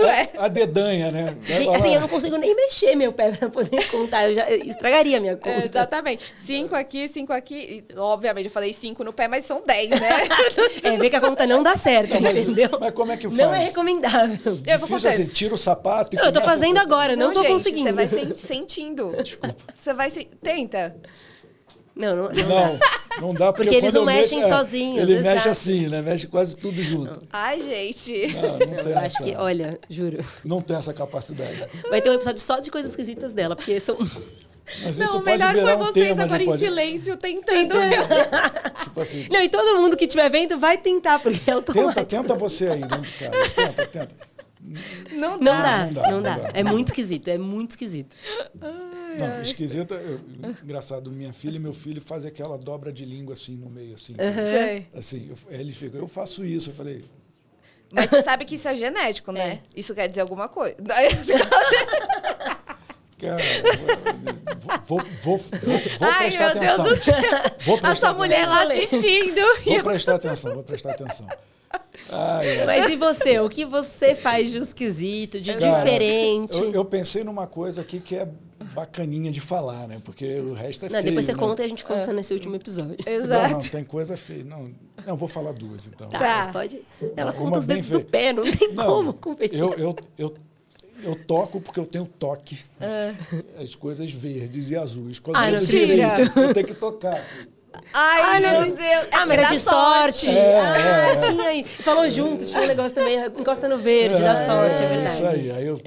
[0.01, 0.29] Ué.
[0.38, 1.35] A dedanha, né?
[1.43, 4.27] Gente, assim, eu não consigo nem mexer meu pé pra poder contar.
[4.29, 5.65] Eu já eu estragaria a minha É, conta.
[5.65, 6.23] exatamente.
[6.35, 7.84] Cinco aqui, cinco aqui.
[7.95, 9.99] Obviamente, eu falei cinco no pé, mas são dez, né?
[10.84, 12.69] É, ver que a conta não dá certo, entendeu?
[12.79, 13.69] Mas como é que Não é faz?
[13.69, 14.38] recomendável.
[14.45, 15.09] Eu vou Difícil contar.
[15.09, 17.88] assim, tira o sapato e Não, eu tô fazendo agora, não, tô gente, conseguindo.
[17.89, 19.09] Você vai sen- sentindo.
[19.21, 19.55] Desculpa.
[19.77, 20.25] Você vai se...
[20.41, 20.95] Tenta.
[21.98, 22.32] Não, não, não.
[22.34, 22.80] Não,
[23.30, 25.28] não dá porque, Porque eles não eu mexo- mexem é, sozinhos, Ele exato.
[25.36, 26.02] mexe assim, né?
[26.02, 27.22] Mexe quase tudo junto.
[27.34, 28.28] Ai, gente.
[28.34, 30.24] Não, não, tem Eu acho essa, que, olha, juro.
[30.45, 31.65] não tem essa capacidade.
[31.90, 33.98] Vai ter um episódio só de coisas esquisitas dela, porque são.
[34.84, 36.60] Mas Não, isso o pode melhor virar foi um vocês tema agora de em pode...
[36.65, 37.74] silêncio tentando.
[38.84, 42.06] Tipo assim, Não, e todo mundo que estiver vendo vai tentar, porque é tenta, automático.
[42.06, 43.49] tenta você aí dentro de casa.
[43.56, 44.15] Tenta, tenta.
[45.14, 45.61] Não Não dá.
[45.61, 46.36] dá, não dá, não não dá.
[46.38, 46.49] dá.
[46.53, 48.15] É muito esquisito, é muito esquisito.
[49.19, 49.95] Não, esquisita.
[49.95, 50.19] eu-
[50.64, 54.14] engraçado, minha filha e meu filho fazem aquela dobra de língua assim no meio, assim.
[54.15, 54.88] Sei.
[54.95, 56.69] Assim, eu, aí eles ficam, eu faço isso.
[56.69, 57.03] Eu falei,
[57.91, 59.60] Mas você sabe que isso é genético, né?
[59.76, 60.76] Isso quer dizer alguma coisa.
[63.19, 63.38] Cara,
[64.85, 66.85] vou, vou, vou, vou Ai, prestar meu Deus atenção.
[66.85, 67.15] do céu.
[67.65, 68.99] Vou A prestar sua mulher lá atenção.
[68.99, 69.45] assistindo.
[69.65, 71.27] Vou prestar atenção, vou prestar atenção.
[72.11, 72.65] Ai, ai.
[72.68, 73.39] Mas e você?
[73.39, 76.60] O que você faz de esquisito, de Cara, diferente?
[76.60, 78.27] Eu, eu pensei numa coisa aqui que é
[78.77, 79.99] bacaninha de falar, né?
[80.05, 81.05] Porque o resto é Não, feio.
[81.05, 81.39] depois você né?
[81.39, 82.95] conta e a gente conta nesse último episódio.
[83.03, 83.53] Não, Exato.
[83.53, 84.43] não, tem coisa feia.
[84.43, 84.69] Não,
[85.05, 86.07] não, vou falar duas, então.
[86.09, 86.49] Tá, Tá.
[86.53, 86.79] pode.
[87.15, 88.05] Ela Uma conta os dedos do feia.
[88.05, 89.59] pé, não tem Não, como competir.
[89.59, 90.35] Eu, eu, eu,
[91.03, 92.59] eu toco porque eu tenho toque.
[92.79, 93.15] Ah.
[93.59, 95.17] As coisas verdes e azuis.
[95.17, 95.59] Quando Ai, eu
[96.35, 97.23] não eu tenho que tocar.
[97.93, 99.07] Ai, Ai, meu Deus.
[99.11, 100.29] Ah, mas É era de sorte.
[100.29, 101.31] É, ah, é, é.
[101.31, 101.63] tinha aí.
[101.63, 105.13] Falou junto, tinha um negócio também, encosta no verde, dá sorte, é verdade.
[105.13, 105.51] Isso aí.
[105.51, 105.79] Aí eu,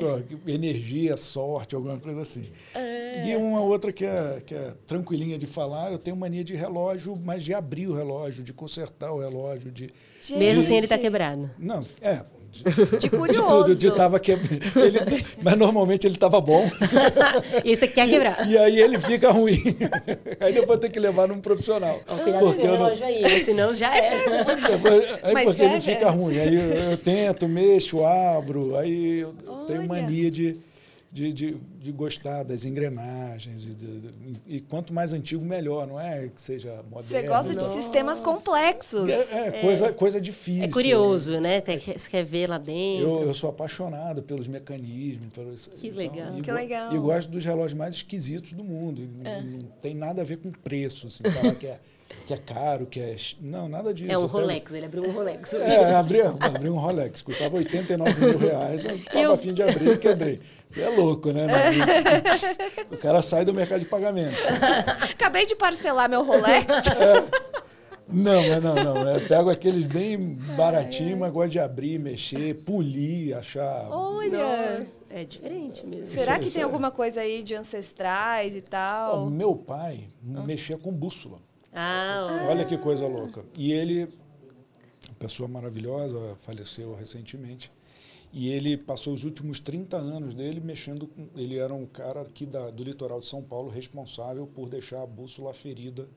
[0.46, 2.42] energia, sorte, alguma coisa assim.
[3.26, 7.16] E uma outra que é, que é tranquilinha de falar, eu tenho mania de relógio,
[7.22, 9.90] mas de abrir o relógio, de consertar o relógio, de.
[10.30, 11.50] Mesmo de- sem ele estar quebrado.
[11.58, 12.20] Não, é.
[12.50, 13.46] De, De de curioso.
[13.48, 16.68] tudo, de tava que, ele, mas normalmente ele estava bom.
[17.64, 18.46] E você quer quebrar.
[18.48, 19.62] E aí ele fica ruim.
[20.40, 22.00] Aí depois tem que levar num profissional.
[22.24, 24.24] Cuidado com esse Porque eu não- relógio aí, senão já é.
[24.68, 25.92] Depois- Aí Mas porque ele serve?
[25.92, 26.38] fica ruim.
[26.40, 28.76] Aí eu, eu tento, mexo, abro.
[28.76, 29.32] Aí eu
[29.66, 29.88] tenho Olha.
[29.88, 30.56] mania de,
[31.12, 33.64] de, de, de gostar das engrenagens.
[33.64, 34.14] E, de- de-
[34.46, 37.02] e quanto mais antigo, melhor, não é que seja moderno.
[37.02, 39.08] Você gosta de sistemas complexos.
[39.08, 40.64] É, é, Coisa, coisa difícil.
[40.64, 41.60] É curioso, né?
[41.60, 43.08] Tem Você quer ver lá dentro.
[43.08, 45.26] Eu, eu sou apaixonado pelos mecanismos.
[45.34, 46.38] Pelos, Que legal.
[46.38, 46.94] e Que legal.
[46.94, 49.02] E gosto dos relógios mais esquisitos do mundo.
[49.24, 49.40] É.
[49.42, 51.78] Não tem nada a ver com preço, assim, falar que é,
[52.26, 53.16] que é caro, que é...
[53.40, 54.10] Não, nada disso.
[54.12, 55.54] É um pego- Rolex, ele abriu um Rolex.
[55.54, 59.62] É, abri, abri um Rolex, custava 89 mil reais, eu estava Eu- a fim de
[59.62, 60.40] abrir e quebrei.
[60.70, 61.46] Você é louco, né?
[61.48, 62.56] Mas,
[62.92, 64.36] o cara sai do mercado de pagamento.
[65.12, 66.66] Acabei de parcelar meu Rolex.
[68.12, 69.08] Não, mas não, não.
[69.14, 73.88] Eu pego aqueles bem baratinhos, mas gosto de abrir, mexer, polir, achar.
[73.90, 74.38] Olha.
[74.38, 76.06] Nossa, é diferente mesmo.
[76.06, 79.28] Será Isso- que isso tem é- alguma coisa aí de ancestrais e tal?
[79.28, 81.38] meu pai mexia com bússola.
[81.72, 83.44] Ah, Olha que coisa louca.
[83.56, 84.08] E ele,
[85.18, 87.70] pessoa maravilhosa, faleceu recentemente.
[88.32, 91.28] E ele passou os últimos 30 anos dele mexendo com.
[91.36, 95.06] Ele era um cara aqui da, do litoral de São Paulo responsável por deixar a
[95.06, 96.08] bússola ferida.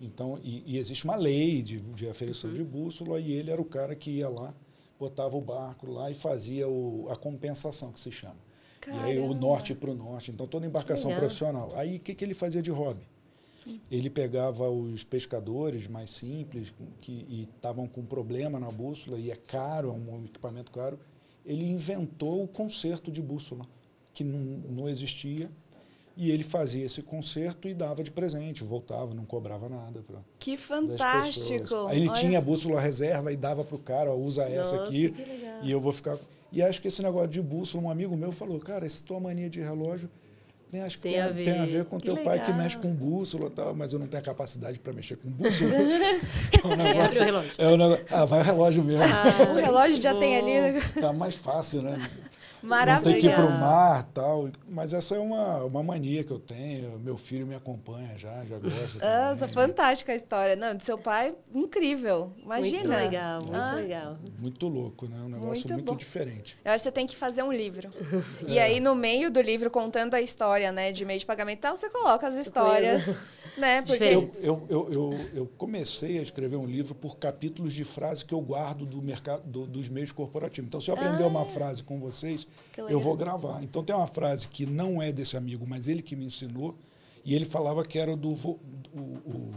[0.00, 3.64] Então, e, e existe uma lei de, de aferição de bússola, e ele era o
[3.64, 4.52] cara que ia lá,
[4.98, 8.36] botava o barco lá e fazia o, a compensação, que se chama.
[8.86, 9.40] E aí o Caramba.
[9.40, 10.32] norte para o norte.
[10.32, 11.20] Então, toda embarcação Legal.
[11.20, 11.72] profissional.
[11.76, 13.02] Aí, o que, que ele fazia de hobby?
[13.90, 19.90] Ele pegava os pescadores mais simples que estavam com problema na bússola e é caro,
[19.90, 20.98] é um equipamento caro.
[21.44, 23.64] Ele inventou o conserto de bússola
[24.14, 24.38] que não,
[24.70, 25.50] não existia
[26.16, 30.56] e ele fazia esse conserto e dava de presente, voltava, não cobrava nada para Que
[30.56, 31.86] fantástico.
[31.88, 34.76] Aí ele Olha tinha a bússola reserva e dava para o cara, ó, usa essa
[34.76, 35.12] Nossa, aqui
[35.62, 36.18] e eu vou ficar.
[36.52, 39.48] E acho que esse negócio de bússola, um amigo meu falou, cara, essa tua mania
[39.48, 40.10] de relógio
[40.72, 41.66] tem, acho que Tem tem, a tem a ver.
[41.66, 42.62] ver com Que teu pai que legal.
[42.62, 45.70] mexe com bússola e tal, mas eu não tenho a capacidade para mexer com bússola.
[46.64, 47.50] É um negócio, relógio.
[47.58, 49.04] é um negócio, ah, vai o relógio mesmo.
[49.04, 50.72] o relógio já tem ali.
[50.72, 50.80] né?
[51.00, 51.98] Tá mais fácil, né?
[52.62, 53.10] Não Maravilhoso.
[53.10, 54.48] tem que ir para o mar tal.
[54.68, 56.98] Mas essa é uma, uma mania que eu tenho.
[57.00, 58.78] Meu filho me acompanha já, já gosta.
[58.78, 59.48] Nossa, também.
[59.54, 60.54] fantástica a história.
[60.54, 62.32] Não, do seu pai, incrível.
[62.38, 62.84] Imagina.
[62.84, 63.74] Muito legal, muito Ah.
[63.74, 64.16] legal.
[64.38, 65.16] Muito louco, né?
[65.18, 66.56] Um negócio Muito muito, diferente.
[66.64, 67.90] Eu acho que você tem que fazer um livro.
[68.46, 68.62] E É.
[68.62, 71.76] aí, no meio do livro, contando a história, né, de meio de pagamento e tal,
[71.76, 73.16] você coloca as histórias,
[73.58, 73.82] né?
[73.82, 74.04] Porque.
[74.04, 78.32] Eu, eu, eu, eu, eu comecei a escrever um livro por capítulos de frases que
[78.34, 80.68] eu guardo do mercado do- dos meios corporativos.
[80.68, 82.51] Então, se eu aprender uma frase com vocês, Ah.
[82.76, 83.62] Eu vou gravar.
[83.62, 86.74] Então, tem uma frase que não é desse amigo, mas ele que me ensinou,
[87.24, 88.58] e ele falava que era do, vo,
[88.94, 89.52] o- o-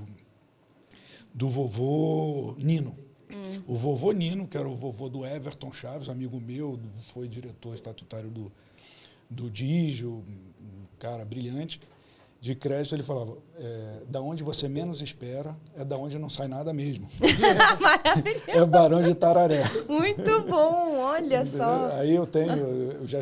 [1.33, 2.95] do vovô Nino.
[3.29, 3.61] Hum.
[3.67, 6.79] O vovô Nino, que era o vovô do Everton Chaves, amigo meu,
[7.13, 8.51] foi diretor estatutário do,
[9.29, 10.23] do Digio,
[10.61, 11.79] um cara brilhante,
[12.45, 16.47] de crédito, ele falava, é, da onde você menos espera, é da onde não sai
[16.47, 17.07] nada mesmo.
[18.47, 19.63] é Barão de Tararé.
[19.89, 21.89] Muito bom, olha só.
[21.93, 23.19] Aí eu tenho, eu já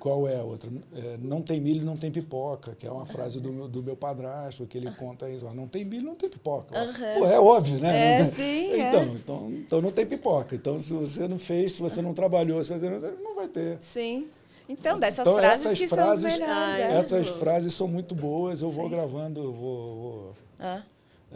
[0.00, 0.70] qual é a outra?
[0.94, 3.94] É, não tem milho, não tem pipoca, que é uma frase do meu, do meu
[3.94, 5.44] padrasto, que ele conta isso.
[5.54, 6.76] Não tem milho, não tem pipoca.
[6.76, 7.14] Aham.
[7.18, 8.20] Pô, é óbvio, né?
[8.20, 8.88] É, Não sim, é.
[8.88, 10.56] Então, então, então não tem pipoca.
[10.56, 13.76] Então, se você não fez, se você não trabalhou, se você não, não vai ter.
[13.80, 14.26] Sim.
[14.68, 16.74] Então, dessas Então, frases essas que frases- são as melhores.
[16.74, 16.98] Ah, é.
[16.98, 19.96] Essas frases são muito boas, eu vou gravando, eu vou.
[19.96, 20.82] vou- Ah,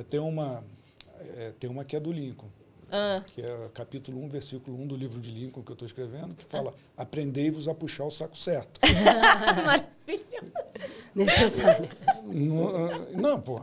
[0.08, 0.64] Tem uma,
[1.36, 2.48] é, tem uma que é do Lincoln,
[2.90, 3.22] ah.
[3.26, 6.44] que é capítulo 1, versículo 1 do livro de Lincoln que eu estou escrevendo, que
[6.44, 8.80] fala: Aprendei-vos a puxar o saco certo.
[11.14, 11.88] Necessário.
[12.24, 13.60] Não, não pô.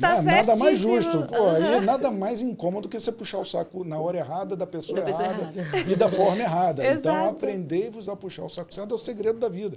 [0.00, 1.22] Tá na- nada mais justo.
[1.26, 4.98] Pô, aí nada mais incômodo que você puxar o saco na hora errada, da pessoa,
[4.98, 5.92] Da pessoa errada, errada.
[5.92, 6.86] e da forma errada.
[6.86, 9.76] Então, aprendei-vos a puxar o saco certo é o segredo da vida.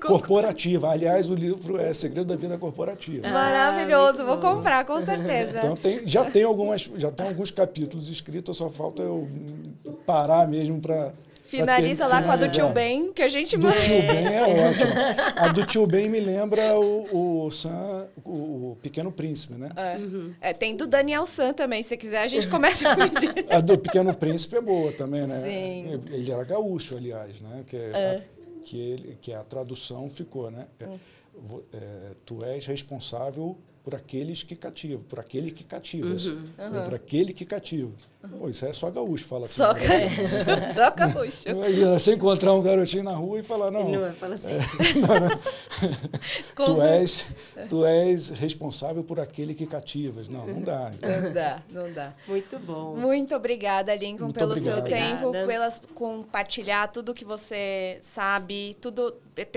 [0.00, 0.88] Corporativa.
[0.90, 3.26] Aliás, o livro é Segredo da Vida Corporativa.
[3.26, 5.58] Ah, Maravilhoso, muito vou comprar, com certeza.
[5.58, 9.72] Então tem, já tem algumas, já tem alguns capítulos escritos, só falta eu hum,
[10.06, 11.12] parar mesmo para
[11.44, 13.78] Finaliza lá com a do tio Ben, que a gente Do manda.
[13.80, 14.92] tio Ben é ótimo.
[15.34, 19.70] A do tio Ben me lembra o, o Sam, o, o Pequeno Príncipe, né?
[20.42, 23.46] É, tem do Daniel San também, se quiser a gente começa a pedir.
[23.48, 25.40] A do Pequeno Príncipe é boa também, né?
[25.42, 26.02] Sim.
[26.12, 27.64] Ele era gaúcho, aliás, né?
[27.66, 28.22] Que, é.
[28.60, 30.66] a, que, ele, que a tradução ficou, né?
[30.78, 30.86] É,
[31.34, 33.56] vo- é, tu és responsável
[33.88, 36.30] por aqueles que cativam, por aquele que cativas,
[36.84, 37.90] por aquele que cativa.
[38.38, 39.54] Pô, isso é só gaúcho, fala assim.
[39.54, 39.86] Só né?
[39.86, 40.44] gaúcho.
[40.74, 41.48] Só gaúcho.
[41.48, 44.48] Imagina, Você encontrar um garotinho na rua e falar, não, Ele não vai falar assim.
[46.54, 47.26] Com tu cer- és,
[47.70, 50.28] tu és responsável por aquele que cativas.
[50.28, 50.90] Não, não dá.
[51.00, 52.12] Não dá, não dá.
[52.26, 52.96] Muito bom.
[52.96, 54.88] Muito obrigada, Lincoln, Muito pelo seu obrigado.
[54.88, 55.46] tempo, Obrigada.
[55.52, 59.14] pelas compartilhar tudo que você sabe, tudo,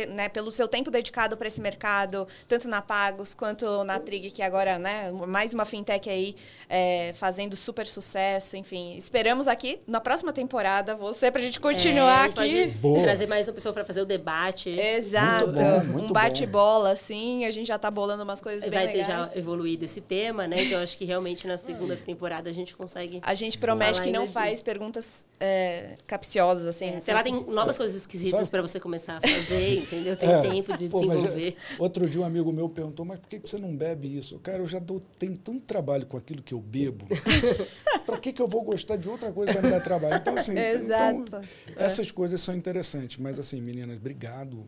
[0.09, 4.41] né, pelo seu tempo dedicado para esse mercado, tanto na Pagos quanto na Trig, que
[4.41, 6.35] agora, né, mais uma fintech aí
[6.69, 8.95] é, fazendo super sucesso, enfim.
[8.95, 12.65] Esperamos aqui na próxima temporada você pra gente continuar É, aqui.
[12.79, 13.01] Boa.
[13.03, 14.69] trazer mais uma pessoa para fazer o debate.
[14.69, 15.47] Exato.
[15.47, 18.87] Muito bom, muito um bate-bola, assim, a gente já tá bolando umas coisas bem Vai
[18.87, 19.07] ter legais.
[19.31, 20.63] já evoluído esse tema, né?
[20.63, 23.19] Então acho que realmente na segunda temporada a gente consegue.
[23.23, 26.95] A gente promete que não faz perguntas é, capciosas, assim.
[26.95, 30.15] É, sei lá, tem novas coisas esquisitas para você começar a fazer, entendeu?
[30.17, 30.41] Tem É.
[30.41, 31.55] tempo de Pô, mas já- desenvolver.
[31.79, 34.39] outro dia um amigo meu perguntou, mas por que que você não bebe isso?
[34.39, 37.05] Cara, eu já dou, tenho tanto trabalho com aquilo que eu bebo.
[38.05, 40.15] Para que, que eu vou gostar de outra coisa que me dar trabalho?
[40.15, 41.19] Então, assim, Exato.
[41.21, 41.41] então,
[41.75, 43.17] essas coisas são interessantes.
[43.17, 44.65] Mas, assim, meninas, obrigado.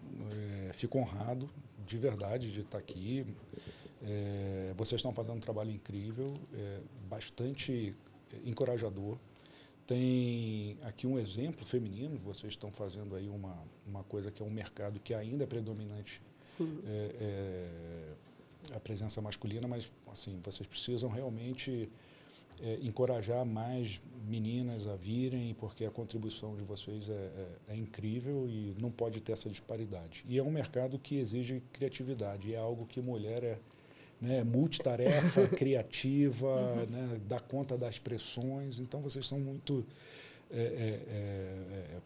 [0.67, 1.49] É, fico honrado,
[1.85, 3.25] de verdade, de estar aqui.
[4.05, 6.77] É, vocês estão fazendo um trabalho incrível, é,
[7.09, 7.95] bastante
[8.45, 9.17] encorajador.
[9.85, 14.49] Tem aqui um exemplo feminino, vocês estão fazendo aí uma, uma coisa que é um
[14.49, 16.21] mercado que ainda é predominante
[16.85, 17.15] é,
[18.71, 21.89] é, a presença masculina, mas assim vocês precisam realmente
[22.61, 28.47] é, encorajar mais meninas a virem, porque a contribuição de vocês é, é- é incrível
[28.47, 30.23] e não pode ter essa disparidade.
[30.29, 33.59] E é um mercado que exige criatividade, é algo que mulher é
[34.23, 39.85] né, multitarefa, criativa, né, dá conta das pressões, então vocês são muito
[40.49, 41.99] é, é, é, é,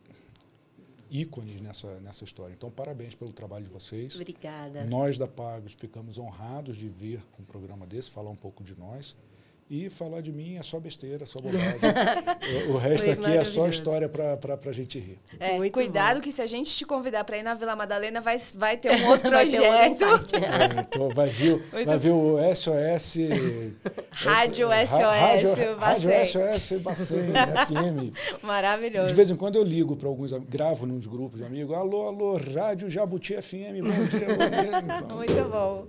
[1.11, 2.53] ícones nessa, nessa história.
[2.53, 4.15] Então, parabéns pelo trabalho de vocês.
[4.15, 4.83] Obrigada.
[4.85, 9.15] Nós da Pagos ficamos honrados de vir um programa desse, falar um pouco de nós.
[9.69, 11.65] E falar de mim é só besteira, só bobagem.
[12.69, 15.19] o, o resto Foi aqui é só história para a gente rir.
[15.37, 16.21] É, Muito cuidado bom.
[16.21, 19.09] que se a gente te convidar para ir na Vila Madalena, vai, vai ter um
[19.09, 19.91] outro um projeto.
[19.91, 20.35] insight.
[20.35, 23.17] É, então vai, vir, vai ver o SOS.
[24.11, 25.75] Rádio SOS Rádio, Bacen.
[25.75, 26.25] Rádio
[26.59, 27.17] SOS Bacen,
[27.67, 28.43] FM.
[28.43, 29.09] Maravilhoso.
[29.09, 31.75] De vez em quando eu ligo para alguns, gravo nos grupos de amigos.
[31.75, 35.13] Alô, alô, Rádio Jabuti FM, bom dia, bom dia.
[35.13, 35.87] Muito bom.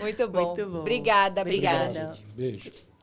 [0.00, 0.44] Muito bom.
[0.46, 0.78] Muito bom.
[0.80, 1.84] Obrigada, Obrigada.
[1.84, 2.18] obrigada.
[2.34, 2.95] Beijo.